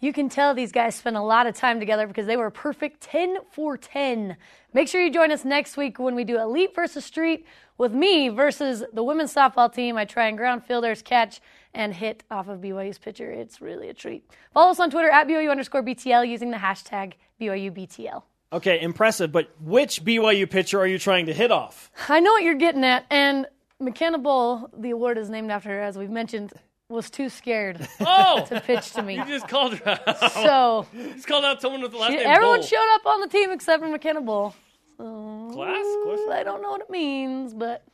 You 0.00 0.12
can 0.12 0.28
tell 0.28 0.54
these 0.54 0.70
guys 0.70 0.94
spent 0.94 1.16
a 1.16 1.22
lot 1.22 1.48
of 1.48 1.56
time 1.56 1.80
together 1.80 2.06
because 2.06 2.26
they 2.26 2.36
were 2.36 2.50
perfect 2.50 3.00
10 3.00 3.38
for 3.50 3.76
10. 3.76 4.36
Make 4.72 4.86
sure 4.86 5.02
you 5.02 5.12
join 5.12 5.32
us 5.32 5.44
next 5.44 5.76
week 5.76 5.98
when 5.98 6.14
we 6.14 6.22
do 6.22 6.38
Elite 6.38 6.72
versus 6.72 7.04
Street 7.04 7.44
with 7.78 7.92
me 7.92 8.28
versus 8.28 8.84
the 8.92 9.02
women's 9.02 9.34
softball 9.34 9.72
team. 9.72 9.96
I 9.96 10.04
try 10.04 10.28
and 10.28 10.38
ground 10.38 10.64
fielders, 10.64 11.02
catch, 11.02 11.40
and 11.74 11.92
hit 11.92 12.22
off 12.30 12.46
of 12.46 12.60
BYU's 12.60 12.98
pitcher. 12.98 13.32
It's 13.32 13.60
really 13.60 13.88
a 13.88 13.94
treat. 13.94 14.24
Follow 14.54 14.70
us 14.70 14.78
on 14.78 14.90
Twitter 14.90 15.10
at 15.10 15.26
BYU 15.26 15.50
underscore 15.50 15.82
BTL 15.82 16.28
using 16.28 16.52
the 16.52 16.58
hashtag 16.58 17.14
BYUBTL. 17.40 18.22
Okay, 18.52 18.80
impressive. 18.80 19.32
But 19.32 19.50
which 19.60 20.04
BYU 20.04 20.48
pitcher 20.48 20.78
are 20.78 20.86
you 20.86 21.00
trying 21.00 21.26
to 21.26 21.34
hit 21.34 21.50
off? 21.50 21.90
I 22.08 22.20
know 22.20 22.32
what 22.32 22.44
you're 22.44 22.54
getting 22.54 22.84
at, 22.84 23.04
and 23.10 23.46
McKenna 23.80 24.18
Bull, 24.18 24.70
the 24.76 24.90
award 24.90 25.18
is 25.18 25.28
named 25.28 25.50
after 25.50 25.70
her, 25.70 25.80
as 25.80 25.98
we've 25.98 26.08
mentioned, 26.10 26.52
was 26.88 27.10
too 27.10 27.28
scared 27.28 27.86
Oh, 28.00 28.44
to 28.48 28.60
pitch 28.60 28.92
to 28.92 29.02
me. 29.02 29.16
you 29.16 29.24
just 29.26 29.46
called 29.48 29.74
her 29.74 30.00
out. 30.06 30.32
So 30.32 30.86
Just 30.94 31.26
called 31.26 31.44
out 31.44 31.60
someone 31.60 31.82
with 31.82 31.92
the 31.92 31.98
last 31.98 32.10
name 32.12 32.20
everyone 32.26 32.60
Bull. 32.60 32.66
showed 32.66 32.94
up 32.94 33.06
on 33.06 33.20
the 33.20 33.28
team 33.28 33.50
except 33.50 33.82
for 33.82 33.88
McKenna 33.88 34.20
Bull. 34.22 34.54
Class? 34.96 35.84
Course. 36.04 36.20
I 36.30 36.42
don't 36.44 36.62
know 36.62 36.70
what 36.70 36.80
it 36.80 36.90
means, 36.90 37.54
but 37.54 37.84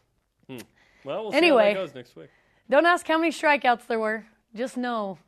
hmm. 0.48 0.58
Well, 1.04 1.22
we'll 1.24 1.32
see 1.32 1.38
Anyway. 1.38 1.68
how 1.74 1.80
that 1.80 1.86
goes 1.86 1.94
next 1.94 2.16
week. 2.16 2.30
don't 2.70 2.86
ask 2.86 3.06
how 3.06 3.18
many 3.18 3.30
strikeouts 3.30 3.86
there 3.86 3.98
were. 4.00 4.24
Just 4.54 4.76
know 4.76 5.18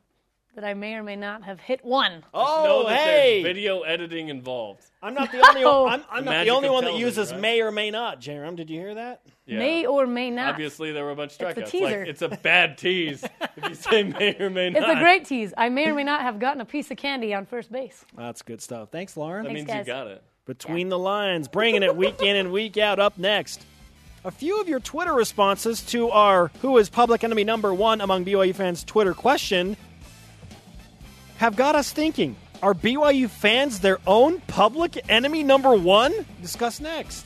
that 0.57 0.65
I 0.65 0.73
may 0.73 0.95
or 0.95 1.03
may 1.03 1.15
not 1.15 1.43
have 1.43 1.59
hit 1.59 1.85
one. 1.85 2.11
know 2.13 2.19
Oh, 2.33 2.85
that 2.89 2.97
hey! 2.97 3.43
there's 3.43 3.53
video 3.55 3.81
editing 3.83 4.29
involved. 4.29 4.83
I'm 5.03 5.13
not 5.13 5.31
the 5.31 5.47
only 5.47 5.63
one. 5.63 6.01
I'm, 6.01 6.03
I'm 6.09 6.25
The 6.25 6.25
not 6.25 6.31
the 6.31 6.31
magic 6.31 6.53
only 6.53 6.67
of 6.67 6.73
one 6.73 6.83
that 6.83 6.89
television, 6.89 7.07
uses 7.07 7.31
right? 7.31 7.39
may 7.41 7.61
or 7.61 7.71
may 7.71 7.91
not. 7.91 8.19
Jarom, 8.19 8.55
did 8.55 8.67
you 8.71 8.79
hear 8.79 8.95
that? 8.95 9.21
Yeah. 9.45 9.59
May 9.59 9.85
or 9.85 10.07
may 10.07 10.31
not. 10.31 10.49
Obviously, 10.49 10.91
there 10.93 11.05
were 11.05 11.11
a 11.11 11.15
bunch 11.15 11.33
of 11.39 11.47
strikeouts. 11.47 11.57
It's 11.59 11.69
a 11.69 11.71
teaser. 11.71 11.99
Like, 11.99 12.07
it's 12.09 12.21
a 12.23 12.29
bad 12.29 12.77
tease 12.79 13.23
if 13.55 13.69
you 13.69 13.75
say 13.75 14.01
may 14.03 14.35
or 14.39 14.49
may 14.49 14.71
not. 14.71 14.81
It's 14.81 14.91
a 14.91 14.99
great 14.99 15.25
tease. 15.25 15.53
I 15.55 15.69
may 15.69 15.87
or 15.89 15.93
may 15.93 16.03
not 16.03 16.21
have 16.21 16.39
gotten 16.39 16.59
a 16.59 16.65
piece 16.65 16.89
of 16.89 16.97
candy 16.97 17.35
on 17.35 17.45
first 17.45 17.71
base. 17.71 18.03
That's 18.17 18.41
good 18.41 18.59
stuff. 18.59 18.89
Thanks, 18.91 19.15
Lauren. 19.15 19.43
That 19.43 19.49
Thanks, 19.53 19.59
means 19.59 19.67
guys. 19.67 19.85
you 19.87 19.93
got 19.93 20.07
it. 20.07 20.23
Between 20.45 20.89
the 20.89 20.97
lines, 20.97 21.47
bringing 21.47 21.83
it 21.83 21.95
week 21.95 22.19
in 22.23 22.35
and 22.35 22.51
week 22.51 22.77
out. 22.77 22.97
Up 22.99 23.19
next, 23.19 23.63
a 24.25 24.31
few 24.31 24.59
of 24.59 24.67
your 24.67 24.79
Twitter 24.79 25.13
responses 25.13 25.81
to 25.87 26.09
our 26.09 26.47
"Who 26.61 26.77
is 26.79 26.89
public 26.89 27.23
enemy 27.23 27.43
number 27.43 27.71
one 27.73 28.01
among 28.01 28.25
BYU 28.25 28.55
fans?" 28.55 28.83
Twitter 28.83 29.13
question 29.13 29.77
have 31.37 31.55
got 31.55 31.75
us 31.75 31.91
thinking: 31.91 32.35
Are 32.61 32.73
BYU 32.73 33.29
fans 33.29 33.79
their 33.79 33.99
own 34.05 34.41
public 34.41 34.99
enemy 35.09 35.43
number 35.43 35.73
one? 35.73 36.13
Discuss 36.41 36.79
next. 36.79 37.25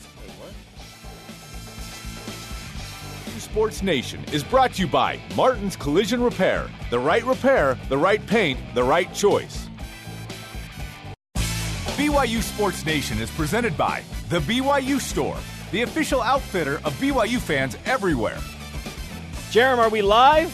Sports 3.52 3.82
Nation 3.82 4.24
is 4.32 4.42
brought 4.42 4.72
to 4.72 4.80
you 4.80 4.88
by 4.88 5.20
Martin's 5.36 5.76
Collision 5.76 6.22
Repair. 6.22 6.70
The 6.88 6.98
right 6.98 7.22
repair, 7.22 7.78
the 7.90 7.98
right 7.98 8.26
paint, 8.26 8.58
the 8.74 8.82
right 8.82 9.12
choice. 9.12 9.68
BYU 11.98 12.40
Sports 12.40 12.86
Nation 12.86 13.18
is 13.18 13.30
presented 13.32 13.76
by 13.76 14.02
The 14.30 14.38
BYU 14.40 14.98
Store, 14.98 15.36
the 15.70 15.82
official 15.82 16.22
outfitter 16.22 16.76
of 16.76 16.94
BYU 16.94 17.38
fans 17.38 17.76
everywhere. 17.84 18.38
Jarom, 19.50 19.76
are 19.76 19.90
we 19.90 20.00
live? 20.00 20.50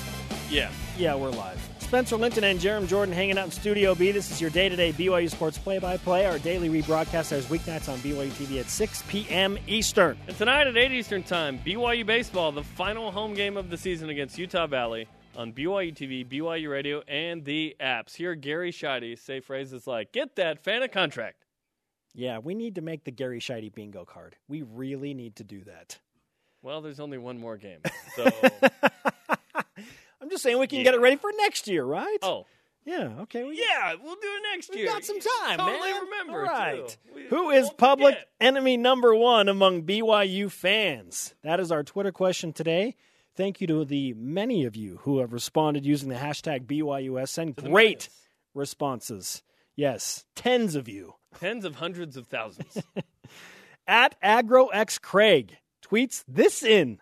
Yeah. 0.50 0.68
Yeah, 0.96 1.14
we're 1.14 1.30
live. 1.30 1.67
Spencer 1.88 2.16
Linton 2.16 2.44
and 2.44 2.60
Jarom 2.60 2.86
Jordan 2.86 3.14
hanging 3.14 3.38
out 3.38 3.46
in 3.46 3.50
Studio 3.50 3.94
B. 3.94 4.12
This 4.12 4.30
is 4.30 4.42
your 4.42 4.50
day-to-day 4.50 4.92
BYU 4.92 5.30
sports 5.30 5.56
play-by-play. 5.56 6.26
Our 6.26 6.38
daily 6.38 6.68
rebroadcast 6.68 7.32
airs 7.32 7.46
weeknights 7.46 7.90
on 7.90 7.98
BYU 8.00 8.28
TV 8.32 8.60
at 8.60 8.68
6 8.68 9.04
p.m. 9.08 9.56
Eastern. 9.66 10.18
And 10.26 10.36
tonight 10.36 10.66
at 10.66 10.76
8 10.76 10.92
Eastern 10.92 11.22
Time, 11.22 11.58
BYU 11.60 12.04
Baseball, 12.04 12.52
the 12.52 12.62
final 12.62 13.10
home 13.10 13.32
game 13.32 13.56
of 13.56 13.70
the 13.70 13.78
season 13.78 14.10
against 14.10 14.36
Utah 14.36 14.66
Valley 14.66 15.08
on 15.34 15.54
BYU 15.54 15.94
TV, 15.94 16.28
BYU 16.28 16.70
Radio, 16.70 17.00
and 17.08 17.42
the 17.46 17.74
apps. 17.80 18.14
Here, 18.14 18.34
Gary 18.34 18.70
Sheide 18.70 19.18
say 19.18 19.40
phrases 19.40 19.86
like, 19.86 20.12
get 20.12 20.36
that 20.36 20.62
fan 20.62 20.82
a 20.82 20.88
contract. 20.88 21.46
Yeah, 22.12 22.36
we 22.36 22.54
need 22.54 22.74
to 22.74 22.82
make 22.82 23.04
the 23.04 23.12
Gary 23.12 23.40
Sheide 23.40 23.74
bingo 23.74 24.04
card. 24.04 24.36
We 24.46 24.60
really 24.60 25.14
need 25.14 25.36
to 25.36 25.44
do 25.44 25.64
that. 25.64 25.98
Well, 26.60 26.82
there's 26.82 27.00
only 27.00 27.16
one 27.16 27.38
more 27.38 27.56
game. 27.56 27.80
So, 28.14 28.30
I'm 30.20 30.30
just 30.30 30.42
saying 30.42 30.58
we 30.58 30.66
can 30.66 30.82
get 30.82 30.94
it 30.94 31.00
ready 31.00 31.16
for 31.16 31.30
next 31.36 31.68
year, 31.68 31.84
right? 31.84 32.18
oh, 32.22 32.46
yeah. 32.84 33.10
Okay. 33.20 33.44
We, 33.44 33.58
yeah, 33.58 33.94
we'll 34.02 34.14
do 34.14 34.20
it 34.22 34.42
next 34.54 34.74
year. 34.74 34.86
we 34.86 34.90
got 34.92 35.04
some 35.04 35.20
time, 35.20 35.58
totally 35.58 35.90
man. 35.92 36.00
remember, 36.04 36.38
All 36.38 36.44
right. 36.44 36.96
We 37.14 37.24
Who 37.26 37.50
is 37.50 37.68
public 37.70 38.14
forget. 38.14 38.28
enemy 38.40 38.76
number 38.78 39.14
one 39.14 39.48
among 39.48 39.82
BYU 39.82 40.50
fans? 40.50 41.34
That 41.42 41.60
is 41.60 41.70
our 41.70 41.82
Twitter 41.82 42.12
question 42.12 42.52
today. 42.54 42.96
thank 43.36 43.60
you 43.60 43.66
to 43.66 43.84
the 43.84 44.14
many 44.14 44.64
of 44.64 44.74
you 44.74 45.00
who 45.02 45.18
have 45.18 45.32
responded 45.34 45.84
using 45.84 46.08
the 46.08 46.14
hashtag 46.14 46.64
BYUSN. 46.66 47.56
Great 47.70 48.08
responses. 48.54 49.42
Yes, 49.76 50.24
tens 50.34 50.74
of 50.74 50.88
you. 50.88 51.14
Tens 51.38 51.64
of 51.66 51.76
hundreds 51.76 52.16
of 52.16 52.26
thousands. 52.26 52.82
At 53.86 54.20
AgroX 54.22 55.00
Craig 55.00 55.58
tweets 55.86 56.24
this 56.26 56.62
in 56.62 57.00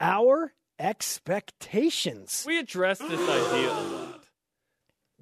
our 0.00 0.52
expectations. 0.80 2.44
we 2.46 2.58
address 2.58 2.98
this 2.98 3.20
idea 3.20 3.70
a 3.70 3.80
lot. 3.80 4.24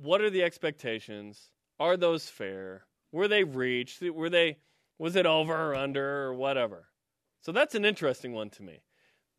What 0.01 0.21
are 0.21 0.31
the 0.31 0.45
expectations? 0.45 1.51
Are 1.81 1.97
those 1.97 2.29
fair? 2.29 2.85
Were 3.13 3.29
they 3.29 3.45
reached? 3.45 4.01
Were 4.03 4.31
they 4.31 4.59
was 4.99 5.17
it 5.17 5.27
over 5.27 5.55
or 5.55 5.75
under 5.75 6.25
or 6.25 6.35
whatever? 6.35 6.89
So 7.41 7.53
that's 7.53 7.75
an 7.75 7.85
interesting 7.85 8.33
one 8.33 8.51
to 8.51 8.63
me. 8.63 8.81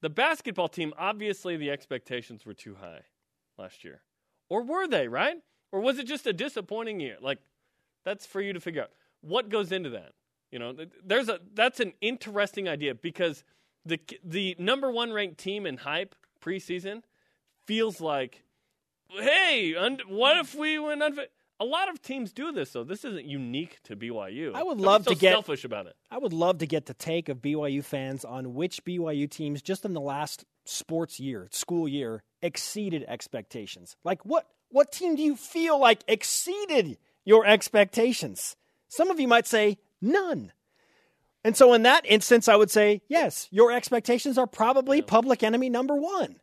The 0.02 0.10
basketball 0.10 0.70
team, 0.70 0.94
obviously 0.98 1.58
the 1.58 1.72
expectations 1.72 2.46
were 2.46 2.54
too 2.54 2.76
high 2.76 3.02
last 3.58 3.84
year. 3.84 4.02
Or 4.50 4.64
were 4.64 4.88
they, 4.88 5.08
right? 5.08 5.38
Or 5.72 5.82
was 5.82 6.00
it 6.00 6.08
just 6.08 6.26
a 6.26 6.34
disappointing 6.34 7.00
year? 7.00 7.18
Like 7.22 7.40
that's 8.04 8.26
for 8.26 8.42
you 8.42 8.54
to 8.54 8.60
figure 8.60 8.84
out. 8.84 8.92
What 9.22 9.50
goes 9.50 9.72
into 9.72 9.90
that? 9.92 10.14
You 10.52 10.60
know, 10.60 10.74
there's 11.06 11.30
a 11.30 11.40
that's 11.54 11.80
an 11.80 11.94
interesting 12.02 12.68
idea 12.68 12.96
because 12.96 13.44
the 13.86 14.00
the 14.24 14.56
number 14.60 14.92
1 14.92 15.12
ranked 15.14 15.38
team 15.40 15.66
in 15.66 15.78
hype 15.78 16.16
preseason 16.42 17.02
feels 17.66 18.00
like 18.02 18.44
hey, 19.12 19.76
un- 19.76 20.00
what 20.08 20.38
if 20.38 20.54
we 20.56 20.78
went 20.80 21.02
unfit? 21.02 21.32
A 21.62 21.66
lot 21.66 21.90
of 21.90 22.02
teams 22.02 22.32
do 22.32 22.52
this, 22.54 22.72
though. 22.72 22.86
This 22.86 23.04
isn't 23.04 23.26
unique 23.26 23.80
to 23.84 23.96
BYU. 23.98 24.54
I 24.56 24.64
would 24.64 24.78
Don't 24.78 24.86
love 24.86 25.04
so 25.04 25.12
to 25.12 25.18
get- 25.20 25.34
selfish 25.34 25.66
about 25.66 25.88
it. 25.88 25.96
I 26.10 26.18
would 26.18 26.32
love 26.32 26.60
to 26.60 26.66
get 26.68 26.86
the 26.86 26.94
take 26.94 27.28
of 27.28 27.42
BYU 27.42 27.84
fans 27.84 28.24
on 28.24 28.54
which 28.54 28.86
BYU 28.86 29.30
teams 29.30 29.62
just 29.62 29.84
in 29.84 29.94
the 29.94 30.00
last 30.00 30.46
sports 30.66 31.20
year, 31.20 31.50
school 31.52 31.88
year, 31.88 32.24
exceeded 32.42 33.04
expectations. 33.08 33.98
Like 34.06 34.24
what 34.26 34.48
what 34.70 34.92
team 34.92 35.16
do 35.16 35.22
you 35.24 35.36
feel 35.36 35.80
like 35.80 36.04
exceeded 36.08 36.98
your 37.26 37.46
expectations? 37.46 38.56
Some 38.88 39.10
of 39.10 39.20
you 39.20 39.28
might 39.28 39.48
say 39.48 39.80
none. 40.02 40.54
And 41.44 41.56
so 41.56 41.74
in 41.74 41.84
that 41.84 42.06
instance 42.06 42.48
I 42.48 42.56
would 42.56 42.72
say, 42.72 43.02
yes, 43.08 43.48
your 43.52 43.72
expectations 43.72 44.38
are 44.38 44.48
probably 44.48 45.02
public 45.02 45.44
enemy 45.44 45.70
number 45.70 45.96
1. 45.96 46.36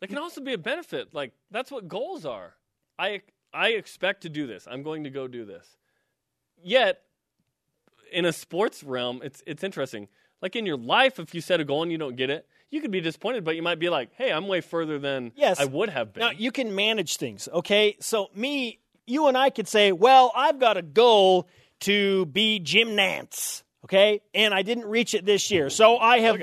It 0.00 0.06
can 0.06 0.18
also 0.18 0.40
be 0.40 0.52
a 0.52 0.58
benefit. 0.58 1.12
Like 1.14 1.32
that's 1.50 1.70
what 1.70 1.88
goals 1.88 2.24
are. 2.24 2.54
I 2.98 3.22
I 3.52 3.70
expect 3.70 4.22
to 4.22 4.28
do 4.28 4.46
this. 4.46 4.66
I'm 4.70 4.82
going 4.82 5.04
to 5.04 5.10
go 5.10 5.26
do 5.26 5.44
this. 5.44 5.66
Yet, 6.62 7.00
in 8.12 8.24
a 8.24 8.32
sports 8.32 8.82
realm, 8.82 9.20
it's 9.24 9.42
it's 9.46 9.64
interesting. 9.64 10.08
Like 10.40 10.54
in 10.54 10.66
your 10.66 10.76
life, 10.76 11.18
if 11.18 11.34
you 11.34 11.40
set 11.40 11.60
a 11.60 11.64
goal 11.64 11.82
and 11.82 11.90
you 11.90 11.98
don't 11.98 12.14
get 12.16 12.30
it, 12.30 12.46
you 12.70 12.80
could 12.80 12.90
be 12.92 13.00
disappointed, 13.00 13.44
but 13.44 13.56
you 13.56 13.62
might 13.62 13.78
be 13.80 13.88
like, 13.88 14.10
"Hey, 14.14 14.30
I'm 14.32 14.46
way 14.46 14.60
further 14.60 14.98
than 14.98 15.32
Yes. 15.34 15.58
I 15.58 15.64
would 15.64 15.88
have 15.88 16.12
been." 16.12 16.20
Now 16.20 16.30
you 16.30 16.52
can 16.52 16.74
manage 16.74 17.16
things, 17.16 17.48
okay? 17.52 17.96
So 18.00 18.30
me, 18.34 18.78
you 19.06 19.26
and 19.26 19.36
I 19.36 19.50
could 19.50 19.66
say, 19.66 19.90
well, 19.90 20.30
I've 20.36 20.58
got 20.60 20.76
a 20.76 20.82
goal 20.82 21.48
to 21.80 22.26
be 22.26 22.58
Jim 22.60 22.90
Nantz, 22.90 23.62
okay, 23.88 24.20
and 24.34 24.54
I 24.54 24.62
didn't 24.62 24.86
reach 24.86 25.14
it 25.14 25.24
this 25.24 25.50
year, 25.50 25.70
so 25.70 25.98
I 25.98 26.18
have. 26.20 26.40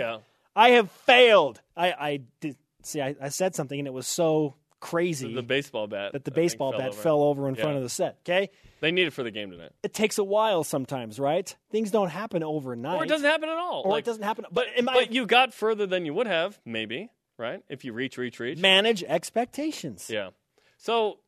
I 0.57 0.69
have 0.71 0.89
failed. 0.91 1.61
I, 1.75 1.91
I 1.91 2.19
did 2.39 2.55
see, 2.83 3.01
I, 3.01 3.15
I 3.21 3.29
said 3.29 3.55
something, 3.55 3.77
and 3.77 3.87
it 3.87 3.93
was 3.93 4.07
so 4.07 4.55
crazy 4.79 5.33
the 5.33 5.41
baseball 5.41 5.87
bat 5.87 6.13
that 6.13 6.23
the 6.25 6.31
baseball 6.31 6.71
bat 6.71 6.89
over. 6.89 7.01
fell 7.01 7.23
over 7.23 7.49
in 7.49 7.55
Yeah. 7.55 7.61
front 7.61 7.77
of 7.77 7.83
the 7.83 7.89
set. 7.89 8.17
Okay, 8.23 8.49
They 8.81 8.91
need 8.91 9.07
it 9.07 9.11
for 9.13 9.23
the 9.23 9.31
game 9.31 9.49
tonight, 9.51 9.71
it 9.83 9.93
takes 9.93 10.17
a 10.17 10.23
while 10.23 10.63
sometimes, 10.63 11.19
right? 11.19 11.53
Things 11.71 11.91
don't 11.91 12.09
happen 12.09 12.41
overnight, 12.43 12.99
or 13.01 13.03
it 13.03 13.07
doesn't 13.09 13.27
happen 13.29 13.49
at 13.49 13.57
all. 13.57 13.81
or 13.85 13.91
Like, 13.91 14.03
it 14.03 14.05
doesn't 14.05 14.23
happen. 14.23 14.45
But 14.51 14.67
my 14.83 14.93
but 14.93 15.11
you 15.11 15.25
got 15.25 15.53
further 15.53 15.85
than 15.87 16.05
you 16.05 16.13
would 16.13 16.27
have, 16.27 16.59
maybe, 16.65 17.09
right? 17.37 17.61
If 17.67 17.83
you 17.83 17.91
reach, 17.93 18.17
reach, 18.17 18.39
reach. 18.39 18.59
manage 18.59 19.03
expectations. 19.03 20.09
Yeah. 20.09 20.29
So, 20.77 21.19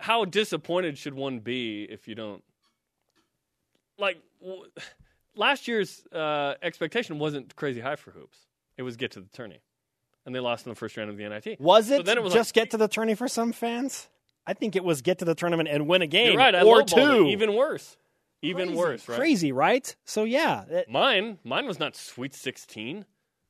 how 0.00 0.24
disappointed 0.26 0.98
should 0.98 1.14
one 1.14 1.38
be 1.38 1.84
if 1.84 2.08
you 2.08 2.14
don't? 2.14 2.42
Like, 3.98 4.18
w- 4.42 4.64
last 5.36 5.68
year's 5.68 6.04
uh, 6.12 6.54
expectation 6.62 7.18
wasn't 7.18 7.54
crazy 7.56 7.80
high 7.80 7.96
for 7.96 8.10
hoops. 8.10 8.38
It 8.76 8.82
was 8.82 8.96
get 8.96 9.12
to 9.12 9.20
the 9.20 9.28
tourney, 9.28 9.60
and 10.24 10.34
they 10.34 10.40
lost 10.40 10.66
in 10.66 10.70
the 10.70 10.76
first 10.76 10.96
round 10.96 11.10
of 11.10 11.16
the 11.16 11.28
NIT. 11.28 11.60
Was 11.60 11.88
So 11.88 11.96
it, 11.96 12.04
then 12.06 12.18
it 12.18 12.22
was 12.24 12.32
just 12.34 12.50
like- 12.56 12.64
get 12.64 12.70
to 12.72 12.76
the 12.76 12.88
tourney 12.88 13.14
for 13.14 13.28
some 13.28 13.52
fans? 13.52 14.08
I 14.46 14.54
think 14.54 14.76
it 14.76 14.84
was 14.84 15.02
get 15.02 15.18
to 15.20 15.24
the 15.24 15.34
tournament 15.34 15.68
and 15.68 15.88
win 15.88 16.02
a 16.02 16.06
game 16.06 16.28
You're 16.32 16.38
right. 16.38 16.54
I 16.54 16.62
or 16.62 16.82
lowballed 16.82 16.92
it. 16.92 16.94
two. 16.94 17.26
Even 17.28 17.54
worse. 17.56 17.96
Even 18.42 18.68
Crazy, 18.68 18.78
worse. 18.78 19.08
Right. 19.08 19.18
Crazy, 19.18 19.50
right? 19.52 19.96
So 20.04 20.24
yeah, 20.24 20.64
it- 20.68 20.88
Mine. 20.90 21.38
Mine 21.42 21.66
was 21.66 21.80
not 21.80 21.96
Sweet 21.96 22.34
Sixteen. 22.34 23.06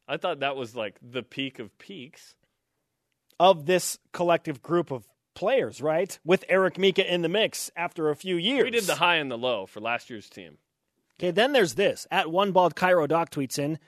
I 0.08 0.16
thought 0.16 0.40
that 0.40 0.54
was 0.56 0.76
like 0.76 0.96
the 1.02 1.22
peak 1.22 1.58
of 1.58 1.76
peaks. 1.78 2.36
of 3.38 3.66
this 3.66 3.98
collective 4.12 4.62
group 4.62 4.90
of 4.90 5.06
players, 5.34 5.82
right? 5.82 6.18
With 6.24 6.44
Eric 6.48 6.78
Mika 6.78 7.12
in 7.12 7.20
the 7.20 7.28
mix 7.28 7.70
after 7.76 8.08
a 8.08 8.16
few 8.16 8.36
years. 8.36 8.64
We 8.64 8.70
did 8.70 8.84
the 8.84 8.94
high 8.94 9.16
and 9.16 9.30
the 9.30 9.36
low 9.36 9.66
for 9.66 9.80
last 9.80 10.08
year's 10.08 10.30
team. 10.30 10.56
Okay, 11.18 11.30
then 11.30 11.52
there's 11.52 11.74
this. 11.74 12.06
At 12.10 12.30
one 12.30 12.52
bald 12.52 12.76
Cairo 12.76 13.06
Doc 13.06 13.30
tweets 13.30 13.58
in, 13.58 13.78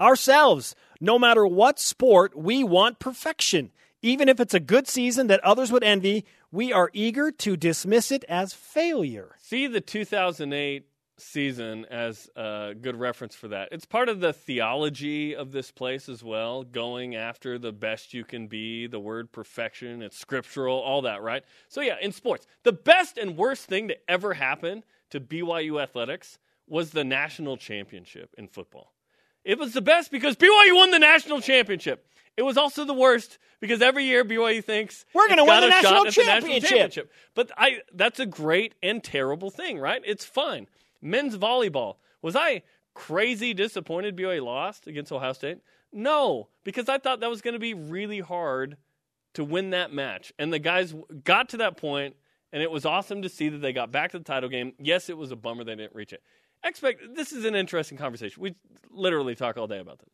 ourselves, 0.00 0.74
no 1.00 1.18
matter 1.18 1.46
what 1.46 1.78
sport, 1.78 2.36
we 2.36 2.62
want 2.62 2.98
perfection. 2.98 3.70
Even 4.02 4.28
if 4.28 4.38
it's 4.38 4.52
a 4.52 4.60
good 4.60 4.86
season 4.86 5.28
that 5.28 5.40
others 5.40 5.72
would 5.72 5.82
envy, 5.82 6.26
we 6.52 6.72
are 6.72 6.90
eager 6.92 7.30
to 7.30 7.56
dismiss 7.56 8.12
it 8.12 8.22
as 8.28 8.52
failure. 8.52 9.34
see 9.40 9.66
the 9.66 9.80
2008 9.80 10.86
season 11.16 11.84
as 11.86 12.28
a 12.36 12.74
good 12.78 12.96
reference 12.96 13.34
for 13.34 13.48
that. 13.48 13.68
It's 13.72 13.86
part 13.86 14.08
of 14.08 14.20
the 14.20 14.32
theology 14.32 15.34
of 15.34 15.52
this 15.52 15.70
place 15.70 16.08
as 16.08 16.22
well, 16.22 16.64
going 16.64 17.14
after 17.14 17.58
the 17.58 17.72
best 17.72 18.12
you 18.12 18.24
can 18.24 18.46
be, 18.46 18.86
the 18.86 19.00
word 19.00 19.32
perfection, 19.32 20.02
it's 20.02 20.18
scriptural, 20.18 20.78
all 20.80 21.02
that, 21.02 21.22
right? 21.22 21.44
So, 21.68 21.80
yeah, 21.80 21.96
in 22.02 22.12
sports, 22.12 22.46
the 22.62 22.72
best 22.72 23.16
and 23.16 23.36
worst 23.36 23.66
thing 23.66 23.88
to 23.88 23.96
ever 24.10 24.34
happen 24.34 24.84
to 25.10 25.20
BYU 25.20 25.80
athletics 25.80 26.38
was 26.68 26.90
the 26.90 27.04
national 27.04 27.56
championship 27.56 28.34
in 28.38 28.48
football. 28.48 28.92
It 29.44 29.58
was 29.58 29.72
the 29.74 29.82
best 29.82 30.10
because 30.10 30.36
BYU 30.36 30.74
won 30.74 30.90
the 30.90 30.98
national 30.98 31.40
championship. 31.40 32.06
It 32.36 32.42
was 32.42 32.56
also 32.56 32.84
the 32.84 32.94
worst 32.94 33.38
because 33.60 33.82
every 33.82 34.04
year 34.04 34.24
BYU 34.24 34.64
thinks 34.64 35.04
We're 35.14 35.28
gonna 35.28 35.44
win 35.44 35.60
the 35.60 35.68
national 35.68 36.06
at 36.06 36.14
the 36.14 36.22
national 36.22 36.24
championship. 36.24 36.68
championship. 36.70 37.12
But 37.34 37.50
I 37.56 37.80
that's 37.92 38.18
a 38.18 38.26
great 38.26 38.74
and 38.82 39.02
terrible 39.04 39.50
thing, 39.50 39.78
right? 39.78 40.02
It's 40.04 40.24
fine. 40.24 40.66
Men's 41.00 41.36
volleyball. 41.36 41.96
Was 42.22 42.34
I 42.34 42.62
crazy 42.94 43.52
disappointed 43.54 44.16
BYU 44.16 44.42
lost 44.42 44.86
against 44.86 45.12
Ohio 45.12 45.32
State? 45.34 45.58
No, 45.92 46.48
because 46.64 46.88
I 46.88 46.98
thought 46.98 47.20
that 47.20 47.30
was 47.30 47.40
going 47.42 47.54
to 47.54 47.60
be 47.60 47.74
really 47.74 48.20
hard 48.20 48.76
to 49.34 49.44
win 49.44 49.70
that 49.70 49.92
match. 49.92 50.32
And 50.38 50.52
the 50.52 50.58
guys 50.58 50.94
got 51.22 51.50
to 51.50 51.58
that 51.58 51.76
point 51.76 52.16
and 52.52 52.62
it 52.62 52.70
was 52.70 52.86
awesome 52.86 53.22
to 53.22 53.28
see 53.28 53.48
that 53.48 53.58
they 53.58 53.72
got 53.72 53.90
back 53.90 54.12
to 54.12 54.18
the 54.18 54.24
title 54.24 54.48
game. 54.48 54.72
Yes, 54.78 55.08
it 55.08 55.16
was 55.16 55.32
a 55.32 55.36
bummer 55.36 55.64
they 55.64 55.74
didn't 55.74 55.94
reach 55.94 56.12
it. 56.12 56.22
Expect 56.64 57.14
this 57.14 57.32
is 57.32 57.44
an 57.44 57.54
interesting 57.54 57.98
conversation. 57.98 58.42
We 58.42 58.54
literally 58.90 59.34
talk 59.34 59.56
all 59.58 59.66
day 59.66 59.78
about 59.80 59.98
this. 59.98 60.08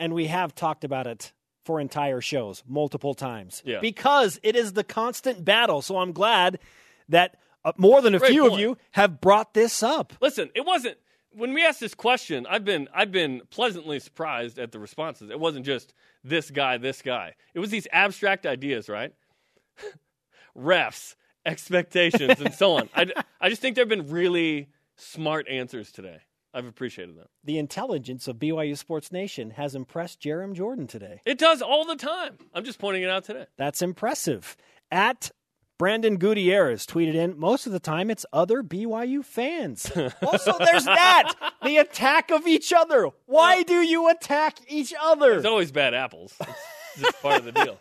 and 0.00 0.12
we 0.14 0.26
have 0.26 0.54
talked 0.54 0.84
about 0.84 1.06
it 1.06 1.32
for 1.64 1.80
entire 1.80 2.20
shows 2.20 2.62
multiple 2.66 3.14
times 3.14 3.62
Yeah. 3.64 3.80
because 3.80 4.38
it 4.42 4.56
is 4.56 4.72
the 4.74 4.84
constant 4.84 5.44
battle. 5.44 5.80
So 5.82 5.98
I'm 5.98 6.12
glad 6.12 6.58
that 7.08 7.36
uh, 7.64 7.72
more 7.78 8.02
than 8.02 8.14
a 8.14 8.18
Great 8.18 8.32
few 8.32 8.42
point. 8.42 8.54
of 8.54 8.58
you 8.60 8.76
have 8.92 9.20
brought 9.20 9.54
this 9.54 9.82
up. 9.82 10.12
Listen, 10.20 10.50
it 10.54 10.64
wasn't 10.66 10.96
when 11.32 11.52
we 11.54 11.64
asked 11.64 11.80
this 11.80 11.94
question. 11.94 12.46
I've 12.48 12.64
been 12.64 12.88
I've 12.94 13.12
been 13.12 13.42
pleasantly 13.50 13.98
surprised 14.00 14.58
at 14.58 14.72
the 14.72 14.78
responses. 14.78 15.30
It 15.30 15.40
wasn't 15.40 15.64
just 15.66 15.94
this 16.22 16.50
guy, 16.50 16.76
this 16.78 17.00
guy. 17.02 17.34
It 17.54 17.60
was 17.60 17.70
these 17.70 17.88
abstract 17.92 18.44
ideas, 18.46 18.88
right? 18.88 19.12
Refs, 20.56 21.14
expectations, 21.44 22.40
and 22.40 22.54
so 22.54 22.76
on. 22.76 22.88
I, 22.94 23.06
I 23.40 23.48
just 23.48 23.60
think 23.60 23.74
there 23.76 23.82
have 23.82 23.88
been 23.88 24.10
really 24.10 24.68
smart 24.96 25.48
answers 25.48 25.92
today. 25.92 26.18
I've 26.52 26.66
appreciated 26.66 27.16
them. 27.16 27.26
The 27.42 27.58
intelligence 27.58 28.28
of 28.28 28.36
BYU 28.36 28.78
Sports 28.78 29.10
Nation 29.10 29.50
has 29.50 29.74
impressed 29.74 30.20
Jarom 30.20 30.54
Jordan 30.54 30.86
today. 30.86 31.20
It 31.26 31.38
does 31.38 31.60
all 31.60 31.84
the 31.84 31.96
time. 31.96 32.38
I'm 32.54 32.64
just 32.64 32.78
pointing 32.78 33.02
it 33.02 33.10
out 33.10 33.24
today. 33.24 33.46
That's 33.58 33.82
impressive. 33.82 34.56
At 34.90 35.32
Brandon 35.78 36.16
Gutierrez 36.16 36.86
tweeted 36.86 37.14
in, 37.14 37.36
most 37.36 37.66
of 37.66 37.72
the 37.72 37.80
time 37.80 38.08
it's 38.08 38.24
other 38.32 38.62
BYU 38.62 39.24
fans. 39.24 39.90
also, 40.22 40.56
there's 40.58 40.84
that. 40.84 41.32
The 41.64 41.78
attack 41.78 42.30
of 42.30 42.46
each 42.46 42.72
other. 42.72 43.08
Why 43.26 43.64
do 43.64 43.80
you 43.82 44.08
attack 44.08 44.58
each 44.68 44.94
other? 45.00 45.34
It's 45.38 45.46
always 45.46 45.72
bad 45.72 45.92
apples. 45.92 46.34
It's 46.40 47.02
just 47.02 47.20
part 47.20 47.38
of 47.40 47.44
the 47.46 47.52
deal. 47.52 47.78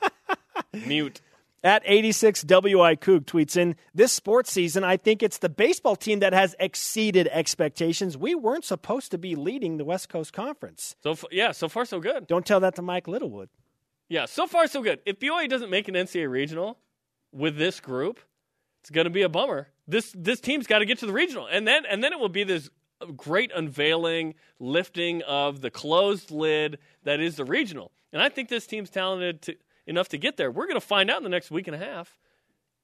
Mute. 0.88 1.22
At 1.66 1.86
86WI 1.86 3.00
Coog 3.00 3.22
tweets 3.22 3.56
in, 3.56 3.78
this 3.96 4.12
sports 4.12 4.52
season, 4.52 4.84
I 4.84 4.98
think 4.98 5.24
it's 5.24 5.38
the 5.38 5.48
baseball 5.48 5.96
team 5.96 6.20
that 6.20 6.34
has 6.34 6.56
exceeded 6.60 7.30
expectations. 7.32 8.18
We 8.18 8.36
weren't 8.36 8.66
supposed 8.66 9.12
to 9.12 9.18
be 9.18 9.36
leading 9.36 9.78
the 9.78 9.86
West 9.86 10.10
Coast 10.10 10.34
Conference. 10.34 10.98
So 11.02 11.12
f- 11.12 11.24
yeah, 11.32 11.54
so 11.54 11.70
far 11.70 11.86
so 11.86 12.02
good. 12.02 12.28
Don't 12.28 12.46
tell 12.46 12.60
that 12.60 12.76
to 12.76 12.82
Mike 12.82 13.08
Littlewood. 13.08 13.48
Yeah, 14.10 14.26
so 14.26 14.46
far 14.46 14.68
so 14.68 14.84
good. 14.84 15.00
If 15.06 15.20
BYU 15.20 15.48
doesn't 15.48 15.70
make 15.70 15.88
an 15.88 15.96
NCAA 15.96 16.30
regional 16.30 16.78
with 17.32 17.58
this 17.58 17.80
group, 17.80 18.20
it's 18.82 18.90
going 18.90 19.06
to 19.06 19.12
be 19.12 19.22
a 19.22 19.30
bummer. 19.30 19.70
This 19.88 20.14
this 20.18 20.42
team's 20.42 20.68
got 20.68 20.80
to 20.80 20.86
get 20.86 21.00
to 21.00 21.06
the 21.06 21.14
regional, 21.14 21.48
and 21.48 21.66
then 21.66 21.86
and 21.90 22.04
then 22.04 22.12
it 22.12 22.20
will 22.20 22.30
be 22.30 22.44
this 22.44 22.70
great 23.16 23.52
unveiling, 23.56 24.36
lifting 24.60 25.22
of 25.24 25.62
the 25.62 25.72
closed 25.72 26.32
lid 26.32 26.80
that 27.04 27.22
is 27.22 27.38
the 27.38 27.46
regional. 27.46 27.92
And 28.12 28.22
I 28.22 28.30
think 28.30 28.50
this 28.50 28.68
team's 28.68 28.90
talented 28.90 29.42
to, 29.44 29.56
enough 29.88 30.10
to 30.10 30.18
get 30.18 30.38
there. 30.38 30.52
We're 30.52 30.68
going 30.68 30.80
to 30.80 30.86
find 30.86 31.10
out 31.10 31.18
in 31.18 31.24
the 31.24 31.30
next 31.30 31.52
week 31.52 31.68
and 31.68 31.76
a 31.76 31.80
half 31.80 32.18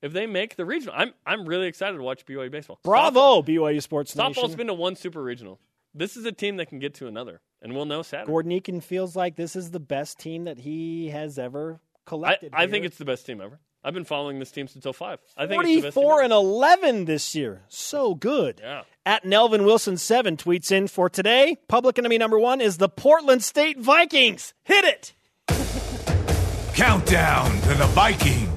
if 0.01 0.13
they 0.13 0.25
make 0.25 0.55
the 0.55 0.65
regional. 0.65 0.93
I'm 0.97 1.13
I'm 1.25 1.45
really 1.45 1.67
excited 1.67 1.97
to 1.97 2.03
watch 2.03 2.25
BYU 2.25 2.51
baseball. 2.51 2.79
Bravo, 2.83 3.41
BYU 3.41 3.81
Sports 3.81 4.13
Softball's 4.13 4.37
Nation. 4.37 4.57
been 4.57 4.67
to 4.67 4.73
one 4.73 4.95
super 4.95 5.21
regional. 5.21 5.59
This 5.93 6.15
is 6.15 6.25
a 6.25 6.31
team 6.31 6.57
that 6.57 6.67
can 6.67 6.79
get 6.79 6.93
to 6.95 7.07
another, 7.07 7.41
and 7.61 7.73
we'll 7.73 7.85
know 7.85 8.03
Saturday. 8.03 8.31
Gordon 8.31 8.51
Eakin 8.51 8.83
feels 8.83 9.15
like 9.15 9.35
this 9.35 9.55
is 9.55 9.71
the 9.71 9.79
best 9.79 10.19
team 10.19 10.43
that 10.43 10.59
he 10.59 11.09
has 11.09 11.39
ever 11.39 11.79
collected. 12.05 12.53
I 12.53 12.61
here. 12.61 12.69
think 12.69 12.85
it's 12.85 12.97
the 12.97 13.05
best 13.05 13.25
team 13.25 13.41
ever. 13.41 13.59
I've 13.83 13.93
been 13.93 14.05
following 14.05 14.39
this 14.39 14.51
team 14.51 14.67
since 14.67 14.85
05. 14.85 15.19
I 15.37 15.47
think 15.47 15.63
it's 15.63 15.75
the 15.75 15.81
best 15.83 15.95
team 15.95 16.03
44 16.03 16.21
and 16.23 16.33
11 16.33 17.05
this 17.05 17.33
year. 17.33 17.63
So 17.69 18.13
good. 18.13 18.59
Yeah. 18.61 18.83
At 19.05 19.23
Nelvin 19.23 19.63
Wilson 19.63 19.95
7 19.97 20.35
tweets 20.35 20.71
in 20.71 20.87
for 20.87 21.09
today, 21.09 21.57
public 21.69 21.97
enemy 21.97 22.17
number 22.17 22.37
one 22.37 22.59
is 22.59 22.77
the 22.77 22.89
Portland 22.89 23.41
State 23.43 23.79
Vikings. 23.79 24.53
Hit 24.63 24.83
it. 24.83 25.13
Countdown 26.83 27.51
to 27.63 27.73
the 27.73 27.85
Viking. 27.87 28.47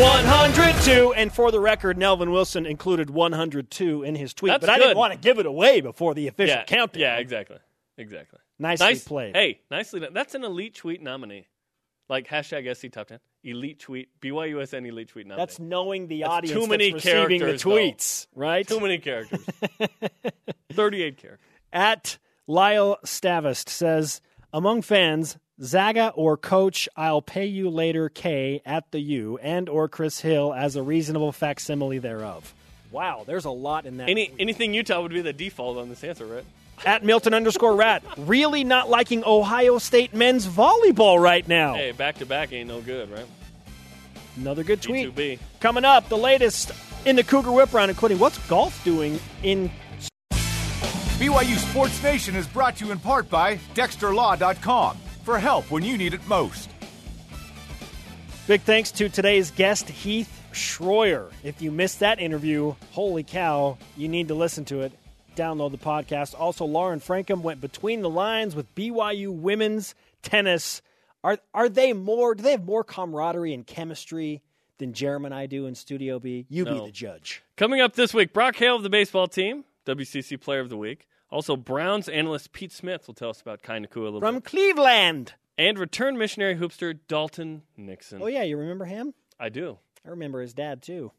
102. 0.00 1.12
And 1.14 1.32
for 1.32 1.50
the 1.50 1.58
record, 1.58 1.98
Nelvin 1.98 2.30
Wilson 2.30 2.66
included 2.66 3.10
102 3.10 4.04
in 4.04 4.14
his 4.14 4.32
tweet, 4.32 4.50
That's 4.52 4.60
but 4.60 4.70
I 4.70 4.78
didn't 4.78 4.96
want 4.96 5.12
to 5.12 5.18
give 5.18 5.40
it 5.40 5.46
away 5.46 5.80
before 5.80 6.14
the 6.14 6.28
official 6.28 6.54
Yeah, 6.58 6.64
countdown. 6.64 7.00
yeah, 7.00 7.16
exactly, 7.16 7.56
exactly. 7.98 8.38
Nicely 8.60 8.86
nice 8.86 9.02
played. 9.02 9.34
Hey, 9.34 9.60
nicely 9.72 9.98
done. 9.98 10.14
That's 10.14 10.36
an 10.36 10.44
elite 10.44 10.76
tweet 10.76 11.02
nominee, 11.02 11.48
like 12.08 12.28
hashtag 12.28 12.72
SC 12.76 12.92
Top 12.92 13.08
Ten. 13.08 13.18
Elite 13.42 13.80
tweet, 13.80 14.08
BYUSN 14.20 14.86
elite 14.86 15.08
tweet 15.08 15.26
nominee. 15.26 15.42
That's 15.42 15.58
knowing 15.58 16.06
the 16.06 16.20
That's 16.20 16.30
audience 16.32 16.60
too 16.60 16.68
many 16.68 16.92
that's 16.92 17.04
receiving 17.04 17.28
the 17.28 17.38
characters, 17.38 17.62
though. 17.64 17.70
tweets, 17.70 18.26
right? 18.36 18.68
too 18.68 18.78
many 18.78 18.98
characters. 18.98 19.44
Thirty-eight 20.72 21.16
characters. 21.18 21.44
At 21.72 22.18
Lyle 22.46 22.98
Stavist 23.04 23.68
says, 23.68 24.20
among 24.52 24.82
fans, 24.82 25.38
Zaga 25.62 26.08
or 26.16 26.36
Coach, 26.36 26.88
I'll 26.96 27.22
pay 27.22 27.46
you 27.46 27.70
later 27.70 28.08
K 28.08 28.60
at 28.66 28.90
the 28.90 28.98
U 28.98 29.38
and 29.40 29.68
or 29.68 29.88
Chris 29.88 30.20
Hill 30.20 30.52
as 30.52 30.74
a 30.74 30.82
reasonable 30.82 31.30
facsimile 31.30 31.98
thereof. 31.98 32.52
Wow, 32.90 33.22
there's 33.26 33.44
a 33.44 33.50
lot 33.50 33.86
in 33.86 33.98
that. 33.98 34.08
Any 34.08 34.32
anything 34.38 34.74
Utah 34.74 35.00
would 35.00 35.12
be 35.12 35.22
the 35.22 35.32
default 35.32 35.78
on 35.78 35.88
this 35.88 36.02
answer, 36.02 36.26
right? 36.26 36.44
At 36.84 37.04
Milton 37.04 37.32
underscore 37.32 37.76
rat, 37.76 38.02
really 38.16 38.64
not 38.64 38.90
liking 38.90 39.22
Ohio 39.24 39.78
State 39.78 40.12
men's 40.14 40.46
volleyball 40.46 41.22
right 41.22 41.46
now. 41.46 41.74
Hey, 41.74 41.92
back 41.92 42.18
to 42.18 42.26
back 42.26 42.52
ain't 42.52 42.68
no 42.68 42.80
good, 42.80 43.10
right? 43.10 43.26
Another 44.36 44.64
good 44.64 44.82
tweet. 44.82 45.14
B2B. 45.14 45.38
Coming 45.60 45.84
up, 45.84 46.08
the 46.08 46.18
latest 46.18 46.72
in 47.06 47.14
the 47.14 47.22
Cougar 47.22 47.52
Whip 47.52 47.72
Round, 47.72 47.90
including 47.90 48.18
what's 48.18 48.38
golf 48.48 48.82
doing 48.84 49.20
in 49.44 49.70
BYU 50.32 51.56
Sports 51.56 52.02
Nation 52.02 52.34
is 52.34 52.48
brought 52.48 52.76
to 52.78 52.86
you 52.86 52.90
in 52.90 52.98
part 52.98 53.30
by 53.30 53.58
DexterLaw.com 53.74 54.98
for 55.22 55.38
help 55.38 55.70
when 55.70 55.84
you 55.84 55.96
need 55.96 56.14
it 56.14 56.26
most. 56.26 56.70
Big 58.46 58.60
thanks 58.62 58.90
to 58.92 59.08
today's 59.08 59.50
guest, 59.52 59.88
Heath 59.88 60.42
Schroyer. 60.52 61.30
If 61.44 61.62
you 61.62 61.70
missed 61.70 62.00
that 62.00 62.20
interview, 62.20 62.74
holy 62.90 63.22
cow, 63.22 63.78
you 63.96 64.08
need 64.08 64.28
to 64.28 64.34
listen 64.34 64.64
to 64.66 64.80
it. 64.80 64.92
Download 65.36 65.70
the 65.70 65.78
podcast. 65.78 66.38
Also, 66.38 66.64
Lauren 66.64 67.00
Francom 67.00 67.40
went 67.40 67.60
between 67.60 68.02
the 68.02 68.10
lines 68.10 68.54
with 68.54 68.74
BYU 68.74 69.32
women's 69.32 69.94
tennis. 70.22 70.82
Are 71.24 71.38
are 71.54 71.68
they 71.68 71.92
more? 71.92 72.34
Do 72.34 72.42
they 72.42 72.50
have 72.50 72.64
more 72.64 72.84
camaraderie 72.84 73.54
and 73.54 73.66
chemistry 73.66 74.42
than 74.78 74.92
Jeremy 74.92 75.26
and 75.26 75.34
I 75.34 75.46
do 75.46 75.66
in 75.66 75.74
Studio 75.74 76.18
B? 76.18 76.44
You 76.50 76.64
be 76.64 76.78
the 76.78 76.90
judge. 76.90 77.42
Coming 77.56 77.80
up 77.80 77.94
this 77.94 78.12
week, 78.12 78.32
Brock 78.32 78.56
Hale 78.56 78.76
of 78.76 78.82
the 78.82 78.90
baseball 78.90 79.28
team, 79.28 79.64
WCC 79.86 80.38
Player 80.38 80.60
of 80.60 80.68
the 80.68 80.76
Week. 80.76 81.06
Also, 81.32 81.56
Browns 81.56 82.08
analyst 82.08 82.52
Pete 82.52 82.70
Smith 82.72 83.06
will 83.06 83.14
tell 83.14 83.30
us 83.30 83.40
about 83.40 83.62
Kai 83.62 83.78
Nacua 83.80 83.96
a 83.96 84.00
little 84.04 84.20
From 84.20 84.36
bit. 84.36 84.44
Cleveland. 84.44 85.32
And 85.58 85.78
return 85.78 86.16
missionary 86.18 86.56
hoopster 86.56 86.98
Dalton 87.08 87.62
Nixon. 87.76 88.20
Oh 88.22 88.26
yeah, 88.26 88.42
you 88.42 88.56
remember 88.56 88.84
him? 88.84 89.14
I 89.40 89.48
do. 89.48 89.78
I 90.06 90.10
remember 90.10 90.40
his 90.42 90.52
dad 90.54 90.82
too. 90.82 91.10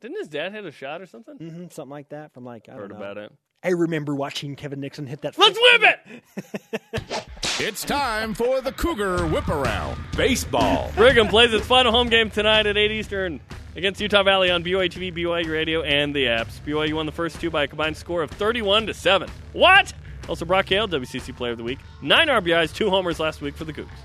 Didn't 0.00 0.18
his 0.18 0.28
dad 0.28 0.52
hit 0.52 0.64
a 0.64 0.72
shot 0.72 1.00
or 1.00 1.06
something? 1.06 1.36
hmm 1.36 1.64
something 1.70 1.90
like 1.90 2.08
that. 2.10 2.32
From 2.34 2.44
like 2.44 2.68
I 2.68 2.72
Heard 2.72 2.88
don't 2.90 2.98
know. 2.98 3.04
about 3.04 3.18
it. 3.18 3.32
I 3.64 3.68
remember 3.70 4.14
watching 4.14 4.56
Kevin 4.56 4.80
Nixon 4.80 5.06
hit 5.06 5.22
that. 5.22 5.38
Let's 5.38 5.58
whip 5.58 5.82
it! 5.82 7.24
It's 7.60 7.84
time 7.84 8.34
for 8.34 8.60
the 8.60 8.72
Cougar 8.72 9.26
Whip 9.26 9.46
Around. 9.46 9.96
Baseball. 10.16 10.90
Brigham 10.96 11.28
plays 11.28 11.52
its 11.52 11.66
final 11.66 11.92
home 11.92 12.08
game 12.08 12.28
tonight 12.30 12.66
at 12.66 12.76
8 12.76 12.90
Eastern 12.90 13.40
against 13.76 14.00
Utah 14.00 14.22
Valley 14.22 14.50
on 14.50 14.62
BYU 14.62 14.90
TV, 14.90 15.14
BYU 15.14 15.50
Radio, 15.50 15.82
and 15.82 16.14
the 16.14 16.26
apps. 16.26 16.60
BYU 16.66 16.94
won 16.94 17.06
the 17.06 17.12
first 17.12 17.40
two 17.40 17.50
by 17.50 17.64
a 17.64 17.68
combined 17.68 17.96
score 17.96 18.22
of 18.22 18.30
31 18.30 18.86
to 18.86 18.94
7. 18.94 19.28
What? 19.52 19.92
Also, 20.28 20.44
Brock 20.44 20.68
Hale, 20.68 20.86
WCC 20.88 21.36
Player 21.36 21.52
of 21.52 21.58
the 21.58 21.64
Week. 21.64 21.78
Nine 22.00 22.28
RBIs, 22.28 22.74
two 22.74 22.90
homers 22.90 23.18
last 23.18 23.40
week 23.40 23.56
for 23.56 23.64
the 23.64 23.72
Cougars. 23.72 23.98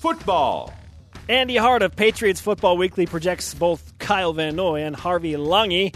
Football. 0.00 0.74
Andy 1.28 1.56
Hart 1.56 1.82
of 1.82 1.94
Patriots 1.94 2.40
Football 2.40 2.78
Weekly 2.78 3.04
projects 3.06 3.54
both 3.54 3.96
Kyle 3.98 4.32
Van 4.32 4.56
Noy 4.56 4.82
and 4.82 4.96
Harvey 4.96 5.34
Langi 5.34 5.94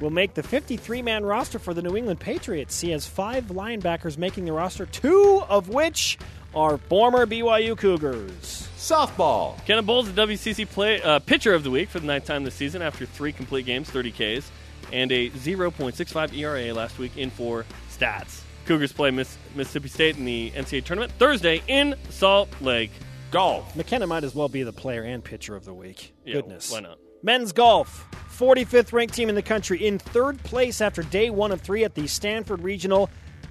will 0.00 0.10
make 0.10 0.34
the 0.34 0.42
53 0.42 1.02
man 1.02 1.24
roster 1.24 1.58
for 1.58 1.72
the 1.72 1.82
New 1.82 1.96
England 1.96 2.18
Patriots. 2.18 2.80
He 2.80 2.90
has 2.90 3.06
five 3.06 3.44
linebackers 3.44 4.18
making 4.18 4.44
the 4.44 4.52
roster, 4.52 4.86
two 4.86 5.42
of 5.48 5.68
which 5.68 6.18
are 6.54 6.78
former 6.78 7.26
BYU 7.26 7.78
Cougars. 7.78 8.68
Softball. 8.82 9.64
Kenneth 9.64 9.86
Bowles, 9.86 10.12
the 10.12 10.26
WCC 10.26 10.68
play, 10.68 11.00
uh, 11.00 11.20
pitcher 11.20 11.54
of 11.54 11.62
the 11.62 11.70
week 11.70 11.88
for 11.88 12.00
the 12.00 12.06
ninth 12.08 12.24
time 12.24 12.42
this 12.42 12.56
season 12.56 12.82
after 12.82 13.06
three 13.06 13.32
complete 13.32 13.64
games, 13.64 13.88
30 13.88 14.10
Ks, 14.10 14.50
and 14.92 15.12
a 15.12 15.30
0.65 15.30 16.36
ERA 16.36 16.74
last 16.74 16.98
week 16.98 17.16
in 17.16 17.30
four 17.30 17.64
stats. 17.88 18.40
Cougars 18.66 18.92
play 18.92 19.12
Miss, 19.12 19.38
Mississippi 19.54 19.88
State 19.88 20.16
in 20.16 20.24
the 20.24 20.50
NCAA 20.50 20.84
tournament 20.84 21.12
Thursday 21.12 21.62
in 21.68 21.94
Salt 22.10 22.48
Lake. 22.60 22.90
Golf. 23.30 23.76
McKenna 23.76 24.08
might 24.08 24.24
as 24.24 24.34
well 24.34 24.48
be 24.48 24.64
the 24.64 24.72
player 24.72 25.04
and 25.04 25.22
pitcher 25.22 25.54
of 25.54 25.64
the 25.64 25.72
week. 25.72 26.12
Yeah, 26.24 26.34
Goodness. 26.34 26.72
why 26.72 26.80
not? 26.80 26.98
Men's 27.22 27.52
golf, 27.52 28.04
45th 28.36 28.92
ranked 28.92 29.14
team 29.14 29.28
in 29.28 29.36
the 29.36 29.42
country, 29.42 29.86
in 29.86 30.00
third 30.00 30.42
place 30.42 30.80
after 30.80 31.04
day 31.04 31.30
one 31.30 31.52
of 31.52 31.60
three 31.60 31.84
at 31.84 31.94
the 31.94 32.08
Stanford 32.08 32.62
Regional 32.62 33.08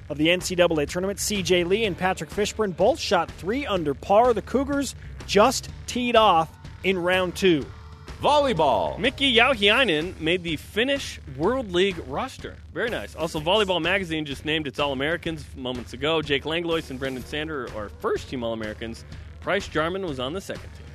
of 0.09 0.17
the 0.17 0.27
NCAA 0.27 0.89
tournament. 0.89 1.19
CJ 1.19 1.65
Lee 1.65 1.85
and 1.85 1.97
Patrick 1.97 2.29
Fishburn 2.29 2.75
both 2.75 2.99
shot 2.99 3.31
three 3.31 3.65
under 3.65 3.93
par. 3.93 4.33
The 4.33 4.41
Cougars 4.41 4.93
just 5.25 5.69
teed 5.87 6.15
off 6.15 6.49
in 6.83 6.97
round 6.97 7.35
two. 7.35 7.65
Volleyball. 8.21 8.99
Miki 8.99 9.35
Jauhiainen 9.35 10.19
made 10.19 10.43
the 10.43 10.55
Finnish 10.55 11.19
World 11.35 11.71
League 11.71 11.97
roster. 12.07 12.55
Very 12.71 12.89
nice. 12.89 13.15
Also, 13.15 13.39
Volleyball 13.39 13.81
Magazine 13.81 14.25
just 14.25 14.45
named 14.45 14.67
its 14.67 14.77
All 14.77 14.91
Americans 14.91 15.43
moments 15.55 15.93
ago. 15.93 16.21
Jake 16.21 16.45
Langlois 16.45 16.91
and 16.91 16.99
Brenden 16.99 17.23
Sander 17.25 17.67
are 17.75 17.89
first 17.89 18.29
team 18.29 18.43
All 18.43 18.53
Americans. 18.53 19.05
Price 19.39 19.67
Jarman 19.67 20.05
was 20.05 20.19
on 20.19 20.33
the 20.33 20.41
second 20.41 20.69
team. 20.77 20.85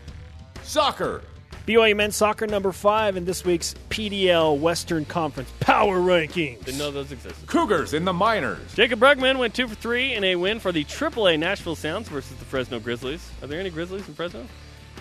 Soccer. 0.62 1.22
BYU 1.67 1.97
men's 1.97 2.14
soccer 2.14 2.47
number 2.47 2.71
five 2.71 3.17
in 3.17 3.25
this 3.25 3.45
week's 3.45 3.75
PDL 3.91 4.57
Western 4.59 5.05
Conference 5.05 5.51
Power 5.59 5.99
Rankings. 5.99 6.64
Didn't 6.64 6.79
know 6.79 6.93
those 6.93 7.11
existed. 7.11 7.47
Cougars 7.49 7.93
in 7.93 8.05
the 8.05 8.12
minors. 8.12 8.73
Jacob 8.75 9.01
Brugman 9.01 9.39
went 9.39 9.53
two 9.55 9.67
for 9.67 9.75
three 9.75 10.14
in 10.14 10.23
a 10.23 10.37
win 10.37 10.61
for 10.61 10.71
the 10.71 10.85
AAA 10.85 11.39
Nashville 11.41 11.75
Sounds 11.75 12.09
versus 12.09 12.37
the 12.37 12.45
Fresno 12.45 12.79
Grizzlies. 12.79 13.29
Are 13.43 13.49
there 13.49 13.59
any 13.59 13.71
Grizzlies 13.71 14.07
in 14.07 14.14
Fresno? 14.14 14.47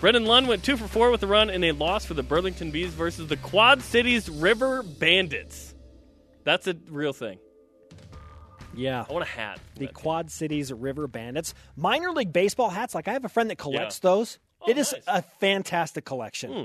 Brennon 0.02 0.26
Lund 0.26 0.48
went 0.48 0.64
two 0.64 0.76
for 0.76 0.88
four 0.88 1.12
with 1.12 1.22
a 1.22 1.28
run 1.28 1.52
in 1.52 1.64
a 1.64 1.72
loss 1.72 2.04
for 2.04 2.16
the 2.16 2.24
Burlington 2.24 2.72
Bees 2.72 2.94
versus 2.94 3.28
the 3.28 3.38
Quad 3.38 3.82
Cities 3.84 4.28
River 4.28 4.82
Bandits. 4.82 5.76
That's 6.46 6.66
a 6.68 6.76
real 6.90 7.14
thing. 7.14 7.38
Yeah. 8.76 9.06
I 9.08 9.14
want 9.14 9.24
a 9.24 9.30
hat. 9.30 9.60
The. 9.78 9.88
Quad 9.88 10.32
Cities 10.32 10.74
River 10.74 11.08
Bandits. 11.08 11.54
Minor 11.78 12.12
league 12.12 12.34
baseball 12.34 12.70
hats, 12.70 12.94
like 12.96 13.08
I 13.08 13.14
have 13.14 13.24
a 13.24 13.30
friend 13.30 13.50
that 13.52 13.58
collects 13.58 14.00
Yeah. 14.04 14.10
those. 14.10 14.40
Oh, 14.66 14.70
it 14.72 14.78
is 14.78 14.94
nice. 14.94 15.04
a 15.08 15.22
fantastic 15.40 16.06
collection. 16.06 16.52
Hmm. 16.54 16.64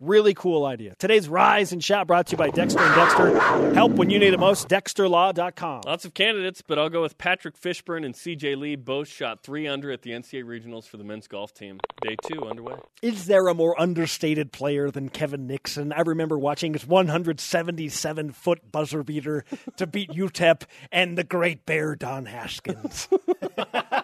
Really 0.00 0.34
cool 0.34 0.64
idea. 0.64 0.96
Today's 0.98 1.28
Rise 1.28 1.70
and 1.70 1.84
Shout 1.84 2.08
brought 2.08 2.26
to 2.26 2.32
you 2.32 2.36
by 2.36 2.50
Dexter 2.50 2.80
and 2.80 2.94
Dexter. 2.96 3.72
Help 3.72 3.92
when 3.92 4.10
you 4.10 4.18
need 4.18 4.34
it 4.34 4.40
most. 4.40 4.68
DexterLaw.com. 4.68 5.82
Lots 5.86 6.04
of 6.04 6.12
candidates, 6.12 6.60
but 6.60 6.76
I'll 6.76 6.88
go 6.88 7.02
with 7.02 7.18
Patrick 7.18 7.56
Fishburn 7.56 8.04
and 8.04 8.12
CJ 8.12 8.56
Lee. 8.56 8.74
Both 8.74 9.06
shot 9.06 9.44
three 9.44 9.68
under 9.68 9.92
at 9.92 10.02
the 10.02 10.10
NCAA 10.10 10.42
regionals 10.42 10.88
for 10.88 10.96
the 10.96 11.04
men's 11.04 11.28
golf 11.28 11.54
team. 11.54 11.78
Day 12.00 12.16
two 12.24 12.42
underway. 12.42 12.74
Is 13.00 13.26
there 13.26 13.46
a 13.46 13.54
more 13.54 13.80
understated 13.80 14.50
player 14.50 14.90
than 14.90 15.08
Kevin 15.08 15.46
Nixon? 15.46 15.92
I 15.92 16.00
remember 16.00 16.36
watching 16.36 16.72
his 16.72 16.84
177 16.84 18.32
foot 18.32 18.72
buzzer 18.72 19.04
beater 19.04 19.44
to 19.76 19.86
beat 19.86 20.10
UTEP 20.16 20.62
and 20.90 21.16
the 21.16 21.22
great 21.22 21.64
bear 21.64 21.94
Don 21.94 22.26
Haskins. 22.26 23.06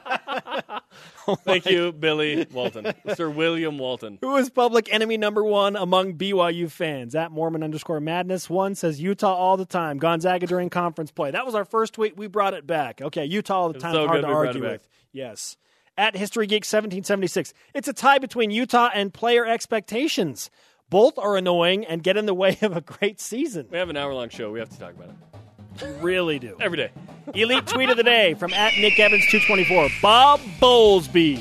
Thank 1.45 1.67
you, 1.67 1.93
Billy 1.93 2.47
Walton. 2.53 2.93
Sir 3.15 3.29
William 3.29 3.79
Walton. 3.79 4.19
Who 4.23 4.37
is 4.37 4.49
public 4.51 4.93
enemy 4.93 5.17
number 5.17 5.45
one 5.45 5.77
among 5.77 6.15
BYU 6.15 6.71
fans? 6.71 7.15
At 7.15 7.31
Mormon 7.31 7.63
underscore 7.63 8.01
madness. 8.01 8.49
One 8.49 8.75
says 8.75 9.01
Utah 9.01 9.35
all 9.35 9.57
the 9.57 9.67
time. 9.67 9.99
Gonzaga 9.99 10.47
during 10.47 10.71
conference 10.71 11.11
play. 11.11 11.31
That 11.31 11.45
was 11.45 11.55
our 11.55 11.65
first 11.65 11.95
tweet. 11.95 12.17
We 12.17 12.27
brought 12.29 12.55
it 12.55 12.67
back. 12.67 13.01
Okay, 13.03 13.25
Utah 13.27 13.61
all 13.61 13.73
the 13.73 13.79
time. 13.79 13.95
so 13.95 14.07
Hard 14.07 14.23
to 14.23 14.29
argue 14.29 14.63
with. 14.63 14.89
Yes. 15.13 15.57
At 15.97 16.17
History 16.17 16.47
Geek 16.47 16.63
1776. 16.63 17.53
It's 17.75 17.89
a 17.89 17.93
tie 17.93 18.19
between 18.19 18.51
Utah 18.51 18.91
and 18.95 19.13
player 19.13 19.45
expectations. 19.45 20.51
Both 20.91 21.19
are 21.19 21.37
annoying 21.37 21.85
and 21.85 22.03
get 22.03 22.17
in 22.17 22.25
the 22.27 22.35
way 22.35 22.57
of 22.63 22.77
a 22.77 22.81
great 22.81 23.21
season. 23.21 23.67
We 23.71 23.79
have 23.79 23.91
an 23.91 23.97
hour 23.97 24.15
long 24.15 24.31
show. 24.31 24.51
We 24.51 24.61
have 24.61 24.71
to 24.71 24.79
talk 24.79 24.95
about 24.95 25.11
it. 25.11 25.38
You 25.81 25.95
really 26.01 26.39
do. 26.39 26.57
Every 26.61 26.77
day. 26.77 26.91
Elite 27.35 27.67
tweet 27.67 27.91
of 27.91 27.97
the 27.97 28.03
day 28.03 28.35
from 28.35 28.53
at 28.53 28.73
Nick 28.79 28.99
Evans 28.99 29.25
224. 29.31 29.89
Bob 30.01 30.41
Bowlesby. 30.61 31.41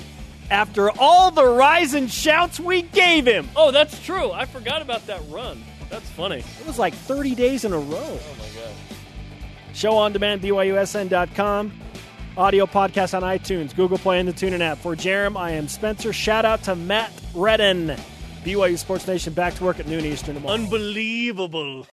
After 0.49 0.89
all 0.99 1.31
the 1.31 1.45
rise 1.45 1.93
and 1.93 2.09
shouts 2.11 2.59
we 2.59 2.81
gave 2.83 3.25
him, 3.25 3.49
Oh, 3.55 3.71
that's 3.71 4.01
true. 4.05 4.31
I 4.31 4.45
forgot 4.45 4.81
about 4.81 5.05
that 5.07 5.21
run. 5.29 5.61
That's 5.89 6.09
funny. 6.11 6.37
it 6.59 6.67
was 6.67 6.77
like 6.79 6.93
30 6.93 7.35
days 7.35 7.65
in 7.65 7.73
a 7.73 7.77
row. 7.77 7.97
Oh 7.99 8.35
my 8.39 8.45
god. 8.59 8.73
Show 9.73 9.95
on 9.95 10.11
demand, 10.13 10.41
BYUSN.com. 10.41 11.71
Audio 12.37 12.65
podcast 12.65 13.15
on 13.15 13.23
iTunes, 13.23 13.75
Google 13.75 13.97
Play, 13.97 14.19
and 14.19 14.27
the 14.29 14.33
TuneIn 14.33 14.59
app. 14.61 14.77
For 14.77 14.95
Jarom, 14.95 15.35
I 15.37 15.51
am 15.51 15.67
Spencer. 15.67 16.13
Shout 16.13 16.45
out 16.45 16.63
to 16.63 16.75
Matt 16.75 17.11
Redden. 17.33 17.95
BYU 18.43 18.77
Sports 18.77 19.07
Nation 19.07 19.33
back 19.33 19.53
to 19.55 19.63
work 19.63 19.79
at 19.79 19.87
noon 19.87 20.05
Eastern 20.05 20.35
tomorrow. 20.35 20.53
Unbelievable. 20.55 21.85